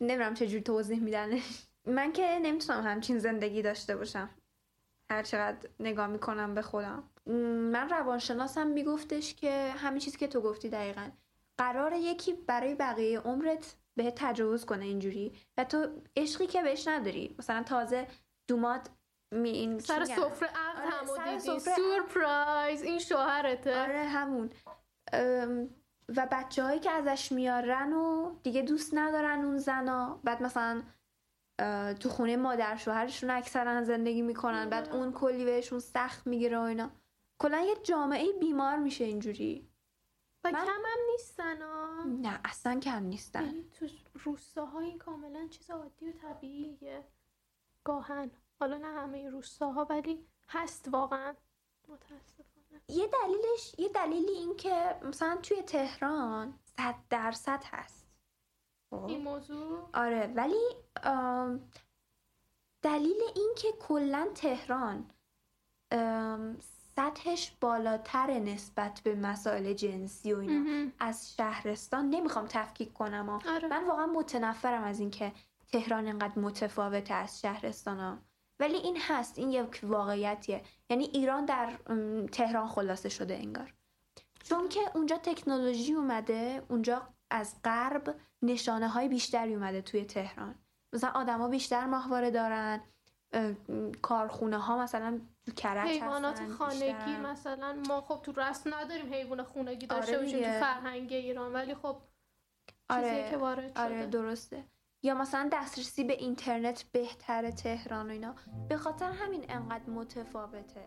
نمی‌دونم 0.00 0.34
چجوری 0.34 0.62
توضیح 0.62 1.00
میدنش. 1.00 1.42
من 1.86 2.12
که 2.12 2.38
نمی‌تونم 2.42 2.86
همچین 2.86 3.18
زندگی 3.18 3.62
داشته 3.62 3.96
باشم. 3.96 4.30
هر 5.10 5.22
چقدر 5.22 5.68
نگاه 5.80 6.06
می‌کنم 6.06 6.54
به 6.54 6.62
خودم. 6.62 7.02
من 7.26 7.88
روانشناسم 7.88 8.66
میگفتش 8.66 9.34
که 9.34 9.70
همین 9.70 9.98
چیزی 9.98 10.18
که 10.18 10.28
تو 10.28 10.40
گفتی 10.40 10.68
دقیقا. 10.68 11.10
قرار 11.58 11.92
یکی 11.92 12.32
برای 12.32 12.74
بقیه 12.74 13.20
عمرت 13.20 13.76
به 13.96 14.12
تجاوز 14.16 14.64
کنه 14.64 14.84
اینجوری 14.84 15.32
و 15.56 15.64
تو 15.64 15.88
عشقی 16.16 16.46
که 16.46 16.62
بهش 16.62 16.88
نداری. 16.88 17.36
مثلا 17.38 17.62
تازه 17.62 18.06
دومات 18.48 18.88
می 19.30 19.50
این 19.50 19.78
سر 19.78 20.04
سفره 20.04 20.48
عقد 20.48 21.10
آره 21.10 21.58
سورپرایز 21.58 22.82
این 22.82 22.98
شوهرته. 22.98 23.82
آره 23.82 24.04
همون. 24.04 24.50
و 26.16 26.28
بچه 26.32 26.62
هایی 26.62 26.80
که 26.80 26.90
ازش 26.90 27.32
میارن 27.32 27.92
و 27.92 28.34
دیگه 28.42 28.62
دوست 28.62 28.90
ندارن 28.94 29.44
اون 29.44 29.58
زنا. 29.58 30.20
بعد 30.24 30.42
مثلا 30.42 30.82
تو 32.00 32.08
خونه 32.08 32.36
مادر 32.36 32.76
شوهرشون 32.76 33.30
اکثرا 33.30 33.84
زندگی 33.84 34.22
می‌کنن. 34.22 34.70
بعد 34.70 34.88
اون 34.92 35.12
کلی 35.12 35.44
بهشون 35.44 35.78
سخت 35.78 36.26
می‌گیره 36.26 36.58
و 36.58 36.60
اینا. 36.60 36.90
کلا 37.42 37.60
یه 37.60 37.76
جامعه 37.82 38.32
بیمار 38.32 38.76
میشه 38.76 39.04
اینجوری. 39.04 39.68
و 40.44 40.50
من... 40.52 40.64
کم 40.64 40.82
هم 40.84 40.98
نیستن 41.12 41.58
نه 42.20 42.40
اصلا 42.44 42.80
کم 42.80 43.02
نیستن. 43.02 43.44
یعنی 43.44 43.64
تو 43.70 43.86
روستاهای 44.14 44.96
کاملا 44.96 45.48
چیز 45.48 45.70
عادی 45.70 46.08
و 46.08 46.12
طبیعیه. 46.12 47.04
گاهن. 47.84 48.30
حالا 48.60 48.76
نه 48.76 48.86
همه 48.86 49.30
روستاها 49.30 49.86
ولی 49.90 50.26
هست 50.48 50.88
واقعا. 50.92 51.34
متاسفانه. 51.88 52.82
یه 52.88 53.06
دلیلش 53.06 53.74
یه 53.78 53.88
دلیلی 53.88 54.32
این 54.32 54.56
که 54.56 55.00
مثلا 55.02 55.36
توی 55.36 55.62
تهران 55.62 56.58
صد 56.76 56.94
درصد 57.10 57.64
هست. 57.64 58.06
خب؟ 58.90 59.04
این 59.04 59.22
موضوع؟ 59.22 59.88
آره 59.94 60.26
ولی 60.36 60.64
دلیل 62.82 63.22
این 63.34 63.54
که 63.56 63.72
کلا 63.72 64.28
تهران 64.34 65.10
سطحش 66.96 67.52
بالاتر 67.60 68.30
نسبت 68.30 69.00
به 69.04 69.14
مسائل 69.14 69.72
جنسی 69.72 70.32
و 70.32 70.38
اینا. 70.38 70.90
از 70.98 71.34
شهرستان 71.36 72.10
نمی‌خوام 72.10 72.46
تفکیک 72.46 72.92
کنم 72.92 73.28
آره. 73.28 73.68
من 73.68 73.84
واقعا 73.84 74.06
متنفرم 74.06 74.82
از 74.82 75.00
اینکه 75.00 75.32
تهران 75.72 76.06
اینقدر 76.06 76.38
متفاوته 76.38 77.14
از 77.14 77.40
شهرستان 77.40 78.00
ها. 78.00 78.18
ولی 78.60 78.76
این 78.76 78.98
هست 79.00 79.38
این 79.38 79.50
یک 79.50 79.80
واقعیتیه. 79.82 80.62
یعنی 80.90 81.04
ایران 81.04 81.44
در 81.44 81.72
تهران 82.32 82.68
خلاصه 82.68 83.08
شده 83.08 83.34
انگار. 83.34 83.74
چون 84.44 84.68
که 84.68 84.80
اونجا 84.94 85.16
تکنولوژی 85.16 85.92
اومده 85.92 86.62
اونجا 86.68 87.08
از 87.30 87.54
غرب 87.64 88.16
نشانه 88.42 88.88
های 88.88 89.08
بیشتری 89.08 89.54
اومده 89.54 89.82
توی 89.82 90.04
تهران. 90.04 90.54
مثلا 90.92 91.10
آدما 91.10 91.48
بیشتر 91.48 91.86
ماهواره 91.86 92.30
دارن. 92.30 92.80
کارخونه 94.02 94.58
ها 94.58 94.78
مثلا 94.78 95.20
کرج 95.56 95.88
حیوانات 95.88 96.46
خانگی 96.46 96.92
بیشتر. 96.92 97.20
مثلا 97.20 97.82
ما 97.88 98.00
خب 98.00 98.22
تو 98.22 98.32
رسم 98.32 98.74
نداریم 98.74 99.12
حیوان 99.12 99.42
خونگی 99.42 99.86
داشته 99.86 100.16
آره 100.16 100.24
باشیم 100.24 100.42
تو. 100.42 100.60
فرهنگ 100.60 101.12
ایران 101.12 101.52
ولی 101.52 101.74
خب 101.74 101.96
آره 102.90 103.30
که 103.30 103.36
وارد 103.36 103.78
آره 103.78 104.02
شده 104.02 104.06
درسته 104.06 104.64
یا 105.02 105.14
مثلا 105.14 105.48
دسترسی 105.52 106.04
به 106.04 106.12
اینترنت 106.12 106.84
بهتره 106.92 107.52
تهران 107.52 108.06
و 108.06 108.10
اینا 108.10 108.34
به 108.68 108.76
خاطر 108.76 109.10
همین 109.10 109.44
انقدر 109.48 109.90
متفاوته 109.90 110.84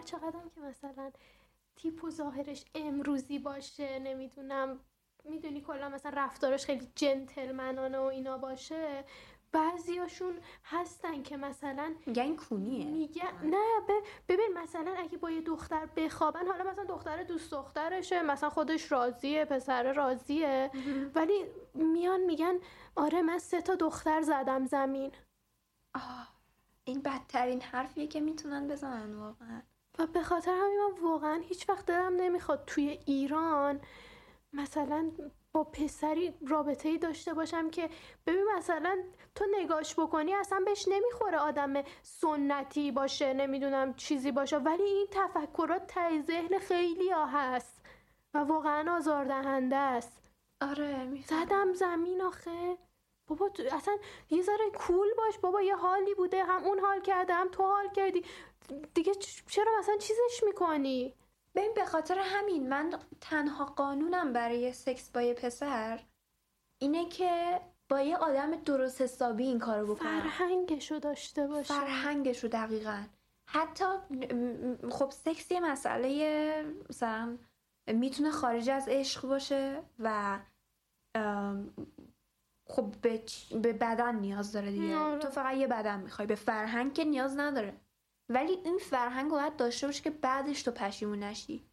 هر 0.00 0.06
چقدر 0.06 0.48
که 0.54 0.60
مثلا 0.60 1.10
تیپ 1.76 2.04
و 2.04 2.10
ظاهرش 2.10 2.64
امروزی 2.74 3.38
باشه 3.38 3.98
نمی‌دونم 3.98 4.80
می‌دونی 5.24 5.60
کلا 5.60 5.88
مثلا 5.88 6.12
رفتارش 6.16 6.64
خیلی 6.66 6.88
جنتلمنانه 6.94 7.98
و 7.98 8.02
اینا 8.02 8.38
باشه. 8.38 9.04
بعضیاشون 9.52 10.38
هستن 10.64 11.22
که 11.22 11.36
مثلا 11.36 11.94
میگن 12.06 12.36
کونیه. 12.36 12.84
میگه 12.84 13.44
نه 13.44 13.80
ب- 13.88 14.04
ببین 14.28 14.58
مثلا 14.62 14.94
اگه 14.98 15.18
با 15.18 15.30
یه 15.30 15.40
دختر 15.40 15.86
بخوابن 15.86 16.46
حالا 16.46 16.70
مثلا 16.70 16.84
دختر 16.84 17.22
دوست 17.22 17.50
دخترشه 17.50 18.22
مثلا 18.22 18.50
خودش 18.50 18.92
راضیه 18.92 19.44
پسر 19.44 19.92
راضیه. 19.92 20.70
ولی 21.14 21.44
میان 21.74 22.20
میگن 22.20 22.54
آره 22.96 23.22
من 23.22 23.38
سه 23.38 23.62
تا 23.62 23.74
دختر 23.74 24.22
زدم 24.22 24.66
زمین. 24.66 25.12
آه، 25.94 26.28
این 26.84 27.02
بدترین 27.02 27.60
حرفیه 27.62 28.06
که 28.06 28.20
می‌تونن 28.20 28.68
بزنن 28.68 29.14
واقعا. 29.14 29.62
و 30.00 30.06
به 30.06 30.22
خاطر 30.22 30.50
همین 30.50 30.78
من 30.80 31.08
واقعا 31.08 31.40
هیچ 31.48 31.68
وقت 31.68 31.86
دلم 31.86 32.16
نمی‌خواد 32.16 32.64
توی 32.66 32.98
ایران 33.06 33.80
مثلا 34.52 35.10
با 35.52 35.64
پسری 35.64 36.34
رابطه 36.48 36.88
ای 36.88 36.98
داشته 36.98 37.34
باشم 37.34 37.70
که 37.70 37.90
ببین 38.26 38.44
مثلا 38.56 38.98
تو 39.34 39.44
نگاش 39.60 39.94
بکنی 39.94 40.34
اصلا 40.34 40.60
بهش 40.66 40.88
نمی‌خوره 40.88 41.38
آدم 41.38 41.82
سنتی 42.02 42.92
باشه 42.92 43.32
نمی‌دونم 43.32 43.94
چیزی 43.94 44.32
باشه 44.32 44.56
ولی 44.56 44.82
این 44.82 45.06
تفکرات 45.10 45.86
ته 45.86 46.22
ذهن 46.22 46.58
خیلی 46.58 47.10
ها 47.10 47.26
هست 47.26 47.80
و 48.34 48.38
واقعا 48.38 48.96
آزاردهنده 48.96 49.76
است. 49.76 50.20
آره. 50.60 51.08
زدم 51.26 51.72
زمین 51.72 52.22
آخه. 52.22 52.78
بابا 53.26 53.48
تو 53.48 53.62
اصلا 53.72 53.96
یه 54.30 54.42
ذره 54.42 54.70
کول 54.78 55.08
باش 55.16 55.38
بابا 55.38 55.62
یه 55.62 55.76
حالی 55.76 56.14
بوده 56.14 56.44
هم 56.44 56.64
اون 56.64 56.78
حال 56.78 57.00
کرده 57.00 57.34
هم 57.34 57.48
تو 57.48 57.62
حال 57.62 57.88
کردی. 57.88 58.24
دیگه 58.94 59.12
چرا 59.48 59.72
مثلا 59.78 59.96
چیزش 59.96 60.44
می‌کنی؟ 60.46 61.14
ببین 61.54 61.74
به 61.74 61.84
خاطر 61.84 62.18
همین 62.18 62.68
من 62.68 62.98
تنها 63.20 63.64
قانونم 63.64 64.32
برای 64.32 64.72
سکس 64.72 65.10
با 65.10 65.22
یه 65.22 65.34
پسر 65.34 66.00
اینه 66.78 67.08
که 67.08 67.60
با 67.88 68.00
یه 68.00 68.16
آدم 68.16 68.56
درست 68.56 69.00
حسابی 69.00 69.46
این 69.46 69.58
کارو 69.58 69.94
بکنم. 69.94 70.20
فرهنگشو 70.20 70.98
داشته 70.98 71.46
باشه. 71.46 71.74
فرهنگش 71.74 72.42
رو 72.44 72.48
دقیقا. 72.48 73.02
حتی 73.46 73.84
خب 74.90 75.10
سکس 75.10 75.50
یه 75.50 75.60
مسئله 75.60 76.64
مثلا 76.90 77.38
می‌تونه 77.86 78.30
خارج 78.30 78.70
از 78.70 78.88
عشق 78.88 79.28
باشه 79.28 79.82
و 79.98 80.38
خب 82.68 82.94
به 83.62 83.72
بدن 83.72 84.14
نیاز 84.14 84.52
داره 84.52 84.70
دیگه. 84.70 84.96
آره. 84.96 85.18
تو 85.18 85.28
فقط 85.30 85.56
یه 85.56 85.66
بدن 85.66 86.00
می‌خوای 86.00 86.26
به 86.26 86.34
فرهنگ 86.34 86.94
که 86.94 87.04
نیاز 87.04 87.38
نداره. 87.38 87.80
ولی 88.30 88.52
این 88.64 88.78
فرهنگ 88.78 89.30
باید 89.30 89.56
داشته 89.56 89.86
باشه 89.86 90.02
که 90.02 90.10
بعدش 90.10 90.62
تو 90.62 90.70
پشیمون 90.70 91.18
نشی 91.18 91.64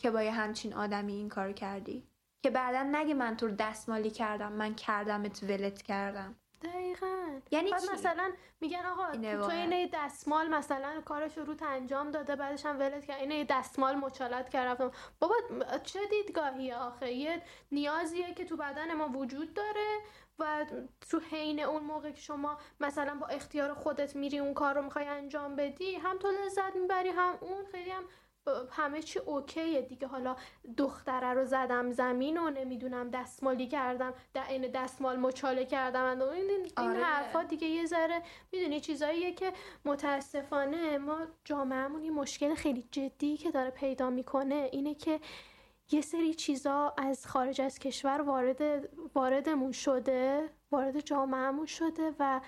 که 0.00 0.10
با 0.10 0.22
یه 0.22 0.30
همچین 0.30 0.74
آدمی 0.74 1.12
این 1.12 1.28
کار 1.28 1.52
کردی. 1.52 2.06
که 2.42 2.50
بعدا 2.50 2.82
نگه 2.82 3.14
من 3.14 3.36
تو 3.36 3.46
رو 3.46 3.54
دستمالی 3.58 4.10
کردم 4.10 4.52
من 4.52 4.74
کردمت 4.74 5.42
ولت 5.42 5.82
کردم. 5.82 6.36
دقیقا. 6.62 7.40
یعنی 7.50 7.70
بعد 7.70 7.80
چی؟ 7.80 7.88
مثلا 7.92 8.32
میگن 8.60 8.86
آقا 8.86 9.10
تو. 9.12 9.50
اینه 9.50 9.90
دستمال 9.92 10.48
مثلا 10.48 11.00
کارش 11.00 11.38
رو 11.38 11.54
انجام 11.62 12.10
داده 12.10 12.36
بعدش 12.36 12.66
هم 12.66 12.78
ولت 12.78 13.04
کرد 13.04 13.20
اینه 13.20 13.44
دستمال 13.44 13.96
مچالت 13.96 14.48
کرد 14.48 14.92
بابا 15.18 15.34
چه 15.84 16.00
دیدگاهیه 16.10 16.76
آخه؟ 16.76 17.12
یه 17.12 17.42
نیازیه 17.72 18.34
که 18.34 18.44
تو 18.44 18.56
بدن 18.56 18.94
ما 18.94 19.08
وجود 19.08 19.54
داره. 19.54 19.98
و 20.38 20.66
تو 21.10 21.20
حین 21.30 21.60
اون 21.60 21.82
موقع 21.82 22.10
که 22.10 22.20
شما 22.20 22.58
مثلا 22.80 23.14
با 23.14 23.26
اختیار 23.26 23.74
خودت 23.74 24.16
میری 24.16 24.38
اون 24.38 24.54
کار 24.54 24.74
رو 24.74 24.82
می‌خوای 24.82 25.08
انجام 25.08 25.56
بدی 25.56 25.94
هم 25.94 26.18
تو 26.18 26.28
لذت 26.28 26.76
می‌بری 26.76 27.08
هم 27.08 27.38
اون 27.40 27.64
خیلی 27.72 27.90
هم 27.90 28.04
همه 28.70 29.02
چی 29.02 29.18
اوکیه 29.18 29.82
دیگه 29.82 30.06
حالا 30.06 30.36
دختره 30.76 31.34
رو 31.34 31.44
زدم 31.44 31.92
زمین 31.92 32.38
و 32.38 32.50
نمی‌دونم 32.50 33.10
دستمالی 33.10 33.66
کردم 33.66 34.14
در 34.34 34.48
این 34.48 34.70
دستمال 34.70 35.16
مچاله 35.16 35.64
کردم 35.64 36.22
این, 36.22 36.50
این 36.50 36.72
آره. 36.76 37.02
حرفا 37.02 37.42
دیگه 37.42 37.66
یه 37.66 37.86
ذره 37.86 38.22
می‌دونی 38.52 38.80
چیزاییه 38.80 39.32
که 39.32 39.52
متاسفانه 39.84 40.98
ما 40.98 41.26
جامعهمون 41.44 42.04
یه 42.04 42.10
مشکل 42.10 42.54
خیلی 42.54 42.88
جدی 42.90 43.36
که 43.36 43.50
داره 43.50 43.70
پیدا 43.70 44.10
می‌کنه 44.10 44.68
اینه 44.72 44.94
که 44.94 45.20
یه 45.90 46.00
سری 46.00 46.34
چیزا 46.34 46.94
از 46.98 47.26
خارج 47.26 47.60
از 47.60 47.78
کشور 47.78 48.20
وارد 48.20 48.88
واردمون 49.14 49.72
شده 49.72 50.48
وارد 50.70 51.00
جامعهمون 51.00 51.66
شده 51.66 52.14
و 52.18 52.40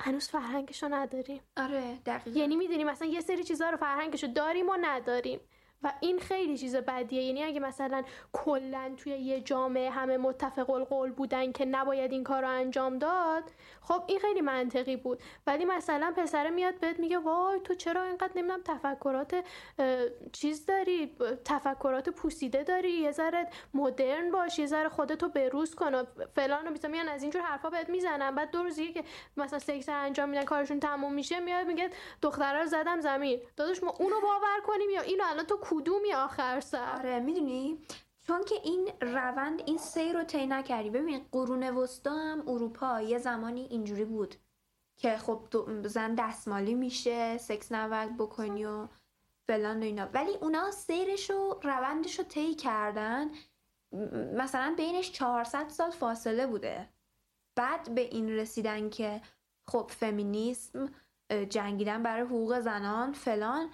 هنوز 0.00 0.28
فرهنگشو 0.28 0.88
نداریم. 0.88 1.40
آره 1.56 1.98
دقیقا. 2.06 2.40
یعنی 2.40 2.56
می‌دونی 2.56 2.84
مثلا 2.84 3.08
یه 3.08 3.20
سری 3.20 3.44
چیزها 3.44 3.70
رو 3.70 3.76
فرهنگشو 3.76 4.26
داریم 4.26 4.68
و 4.68 4.76
نداریم. 4.80 5.40
و 5.82 5.92
این 6.00 6.18
خیلی 6.18 6.58
چیز 6.58 6.76
بدیه. 6.76 7.22
یعنی 7.22 7.42
اگه 7.44 7.60
مثلا 7.60 8.02
کلا 8.32 8.94
توی 8.96 9.12
یه 9.12 9.40
جامعه 9.40 9.90
همه 9.90 10.16
متفق 10.16 10.70
القول 10.70 11.12
بودن 11.12 11.52
که 11.52 11.64
نباید 11.64 12.12
این 12.12 12.24
کار 12.24 12.42
رو 12.42 12.48
انجام 12.48 12.98
داد 12.98 13.44
خب 13.88 14.02
این 14.06 14.18
خیلی 14.18 14.40
منطقی 14.40 14.96
بود. 14.96 15.22
ولی 15.46 15.64
مثلا 15.64 16.14
پسره 16.16 16.50
میاد 16.50 16.80
بهت 16.80 16.98
میگه 17.00 17.18
وای 17.18 17.60
تو 17.60 17.74
چرا 17.74 18.02
اینقدر 18.02 18.32
نمی‌دونم 18.36 18.62
تفکرات 18.64 19.44
چیز 20.32 20.66
داری؟ 20.66 21.16
تفکرات 21.44 22.08
پوسیده 22.08 22.62
داری؟ 22.62 22.90
یه 22.90 23.12
ذره 23.12 23.50
مدرن 23.74 24.30
باش 24.30 24.58
یه 24.58 24.66
ذره 24.66 24.88
خودتو 24.88 25.28
بروز 25.28 25.74
کن 25.74 25.94
و 25.94 26.04
فلان 26.34 26.68
و 26.68 26.70
بیسا. 26.70 26.88
میان 26.88 27.08
از 27.08 27.22
اینجور 27.22 27.42
حرفا 27.42 27.70
بهت 27.70 27.88
می‌زنن. 27.88 28.34
بعد 28.34 28.50
دو 28.50 28.62
روز 28.62 28.76
دیگه 28.76 28.92
که 28.92 29.08
مثلا 29.36 29.58
سکس 29.58 29.88
انجام 29.88 30.28
میدن 30.28 30.44
کارشون 30.44 30.80
تموم 30.80 31.12
میشه 31.12 31.40
میاد 31.40 31.66
میگه 31.66 31.90
دختره 32.22 32.60
رو 32.60 32.66
زدم 32.66 33.00
زمین. 33.00 33.40
داداش 33.56 33.82
ما 33.82 33.90
اونو 33.90 34.20
باور 34.20 34.60
کنیم 34.66 34.90
یا 34.90 35.00
اینو 35.00 35.24
الان 35.26 35.46
تو 35.46 35.58
کدومی 35.62 36.12
آخر 36.12 36.60
سر؟ 36.60 36.96
آره 36.98 37.20
می‌دونی؟ 37.20 37.78
چون 38.28 38.44
که 38.44 38.54
این 38.64 38.90
روند 39.00 39.62
این 39.66 39.78
سیر 39.78 40.18
رو 40.18 40.24
طی 40.24 40.46
نکردی. 40.46 40.90
ببین 40.90 41.26
قرون 41.32 41.62
وسطا 41.62 42.10
هم 42.10 42.48
اروپا 42.48 43.00
یه 43.00 43.18
زمانی 43.18 43.60
اینجوری 43.60 44.04
بود 44.04 44.34
که 44.96 45.16
خب 45.16 45.40
زن 45.86 46.14
دستمالی 46.14 46.74
میشه 46.74 47.38
سکس 47.38 47.72
نباید 47.72 48.16
بکنی 48.16 48.64
و 48.64 48.88
فلان 49.46 49.80
و 49.80 49.82
اینا. 49.82 50.08
ولی 50.14 50.36
اونا 50.36 50.70
سیرش 50.70 51.30
و 51.30 51.60
روندش 51.62 52.18
رو 52.18 52.24
طی 52.24 52.54
کردن. 52.54 53.30
مثلا 54.36 54.74
بینش 54.76 55.12
400 55.12 55.68
سال 55.68 55.90
فاصله 55.90 56.46
بوده. 56.46 56.88
بعد 57.56 57.94
به 57.94 58.00
این 58.00 58.28
رسیدن 58.28 58.90
که 58.90 59.20
خب 59.68 59.90
فمینیسم 59.94 60.90
جنگیدن 61.48 62.02
برای 62.02 62.22
حقوق 62.22 62.60
زنان 62.60 63.12
فلان. 63.12 63.70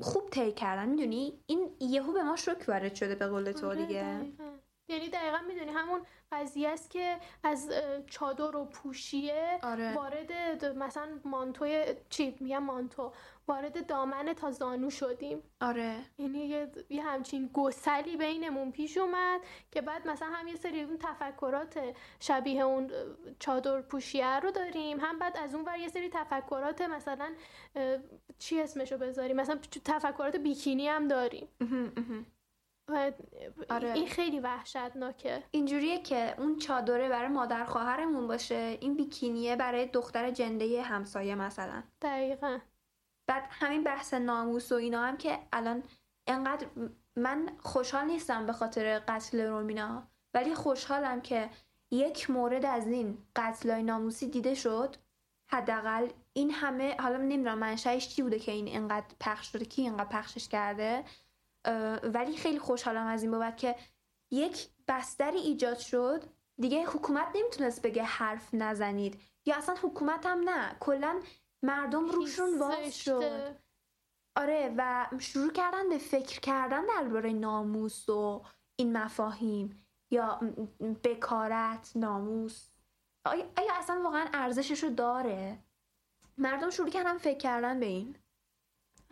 خوب 0.00 0.30
طی 0.30 0.52
کردن 0.52 0.88
می‌دونی 0.88 1.32
این 1.46 1.70
یهو 1.80 2.12
به 2.12 2.22
ما 2.22 2.36
شوک 2.36 2.64
وارد 2.68 2.94
شده 2.94 3.14
به 3.14 3.26
قول 3.26 3.52
تو 3.52 3.66
آره، 3.66 3.86
دیگه 3.86 4.02
دقیقاً. 4.02 4.50
یعنی 4.90 5.08
دقیقا 5.08 5.38
می‌دونی 5.48 5.70
همون 5.70 6.00
قضیه 6.32 6.68
است 6.68 6.90
که 6.90 7.16
از 7.42 7.72
چادر 8.06 8.56
و 8.56 8.64
پوشیه 8.64 9.58
آره. 9.62 9.94
وارد 9.94 10.32
مثلا 10.64 11.08
مانتوی 11.24 11.84
چی 12.08 12.36
میگم 12.40 12.62
مانتو؟ 12.62 13.12
وارد 13.48 13.86
دامن 13.86 14.32
تا 14.32 14.50
زانو 14.50 14.90
شدیم. 14.90 15.42
آره. 15.60 15.96
یعنی 16.18 16.38
یه, 16.38 16.72
یه 16.88 17.02
همچین 17.02 17.50
گسلی 17.52 18.16
بینمون 18.16 18.72
پیش 18.72 18.96
اومد 18.96 19.40
که 19.70 19.80
بعد 19.80 20.08
مثلا 20.08 20.28
هم 20.28 20.48
یه 20.48 20.56
سری 20.56 20.82
اون 20.82 20.98
تفکرات 20.98 21.80
شبیه 22.20 22.62
اون 22.62 22.90
چادر 23.38 23.80
پوشیه 23.80 24.40
رو 24.40 24.50
داریم. 24.50 25.00
هم 25.00 25.18
بعد 25.18 25.36
از 25.36 25.54
اون 25.54 25.64
ور 25.64 25.78
یه 25.78 25.88
سری 25.88 26.08
تفکرات 26.08 26.82
مثلا 26.82 27.32
چی 28.38 28.60
اسمشو 28.60 28.98
بذاریم؟ 28.98 29.36
مثلا 29.36 29.58
تفکرات 29.84 30.36
بیکینی 30.36 30.88
هم 30.88 31.08
داریم. 31.08 31.48
آره. 33.70 33.92
این 33.92 34.06
خیلی 34.08 34.40
وحشتناکه. 34.40 35.42
اینجوریه 35.50 36.02
که 36.02 36.34
اون 36.38 36.58
چادره 36.58 37.08
برای 37.08 37.28
مادر 37.28 37.64
خواهرمون 37.64 38.26
باشه 38.26 38.78
این 38.80 38.96
بیکینیه 38.96 39.56
برای 39.56 39.86
دختر 39.86 40.30
جنده 40.30 40.82
همسایه 40.82 41.34
مثلا. 41.34 41.82
دقیقا. 42.02 42.58
بعد 43.28 43.46
همین 43.50 43.84
بحث 43.84 44.14
ناموس 44.14 44.72
و 44.72 44.74
اینا 44.74 45.02
هم 45.04 45.16
که 45.16 45.38
الان 45.52 45.82
انقدر 46.26 46.66
من 47.16 47.56
خوشحال 47.60 48.04
نیستم 48.04 48.46
به 48.46 48.52
خاطر 48.52 48.98
قتل 48.98 49.40
رومینا 49.40 50.08
ولی 50.34 50.54
خوشحالم 50.54 51.20
که 51.20 51.50
یک 51.92 52.30
مورد 52.30 52.64
از 52.64 52.86
این 52.86 53.18
قتلای 53.36 53.82
ناموسی 53.82 54.28
دیده 54.28 54.54
شد. 54.54 54.96
حداقل 55.52 56.08
این 56.32 56.50
همه 56.50 56.96
حالا 57.00 57.16
نمی‌دونم 57.16 57.58
منشأش 57.58 58.08
چی 58.08 58.22
بوده 58.22 58.38
که 58.38 58.52
این 58.52 58.76
انقدر 58.76 59.14
پخش 59.20 59.52
شده 59.52 59.64
کی 59.64 59.82
اینقدر 59.82 60.08
پخشش 60.08 60.48
کرده. 60.48 61.04
ولی 62.02 62.36
خیلی 62.36 62.58
خوشحالم 62.58 63.06
از 63.06 63.22
این 63.22 63.30
بابت 63.30 63.56
که 63.56 63.76
یک 64.30 64.68
بستری 64.88 65.38
ایجاد 65.38 65.78
شد. 65.78 66.24
دیگه 66.60 66.84
حکومت 66.84 67.28
نمی‌تونست 67.34 67.82
بگه 67.82 68.02
حرف 68.02 68.54
نزنید. 68.54 69.20
یا 69.46 69.56
اصلا 69.56 69.74
حکومت 69.82 70.26
هم 70.26 70.48
نه. 70.48 70.76
کلا 70.80 71.20
مردم 71.62 72.08
روشون 72.08 72.58
باز 72.58 72.98
شد. 72.98 73.56
آره 74.36 74.74
و 74.76 75.06
شروع 75.18 75.52
کردن 75.52 75.88
به 75.88 75.98
فکر 75.98 76.40
کردن 76.40 76.86
درباره 76.86 77.32
ناموس 77.32 78.08
و 78.08 78.44
این 78.76 78.96
مفاهیم. 78.96 79.86
یا 80.10 80.40
بکارت 81.04 81.92
ناموس. 81.94 82.70
آیا, 83.24 83.44
آیا 83.58 83.74
اصلا 83.74 84.02
واقعا 84.02 84.28
ارزشش 84.34 84.82
رو 84.82 84.90
داره؟ 84.90 85.58
مردم 86.38 86.70
شروع 86.70 86.90
کردن 86.90 87.18
فکر 87.18 87.38
کردن 87.38 87.80
به 87.80 87.86
این. 87.86 88.16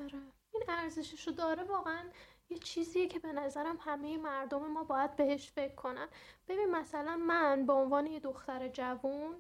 آره. 0.01 0.19
این 0.53 0.63
ارزشش 0.69 1.29
رو 1.29 1.33
داره 1.33 1.63
واقعا. 1.63 2.11
یه 2.51 2.59
چیزیه 2.59 3.07
که 3.07 3.19
به 3.19 3.33
نظرم 3.33 3.79
همه 3.81 4.17
مردم 4.17 4.67
ما 4.67 4.85
باید 4.85 5.17
بهش 5.17 5.51
فکر 5.51 5.75
کنن. 5.75 6.09
ببین 6.49 6.71
مثلا 6.71 7.17
من 7.17 7.67
به 7.67 7.73
عنوان 7.73 8.07
یه 8.07 8.21
دختر 8.21 8.69
جوون 8.69 9.37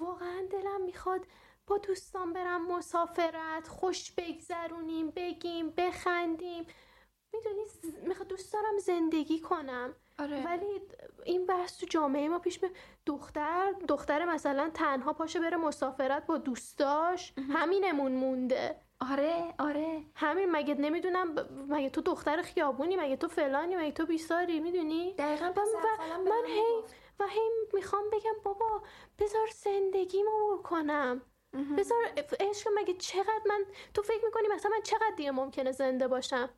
واقعا 0.00 0.46
دلم 0.50 0.80
می‌خواد 0.80 1.26
با 1.66 1.78
دوستان 1.78 2.32
برم 2.32 2.66
مسافرت 2.66 3.68
خوش 3.68 4.12
بگذرونیم 4.12 5.10
بگیم 5.10 5.70
بخندیم. 5.70 6.66
می‌دونی 7.34 7.62
می‌خواد 8.06 8.28
دوست 8.28 8.52
دارم 8.52 8.78
زندگی 8.78 9.40
کنم. 9.40 9.94
آره. 10.18 10.44
ولی 10.44 10.80
این 11.24 11.46
بحث 11.46 11.78
تو 11.78 11.86
جامعه 11.86 12.28
ما 12.28 12.38
پیش 12.38 12.62
می 12.62 12.68
دختر 13.06 13.72
دختر 13.88 14.24
مثلا 14.24 14.70
تنها 14.74 15.12
پاشه 15.12 15.40
بره 15.40 15.56
مسافرت 15.56 16.26
با 16.26 16.38
دوستاش. 16.38 17.32
همینمون 17.38 18.12
مونده. 18.12 18.80
آره 19.10 19.54
آره. 19.58 20.04
همین 20.14 20.50
مگه 20.50 20.74
نمی‌دونم 20.74 21.34
مگه 21.68 21.90
تو 21.90 22.00
دختر 22.00 22.42
خیابونی 22.42 22.96
مگه 22.96 23.16
تو 23.16 23.28
فلانی 23.28 23.76
مگه 23.76 23.92
تو 23.92 24.06
بیساری 24.06 24.60
می‌دونی؟ 24.60 25.14
دقیقا 25.18 25.52
و 25.56 26.20
من 26.30 26.46
هی 26.46 26.82
و 27.20 27.26
هی 27.26 27.50
می‌خوام 27.74 28.10
بگم 28.12 28.34
بابا 28.44 28.82
بذار 29.18 29.48
زندگیمو 29.54 30.56
بکنم 30.56 31.22
بذار 31.78 31.98
عشق 32.40 32.70
مگه 32.74 32.94
چقدر 32.94 33.42
من 33.48 33.64
تو 33.94 34.02
فکر 34.02 34.24
می‌کنی 34.24 34.48
مثلا 34.48 34.70
من 34.70 34.82
چقدر 34.82 35.14
دیگه 35.16 35.30
ممکنه 35.30 35.72
زنده 35.72 36.08
باشم؟ 36.08 36.50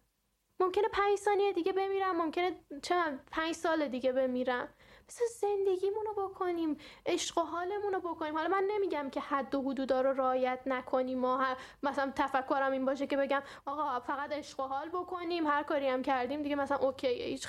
ممکنه 0.60 0.88
پنج 0.92 1.18
ثانیه 1.18 1.52
دیگه 1.52 1.72
بمیرم 1.72 2.16
ممکنه 2.16 2.60
چه 2.82 2.94
پنج 3.32 3.54
سال 3.54 3.88
دیگه 3.88 4.12
بمیرم. 4.12 4.68
مثلا 5.08 5.26
زندگیمونو 5.40 6.12
بکنیم 6.12 6.76
عشق 7.06 7.38
و 7.38 7.40
حالمونو 7.40 8.00
بکنیم. 8.00 8.34
حالا 8.34 8.48
من 8.48 8.64
نمیگم 8.70 9.10
که 9.10 9.20
حد 9.20 9.54
و 9.54 9.62
حدودا 9.62 10.00
رو 10.00 10.12
رعایت 10.12 10.60
نکنیم 10.66 11.24
و 11.24 11.44
مثلا 11.82 12.12
تفکرم 12.16 12.72
این 12.72 12.84
باشه 12.84 13.06
که 13.06 13.16
بگم 13.16 13.42
آقا 13.66 14.00
فقط 14.00 14.32
عشق 14.32 14.60
و 14.60 14.62
حال 14.62 14.88
بکنیم 14.88 15.46
هر 15.46 15.62
کاری 15.62 15.88
هم 15.88 16.02
کردیم 16.02 16.42
دیگه 16.42 16.56
مثلا 16.56 16.78
اوکی 16.78 17.22
هیچ 17.22 17.48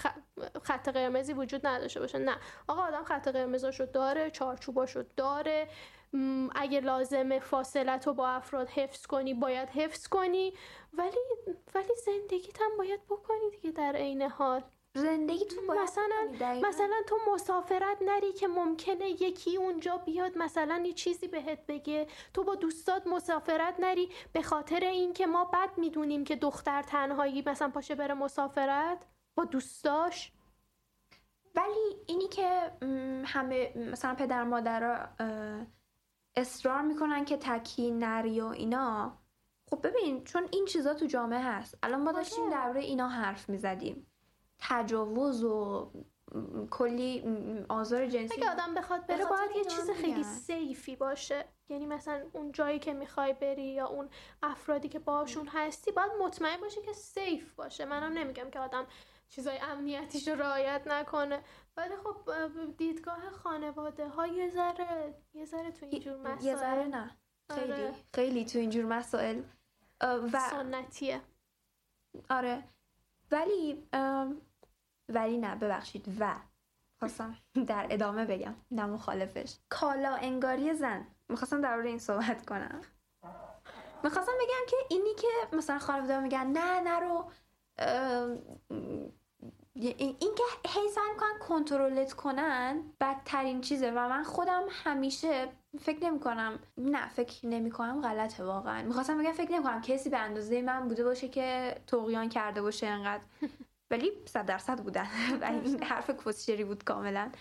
خط 0.63 0.89
قرمزی 0.89 1.33
وجود 1.33 1.67
نداشته 1.67 1.99
باشه. 1.99 2.17
نه. 2.17 2.37
آقا 2.67 2.81
آدم 2.81 3.03
خط 3.03 3.27
قرمزاشو 3.27 3.85
داره 3.85 4.31
چارچوباشو 4.31 5.03
داره. 5.17 5.69
اگه 6.55 6.79
لازمه 6.79 7.39
فاصلت 7.39 8.07
رو 8.07 8.13
با 8.13 8.27
افراد 8.27 8.69
حفظ 8.69 9.05
کنی 9.05 9.33
باید 9.33 9.69
حفظ 9.69 10.07
کنی. 10.07 10.53
ولی 10.93 11.17
ولی 11.75 11.95
زندگیت 12.05 12.61
هم 12.61 12.77
باید 12.77 13.05
بکنی 13.05 13.49
دیگه 13.51 13.71
در 13.71 13.95
عین 13.95 14.21
حال. 14.21 14.63
زندگیتون 14.95 15.67
باید 15.67 15.81
مثلا 15.81 16.27
مثلا 16.63 16.95
تو 17.07 17.17
مسافرت 17.33 17.97
نری 18.01 18.33
که 18.33 18.47
ممکنه 18.47 19.09
یکی 19.09 19.57
اونجا 19.57 19.97
بیاد 19.97 20.37
مثلا 20.37 20.83
یه 20.85 20.93
چیزی 20.93 21.27
بهت 21.27 21.65
بگه. 21.67 22.07
تو 22.33 22.43
با 22.43 22.55
دوستات 22.55 23.07
مسافرت 23.07 23.75
نری 23.79 24.09
به 24.33 24.41
خاطر 24.41 24.79
اینکه 24.79 25.25
ما 25.25 25.45
بد 25.45 25.77
می‌دونیم 25.77 26.23
که 26.23 26.35
دختر 26.35 26.81
تنهایی 26.81 27.43
مثلا 27.45 27.69
پاشه 27.69 27.95
بره 27.95 28.13
مسافرت. 28.13 29.05
با 29.35 29.45
دوستاش. 29.45 30.31
ولی 31.55 31.95
اینی 32.07 32.27
که 32.27 32.71
همه 33.25 33.73
مثلا 33.91 34.15
پدر 34.15 34.43
مادر 34.43 35.09
اصرار 36.35 36.81
می‌کنن 36.81 37.25
که 37.25 37.37
تکی 37.37 37.91
نری 37.91 38.41
و 38.41 38.45
اینا. 38.45 39.17
خب 39.69 39.87
ببین 39.87 40.23
چون 40.23 40.47
این 40.51 40.65
چیزا 40.65 40.93
تو 40.93 41.05
جامعه 41.05 41.39
هست. 41.39 41.77
الان 41.83 42.01
ما 42.01 42.11
داشتیم 42.11 42.43
آره. 42.43 42.53
درباره 42.53 42.81
اینا 42.81 43.07
حرف 43.07 43.49
می‌زدیم. 43.49 44.07
تجاوز 44.59 45.43
و 45.43 45.91
کلی 46.71 47.23
آزار 47.69 48.07
جنسی. 48.07 48.41
اگه 48.41 48.51
آدم 48.51 48.73
بخواد 48.73 49.07
بره 49.07 49.25
باید 49.25 49.55
یه 49.55 49.63
چیز 49.65 49.89
خیلی 49.89 50.23
سیفی 50.23 50.95
باشه. 50.95 51.45
یعنی 51.69 51.85
مثلا 51.85 52.25
اون 52.33 52.51
جایی 52.51 52.79
که 52.79 52.93
می‌خوای 52.93 53.33
بری 53.33 53.63
یا 53.67 53.87
اون 53.87 54.09
افرادی 54.43 54.89
که 54.89 54.99
باشون 54.99 55.47
هستی 55.47 55.91
باید 55.91 56.11
مطمئن 56.21 56.61
باشه 56.61 56.81
که 56.81 56.93
سیف 56.93 57.53
باشه. 57.53 57.85
منم 57.85 58.13
نمیگم 58.13 58.49
که 58.49 58.59
آدم 58.59 58.87
چیزای 59.29 59.57
امنیتیش 59.57 60.27
رو 60.27 60.35
رعایت 60.35 60.81
نکنه. 60.87 61.43
ولی 61.77 61.95
خب 61.95 62.31
دیدگاه 62.77 63.29
خانواده 63.29 64.07
ها 64.07 64.27
یه 64.27 64.49
ذره 64.49 65.13
یه 65.33 65.45
ذره 65.45 65.71
تو 65.71 65.85
اینجور 65.85 66.17
مسائل 66.17 66.43
یه 66.45 66.55
ذره 66.55 66.87
نه. 66.87 67.17
خیلی 67.51 67.73
آره. 67.73 67.93
خیلی 68.15 68.45
تو 68.45 68.59
اینجور 68.59 68.85
مسائل. 68.85 69.41
و 70.01 70.39
سنتیه. 70.49 71.21
آره. 72.29 72.63
ولی 73.31 73.83
ولی 75.09 75.37
نه 75.37 75.55
ببخشید. 75.55 76.05
و. 76.19 76.35
خواستم 76.99 77.37
در 77.67 77.87
ادامه 77.89 78.25
بگم. 78.25 78.55
نه 78.71 78.85
مخالفش. 78.85 79.55
کالا 79.69 80.15
انگاری 80.15 80.73
زن. 80.73 81.07
می‌خواستم 81.29 81.61
در 81.61 81.77
این 81.77 81.99
صحبت 81.99 82.45
کنم. 82.45 82.81
می‌خواستم 84.03 84.31
بگم 84.41 84.65
که 84.67 84.77
اینی 84.89 85.13
که 85.15 85.57
مثلا 85.57 85.79
خانواده 85.79 86.19
میگن 86.19 86.47
نه 86.47 86.79
نرو. 86.81 87.31
این 89.75 90.35
که 90.35 90.43
هی 90.69 90.89
سعی 90.89 91.11
می‌کنن 91.13 91.39
کنترلت 91.39 92.13
کنن 92.13 92.83
بدترین 92.99 93.61
چیزه. 93.61 93.91
و 93.91 94.09
من 94.09 94.23
خودم 94.23 94.63
همیشه 94.69 95.47
فکر 95.77 96.03
نمی 96.05 96.19
کنم. 96.19 96.59
نه 96.77 97.09
فکر 97.09 97.47
نمی 97.47 97.71
کنم 97.71 98.01
غلطه 98.01 98.43
واقعا. 98.43 98.83
می‌خواستم 98.83 99.17
بگم 99.17 99.31
فکر 99.31 99.51
نمی 99.51 99.63
کنم 99.63 99.81
کسی 99.81 100.09
به 100.09 100.17
اندازه 100.17 100.61
من 100.61 100.87
بوده 100.87 101.03
باشه 101.03 101.27
که 101.27 101.75
توقیان 101.87 102.29
کرده 102.29 102.61
باشه 102.61 102.87
انقدر. 102.87 103.23
ولی 103.91 104.11
صد 104.25 104.45
درصد 104.45 104.79
بودن. 104.79 105.07
و 105.41 105.45
این 105.45 105.83
حرف 105.83 106.11
کسشری 106.25 106.63
بود 106.63 106.83
کاملا. 106.83 107.31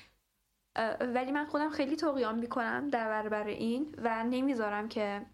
ولی 1.00 1.32
من 1.32 1.44
خودم 1.44 1.70
خیلی 1.70 1.96
توقیان 1.96 2.38
می‌کنم 2.38 2.90
در 2.90 3.08
برابر 3.08 3.46
این 3.46 3.94
و 3.98 4.24
نمی‌ذارم 4.24 4.88
که 4.88 5.26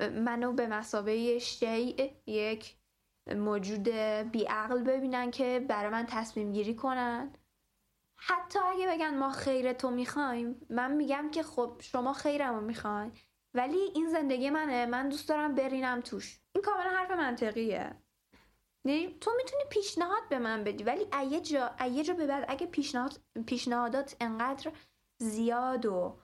منو 0.00 0.52
به 0.52 0.66
مسابقه 0.66 1.38
شیء 1.38 2.10
یک 2.26 2.76
موجود 3.36 3.88
بیعقل 4.32 4.82
ببینن 4.82 5.30
که 5.30 5.64
برای 5.68 5.90
من 5.90 6.06
تصمیم 6.08 6.52
گیری 6.52 6.74
کنن. 6.74 7.32
حتی 8.16 8.58
اگه 8.58 8.86
بگن 8.88 9.18
ما 9.18 9.30
خیر 9.30 9.72
تو 9.72 9.90
می‌خوایم 9.90 10.66
من 10.70 10.92
میگم 10.92 11.30
که 11.30 11.42
خب 11.42 11.76
شما 11.80 12.12
خیرمو 12.12 12.60
می‌خواین 12.60 13.12
ولی 13.54 13.78
این 13.94 14.08
زندگی 14.08 14.50
منه 14.50 14.86
من 14.86 15.08
دوست 15.08 15.28
دارم 15.28 15.54
برینم 15.54 16.00
توش. 16.00 16.40
این 16.54 16.64
کاملا 16.64 16.90
حرف 16.90 17.10
منطقیه. 17.10 17.96
یعنی 18.84 19.18
تو 19.20 19.30
می‌تونی 19.36 19.62
پیشنهاد 19.70 20.28
به 20.30 20.38
من 20.38 20.64
بدی 20.64 20.84
ولی 20.84 21.06
ایه 21.20 21.40
جا 21.40 21.70
ایه 21.80 22.02
جا 22.02 22.14
به 22.14 22.26
بعد 22.26 22.44
اگه 22.48 22.66
پیشنهاد 22.66 23.20
پیشنهادات 23.46 24.16
انقدر 24.20 24.72
زیاد 25.18 25.86
و 25.86 26.18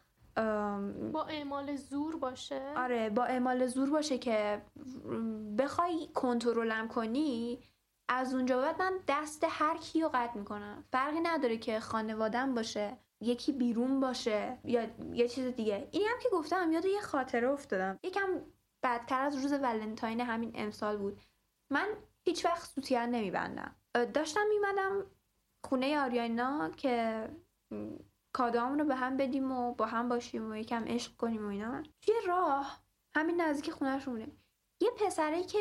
با 1.12 1.24
اعمال 1.28 1.76
زور 1.76 2.16
باشه؟ 2.16 2.72
آره 2.76 3.10
با 3.10 3.24
اعمال 3.24 3.66
زور 3.66 3.90
باشه 3.90 4.18
که 4.18 4.62
بخوای 5.58 6.08
کنترلم 6.14 6.88
کنی 6.88 7.62
از 8.12 8.34
اونجا 8.34 8.60
بعد 8.60 8.82
من 8.82 9.00
دست 9.08 9.46
هر 9.48 9.76
کیو 9.76 10.08
قطع 10.08 10.38
می‌کنم. 10.38 10.84
فرقی 10.92 11.20
نداره 11.20 11.56
که 11.56 11.80
خانوادم 11.80 12.54
باشه 12.54 12.96
یکی 13.22 13.52
بیرون 13.52 14.00
باشه 14.00 14.58
یا 14.64 14.86
یه 15.12 15.28
چیز 15.28 15.46
دیگه. 15.46 15.88
اینی 15.90 16.04
هم 16.04 16.18
که 16.22 16.28
گفتم 16.32 16.72
یاد 16.72 16.84
یه 16.84 17.00
خاطره 17.00 17.48
افتادم. 17.48 17.98
یکم 18.02 18.40
بدتر 18.82 19.20
از 19.20 19.36
روز 19.36 19.52
ولنتاین 19.52 20.20
همین 20.20 20.52
امسال 20.54 20.96
بود. 20.96 21.20
من 21.72 21.88
هیچ 22.24 22.44
وقت 22.44 22.70
سوتیان 22.70 23.10
نمیبندم. 23.10 23.76
داشتم 24.14 24.46
میمدم 24.48 25.06
خونه 25.64 26.00
آریانا 26.00 26.70
که 26.70 27.28
کادامون 28.34 28.78
رو 28.78 28.84
به 28.84 28.94
هم 28.94 29.16
بدیم 29.16 29.52
و 29.52 29.74
با 29.74 29.86
هم 29.86 30.08
باشیم 30.08 30.50
و 30.50 30.56
یکم 30.56 30.84
عشق 30.84 31.16
کنیم 31.16 31.46
و 31.46 31.48
اینا. 31.48 31.82
توی 31.82 32.14
راه 32.26 32.82
همین 33.16 33.40
نزدیک 33.40 33.70
خونهشونه 33.70 34.28
یه 34.80 34.90
پسره 34.90 35.42
که 35.42 35.58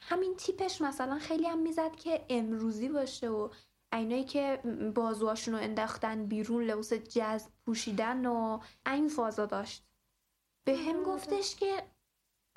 همین 0.00 0.36
تیپش 0.36 0.80
مثلا 0.80 1.18
خیلی 1.18 1.46
هم 1.46 1.58
می‌زد 1.58 1.96
که 1.96 2.26
امروزی 2.28 2.88
باشه 2.88 3.28
و 3.28 3.48
اینایی 3.92 4.24
که 4.24 4.60
بازوهاشون 4.94 5.54
رو 5.54 5.60
انداختن 5.60 6.26
بیرون 6.26 6.64
لباس 6.64 6.92
جذب 6.92 7.50
پوشیدن 7.66 8.26
و 8.26 8.60
این 8.86 9.08
فازا 9.08 9.46
داشت. 9.46 9.86
به 10.64 10.76
هم 10.76 11.02
گفتش 11.02 11.56
که 11.56 11.82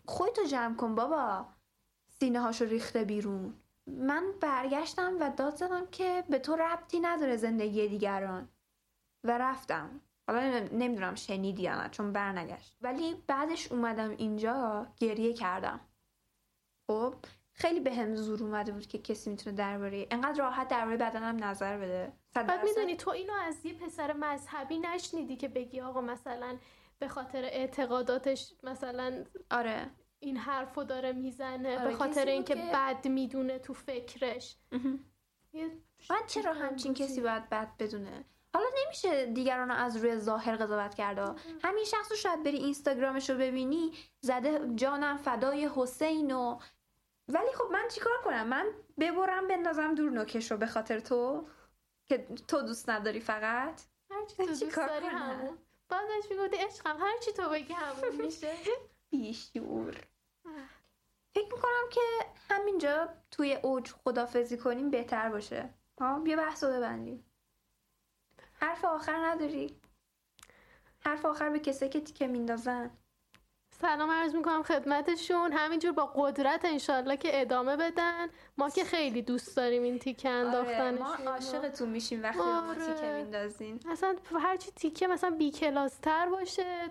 خودتو 0.06 0.46
جمع 0.46 0.76
کن 0.76 0.96
بابا 0.96 1.46
سینه 2.08 2.40
هاشو 2.40 2.66
ریخته 2.66 3.04
بیرون. 3.04 3.54
من 3.88 4.24
برگشتم 4.42 5.18
و 5.20 5.30
داد 5.30 5.56
زدم 5.56 5.86
که 5.86 6.24
به 6.30 6.40
تو 6.40 6.56
ربطی 6.56 7.00
نداره 7.00 7.38
زندگی 7.38 7.88
دیگران. 7.88 8.50
و 9.24 9.38
رفتم. 9.38 10.02
حالا 10.28 10.60
نمی‌دونم 10.60 11.16
شنیدی 11.16 11.62
یا 11.62 11.84
نه 11.84 11.90
چون 11.90 12.14
برنگشت. 12.14 12.78
ولی 12.82 13.24
بعدش 13.28 13.72
اومدم 13.72 14.10
اینجا 14.10 14.88
گریه 14.98 15.34
کردم. 15.34 15.80
خب 16.90 17.16
خیلی 17.54 17.80
به 17.80 17.96
هم 17.96 18.16
زور 18.16 18.44
اومده 18.44 18.72
بود 18.72 18.88
که 18.88 18.98
کسی 18.98 19.30
می‌تونه 19.30 19.56
درباره 19.56 20.08
انقدر 20.12 20.40
راحت 20.40 20.68
درباره 20.68 20.98
بدنم 20.98 21.44
نظر 21.44 21.78
بده. 21.78 22.14
بعد 22.36 22.64
می‌دونی 22.64 22.96
تو 22.96 23.10
اینو 23.10 23.34
از 23.34 23.66
یه 23.66 23.74
پسر 23.74 24.14
مذهبی 24.14 24.80
نشنیدی 24.80 25.36
که 25.36 25.48
بگی 25.48 25.82
آقا 25.82 26.02
مثلا 26.02 26.58
به 27.00 27.08
خاطر 27.08 27.44
اعتقاداتش 27.44 28.54
مثلا 28.64 29.24
آره. 29.52 29.90
این 30.20 30.38
حرفو 30.38 30.84
داره 30.84 31.14
می‌زنه 31.14 31.80
آره، 31.80 31.90
به 31.90 31.96
خاطر 31.96 32.26
اینکه 32.26 32.56
که... 32.56 32.72
بد 32.74 33.08
می‌دونه 33.08 33.60
تو 33.60 33.74
فکرش. 33.74 34.58
من 36.10 36.22
چرا 36.28 36.54
همچین 36.54 36.94
کسی 36.94 37.22
باید 37.22 37.50
بد 37.50 37.78
بدونه؟ 37.80 38.26
حالا 38.54 38.68
نمیشه 38.86 39.26
دیگران 39.26 39.70
رو 39.70 39.76
از 39.76 39.98
روی 39.98 40.18
ظاهر 40.18 40.56
قضاوت 40.56 40.96
کرده. 40.96 41.34
همین 41.64 41.84
شخص 41.84 42.12
رو 42.12 42.18
شاید 42.18 42.44
بری 42.44 42.58
اینستاگرامش 42.58 43.30
رو 43.30 43.38
ببینی 43.38 43.92
زده 44.22 44.62
جانم 44.76 45.18
فدای 45.18 45.70
حسین 45.76 46.32
و 46.32 46.60
ولی 47.30 47.54
خب 47.56 47.72
من 47.72 47.88
چیکار 47.88 48.18
کنم؟ 48.24 48.48
من 48.48 48.66
ببرم 49.00 49.48
بندازم 49.48 49.96
دور 49.96 50.12
نوکش 50.12 50.52
رو 50.52 50.58
به 50.58 50.66
خاطر 50.66 51.00
تو 51.00 51.48
که 52.06 52.18
تو 52.48 52.62
دوست 52.62 52.90
نداری 52.90 53.20
فقط؟ 53.20 53.82
هرچی 54.12 54.36
تو 54.36 54.46
دوست 54.46 54.76
داری 54.76 55.06
همون. 55.06 55.58
بعدش 55.90 56.32
می‌گفتی 56.32 56.58
عشقم 56.58 56.98
هرچی 57.00 57.32
تو 57.32 57.50
بگی 57.50 57.74
همون 57.74 58.26
میشه. 58.26 58.54
بیشور. 59.12 59.96
فکر 61.34 61.54
می‌کنم 61.54 61.90
که 61.92 62.02
همینجا 62.50 63.10
توی 63.32 63.54
اوج 63.54 63.92
خدافزی 63.92 64.58
کنیم 64.58 64.90
بهتر 64.90 65.30
باشه. 65.30 65.74
ها 66.02 66.20
بیا 66.20 66.38
بحث 66.38 66.64
رو 66.64 66.70
ببندیم. 66.70 67.26
حرف 68.54 68.86
آخر 68.86 69.26
نداری؟ 69.26 69.82
حرف 71.00 71.26
آخر 71.26 71.50
به 71.50 71.60
کسی 71.60 71.90
که 71.90 72.02
تیکه 72.02 72.28
میندازن. 72.28 72.98
سلام 73.82 74.12
عرض 74.12 74.36
می‌کنم 74.36 74.64
خدمتشون. 74.64 75.52
همینجور 75.54 75.92
با 75.92 76.06
قدرت 76.06 76.66
انشالله 76.66 77.18
که 77.18 77.42
ادامه 77.42 77.76
بدن. 77.78 78.28
ما 78.58 78.70
که 78.70 78.84
خیلی 78.84 79.22
دوست 79.22 79.58
داریم 79.58 79.84
این 79.84 80.00
تیکه 80.00 80.30
انداختنشون 80.30 81.02
آره 81.08 81.24
ما 81.24 81.32
عاشقتون 81.32 81.90
میشیم 81.90 82.24
وقتی 82.24 82.40
آره. 82.40 82.86
تیکه 82.86 83.12
میندازین. 83.12 83.80
اصلا 83.90 84.16
هرچی 84.40 84.72
تیکه 84.72 85.08
مثلا 85.08 85.30
بی 85.30 85.52
کلاستر 85.52 86.30
باشه 86.30 86.90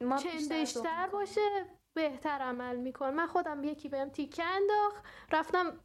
ما 0.00 0.16
چندشتر 0.16 1.06
باشه 1.12 1.66
بهتر 1.94 2.38
عمل 2.38 2.76
میکن 2.76 3.10
من 3.10 3.26
خودم 3.26 3.64
یکی 3.64 3.88
بهم 3.88 4.08
تیکه 4.08 4.44
انداخت. 4.44 5.04
رفتم 5.32 5.78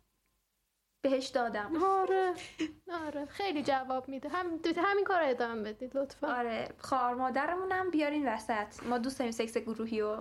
بهش 1.10 1.28
دادم. 1.28 1.84
آره. 1.84 2.34
آره 3.06 3.26
خیلی 3.26 3.64
جواب 3.64 4.10
میده. 4.10 4.30
هم 4.30 4.60
همین 4.78 5.06
کار 5.06 5.24
ادامه 5.24 5.64
بدید 5.64 5.98
لطفا. 5.98 6.28
آره 6.28 6.68
خار 6.78 7.14
مادرمونم 7.14 7.90
بیارین 7.92 8.28
وسط. 8.28 8.84
ما 8.84 8.98
دوست 8.98 9.20
داریم 9.20 9.32
سکس 9.32 9.58
گروهی 9.58 10.02
و 10.02 10.18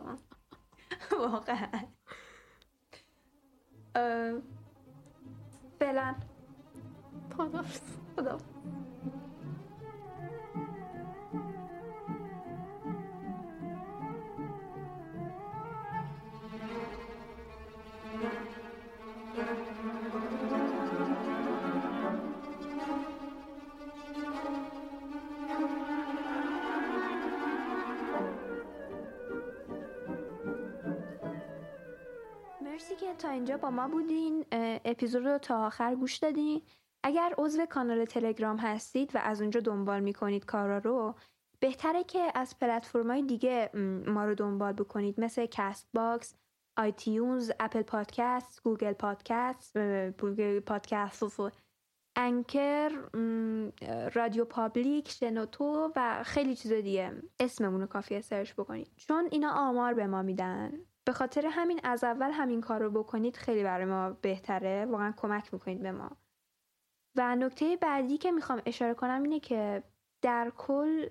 واقعا. 1.20 1.68
فعلا. 5.80 6.14
خدا 7.36 7.64
خدا 8.16 8.38
تا 33.16 33.30
اینجا 33.30 33.56
با 33.56 33.70
ما 33.70 33.88
بودین 33.88 34.44
اپیزود 34.84 35.26
رو 35.26 35.38
تا 35.38 35.66
آخر 35.66 35.94
گوش 35.94 36.16
دادین. 36.16 36.62
اگر 37.02 37.34
عضو 37.38 37.66
کانال 37.66 38.04
تلگرام 38.04 38.56
هستید 38.56 39.14
و 39.14 39.18
از 39.18 39.40
اونجا 39.40 39.60
دنبال 39.60 40.00
می‌کنید 40.00 40.44
کارا 40.44 40.78
رو 40.78 41.14
بهتره 41.60 42.04
که 42.04 42.32
از 42.34 42.58
پلتفرم‌های 42.58 43.22
دیگه 43.22 43.70
ما 44.06 44.24
رو 44.24 44.34
دنبال 44.34 44.72
بکنید. 44.72 45.20
مثل 45.20 45.46
Castbox، 45.46 46.34
iTunes، 46.76 47.52
Apple 47.60 47.82
Podcast، 47.82 48.62
Google 48.62 48.92
Podcast، 48.92 49.78
Google 50.20 50.60
Podcast 50.60 51.22
Anchor، 52.16 52.90
RadioPublic، 54.14 55.08
شنوتو 55.10 55.92
و 55.96 56.22
خیلی 56.24 56.56
چیز 56.56 56.72
دیگه. 56.72 57.22
اسممون 57.40 57.80
رو 57.80 57.86
کافیه 57.86 58.20
search 58.20 58.52
بکنید. 58.52 58.90
چون 58.96 59.28
اینا 59.30 59.52
آمار 59.52 59.94
به 59.94 60.06
ما 60.06 60.22
میدن. 60.22 60.72
به 61.06 61.12
خاطر 61.12 61.46
همین 61.46 61.80
از 61.84 62.04
اول 62.04 62.30
همین 62.30 62.60
کار 62.60 62.82
رو 62.82 62.90
بکنید 62.90 63.36
خیلی 63.36 63.62
برای 63.62 63.84
ما 63.84 64.10
بهتره. 64.10 64.86
واقعا 64.86 65.14
کمک 65.16 65.54
می‌کنید 65.54 65.82
به 65.82 65.92
ما. 65.92 66.10
و 67.16 67.36
نکته 67.36 67.76
بعدی 67.76 68.18
که 68.18 68.32
می‌خوام 68.32 68.62
اشاره 68.66 68.94
کنم 68.94 69.22
اینه 69.22 69.40
که 69.40 69.82
در 70.22 70.52
کل 70.56 71.06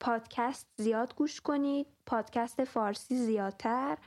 پادکست 0.00 0.68
زیاد 0.76 1.14
گوش 1.14 1.40
کنید 1.40 1.86
پادکست 2.06 2.64
فارسی 2.64 3.16
زیادتر 3.16 3.98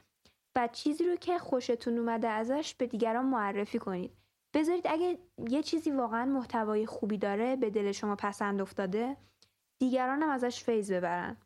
و 0.56 0.68
چیزی 0.68 1.04
رو 1.04 1.16
که 1.16 1.38
خوشتون 1.38 1.98
اومده 1.98 2.28
ازش 2.28 2.76
به 2.76 2.88
دیگران 2.88 3.26
معرفی 3.26 3.80
کنید. 3.80 4.12
بذارید 4.54 4.88
اگه 4.88 5.18
یه 5.50 5.64
چیزی 5.64 5.92
واقعا 5.92 6.26
محتوای 6.26 6.86
خوبی 6.86 7.18
داره 7.18 7.56
به 7.56 7.70
دل 7.70 7.92
شما 7.92 8.16
پسند 8.16 8.62
افتاده 8.62 9.18
دیگران 9.80 10.24
هم 10.24 10.30
ازش 10.30 10.64
فیض 10.64 10.92
ببرن. 10.92 11.38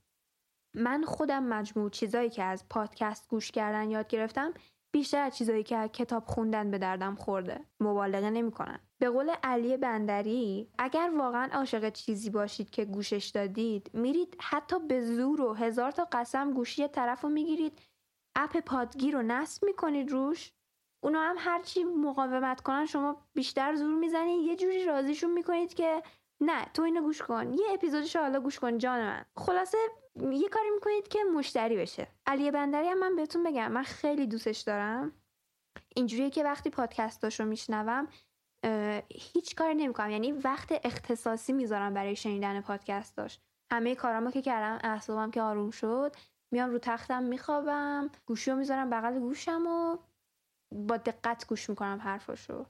من 0.73 1.03
خودم 1.03 1.43
مجموع 1.43 1.89
چیزایی 1.89 2.29
که 2.29 2.43
از 2.43 2.69
پادکست 2.69 3.29
گوش 3.29 3.51
کردن 3.51 3.89
یاد 3.89 4.07
گرفتم 4.07 4.53
بیشتر 4.91 5.21
از 5.21 5.37
چیزایی 5.37 5.63
که 5.63 5.75
از 5.75 5.89
کتاب 5.89 6.25
خوندن 6.25 6.71
به 6.71 6.77
دردم 6.77 7.15
خورده. 7.15 7.65
مبالغه 7.79 8.29
نمی‌کنن. 8.29 8.79
به 8.99 9.09
قول 9.09 9.29
علی 9.43 9.77
بندری 9.77 10.69
اگر 10.77 11.11
واقعا 11.17 11.49
عاشق 11.53 11.89
چیزی 11.89 12.29
باشید 12.29 12.69
که 12.69 12.85
گوشش 12.85 13.31
دادید 13.35 13.89
میرید 13.93 14.37
حتی 14.39 14.79
به 14.79 15.01
زور 15.01 15.41
و 15.41 15.53
هزار 15.53 15.91
تا 15.91 16.07
قسم 16.11 16.53
گوشی 16.53 16.87
طرف 16.87 17.21
رو 17.21 17.29
می‌گیرید 17.29 17.79
اپ 18.35 18.57
پادگیر 18.57 19.13
رو 19.13 19.21
نصب 19.21 19.65
می‌کنید 19.65 20.11
روش. 20.11 20.53
اونا 21.03 21.21
هم 21.21 21.35
هرچی 21.39 21.83
مقاومت 21.83 22.61
کنن 22.61 22.85
شما 22.85 23.25
بیشتر 23.33 23.75
زور 23.75 23.95
می‌زنید 23.95 24.47
یه 24.47 24.55
جوری 24.55 24.85
راضیشون 24.85 25.31
می‌کنید 25.31 25.73
که 25.73 26.03
نه 26.41 26.65
تو 26.73 26.81
اینو 26.81 27.01
گوش 27.01 27.21
کن. 27.21 27.53
یه 27.53 27.65
اپیزودش 27.73 28.15
حالا 28.15 28.39
گوش 28.39 28.59
کن 28.59 28.77
جان 28.77 28.99
من. 28.99 29.25
خلاصه 29.37 29.77
یه 30.21 30.49
کاری 30.49 30.69
می‌کنید 30.69 31.07
که 31.07 31.19
مشتری 31.23 31.77
بشه. 31.77 32.07
علی 32.25 32.51
بندری 32.51 32.87
هم 32.87 32.99
من 32.99 33.15
بهتون 33.15 33.43
بگم 33.43 33.71
من 33.71 33.83
خیلی 33.83 34.27
دوستش 34.27 34.59
دارم. 34.59 35.11
اینجوریه 35.95 36.29
که 36.29 36.43
وقتی 36.43 36.69
پادکستاشو 36.69 37.45
میشنوم 37.45 38.07
هیچ 39.09 39.55
کاری 39.55 39.75
نمی‌کنم. 39.75 40.09
یعنی 40.09 40.31
وقت 40.31 40.81
اختصاصی 40.83 41.53
می‌ذارم 41.53 41.93
برای 41.93 42.15
شنیدن 42.15 42.61
پادکستاش. 42.61 43.39
همه 43.71 43.95
کارامو 43.95 44.31
که 44.31 44.41
کردم 44.41 44.89
اعصابم 44.89 45.31
که 45.31 45.41
آروم 45.41 45.71
شد 45.71 46.15
میام 46.53 46.69
رو 46.69 46.79
تختم 46.79 47.23
میخوابم 47.23 48.09
گوشی 48.25 48.51
رو 48.51 48.57
می‌ذارم 48.57 48.89
بغل 48.89 49.19
گوشم 49.19 49.67
و 49.67 49.97
با 50.75 50.97
دقت 50.97 51.47
گوش 51.47 51.69
می‌کنم 51.69 51.99
حرفاشو. 52.03 52.65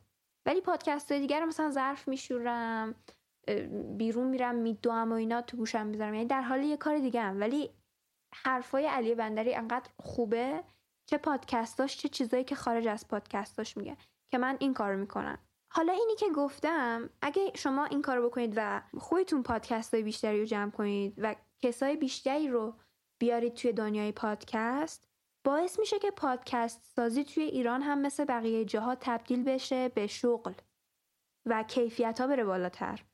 ولی 0.45 0.61
پادکست 0.61 1.11
دیگر 1.11 1.45
مثلا 1.45 1.71
ظرف 1.71 2.07
میشورم. 2.07 2.95
بیرون 3.97 4.27
میرم 4.27 4.55
میدوام 4.55 5.11
و 5.11 5.15
اینا 5.15 5.41
تو 5.41 5.57
گوشم 5.57 5.85
می‌ذارم. 5.85 6.13
یعنی 6.13 6.27
در 6.27 6.41
حال 6.41 6.63
یه 6.63 6.77
کار 6.77 6.97
دیگه 6.97 7.21
هم. 7.21 7.39
ولی 7.39 7.69
حرفای 8.35 8.87
علی 8.87 9.15
بندری 9.15 9.55
انقدر 9.55 9.89
خوبه. 9.99 10.63
چه 11.05 11.17
پادکستاش 11.17 11.97
چه 11.97 12.09
چیزایی 12.09 12.43
که 12.43 12.55
خارج 12.55 12.87
از 12.87 13.07
پادکستاش 13.07 13.77
میگه 13.77 13.97
که 14.31 14.37
من 14.37 14.57
این 14.59 14.73
کار 14.73 14.95
می‌کنم. 14.95 15.37
حالا 15.71 15.93
اینی 15.93 16.15
که 16.15 16.25
گفتم 16.35 17.09
اگه 17.21 17.51
شما 17.55 17.85
این 17.85 18.01
کارو 18.01 18.29
بکنید 18.29 18.53
و 18.55 18.81
خودتون 18.97 19.43
پادکست 19.43 19.93
های 19.93 20.03
بیشتری 20.03 20.39
رو 20.39 20.45
جمع 20.45 20.71
کنید 20.71 21.13
و 21.17 21.35
کسای 21.61 21.95
بیشتری 21.95 22.47
رو 22.47 22.73
بیارید 23.19 23.53
توی 23.53 23.73
دنیای 23.73 24.11
پادکست 24.11 25.09
باعث 25.43 25.79
میشه 25.79 25.99
که 25.99 26.11
پادکست 26.11 26.81
سازی 26.95 27.23
توی 27.23 27.43
ایران 27.43 27.81
هم 27.81 28.01
مثل 28.01 28.25
بقیه 28.25 28.65
جاها 28.65 28.95
تبدیل 28.95 29.43
بشه 29.43 29.89
به 29.89 30.07
شغل 30.07 30.53
و 31.45 31.63
کیفیت 31.63 32.21
ها 32.21 32.27
بره 32.27 32.43
بالاتر. 32.43 33.05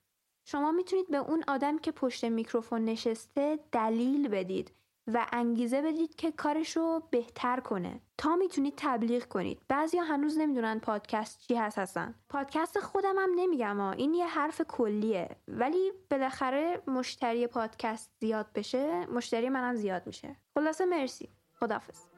شما 0.46 0.72
می‌تونید 0.72 1.08
به 1.12 1.18
اون 1.18 1.44
آدم 1.48 1.78
که 1.78 1.92
پشت 1.92 2.26
میکروفون 2.26 2.86
نشسته 2.86 3.60
دلیل 3.72 4.28
بدید 4.28 4.72
و 5.14 5.26
انگیزه 5.32 5.82
بدید 5.82 6.16
که 6.16 6.32
کارشو 6.32 7.00
بهتر 7.00 7.60
کنه. 7.60 8.02
تا 8.18 8.36
می‌تونید 8.36 8.74
تبلیغ 8.78 9.24
کنید. 9.24 9.62
بعضیا 9.68 10.04
هنوز 10.04 10.38
نمی‌دونن 10.38 10.80
پادکست 10.80 11.40
چی 11.40 11.56
هست 11.56 11.78
هستن 11.80 12.16
پادکست 12.30 12.80
خودم 12.80 13.16
هم 13.20 13.30
نمیگم 13.36 13.78
ها 13.78 13.92
این 13.92 14.14
یه 14.14 14.28
حرف 14.28 14.62
کلیه. 14.62 15.30
ولی 15.48 15.92
بالاخره 16.12 16.82
مشتری 16.88 17.48
پادکست 17.48 18.12
زیاد 18.20 18.48
بشه 18.56 19.06
مشتری 19.06 19.50
منم 19.50 19.76
زیاد 19.76 20.08
میشه. 20.08 20.36
خلاصه 20.56 20.86
مرسی. 20.86 21.30
خدافظ 21.60 22.15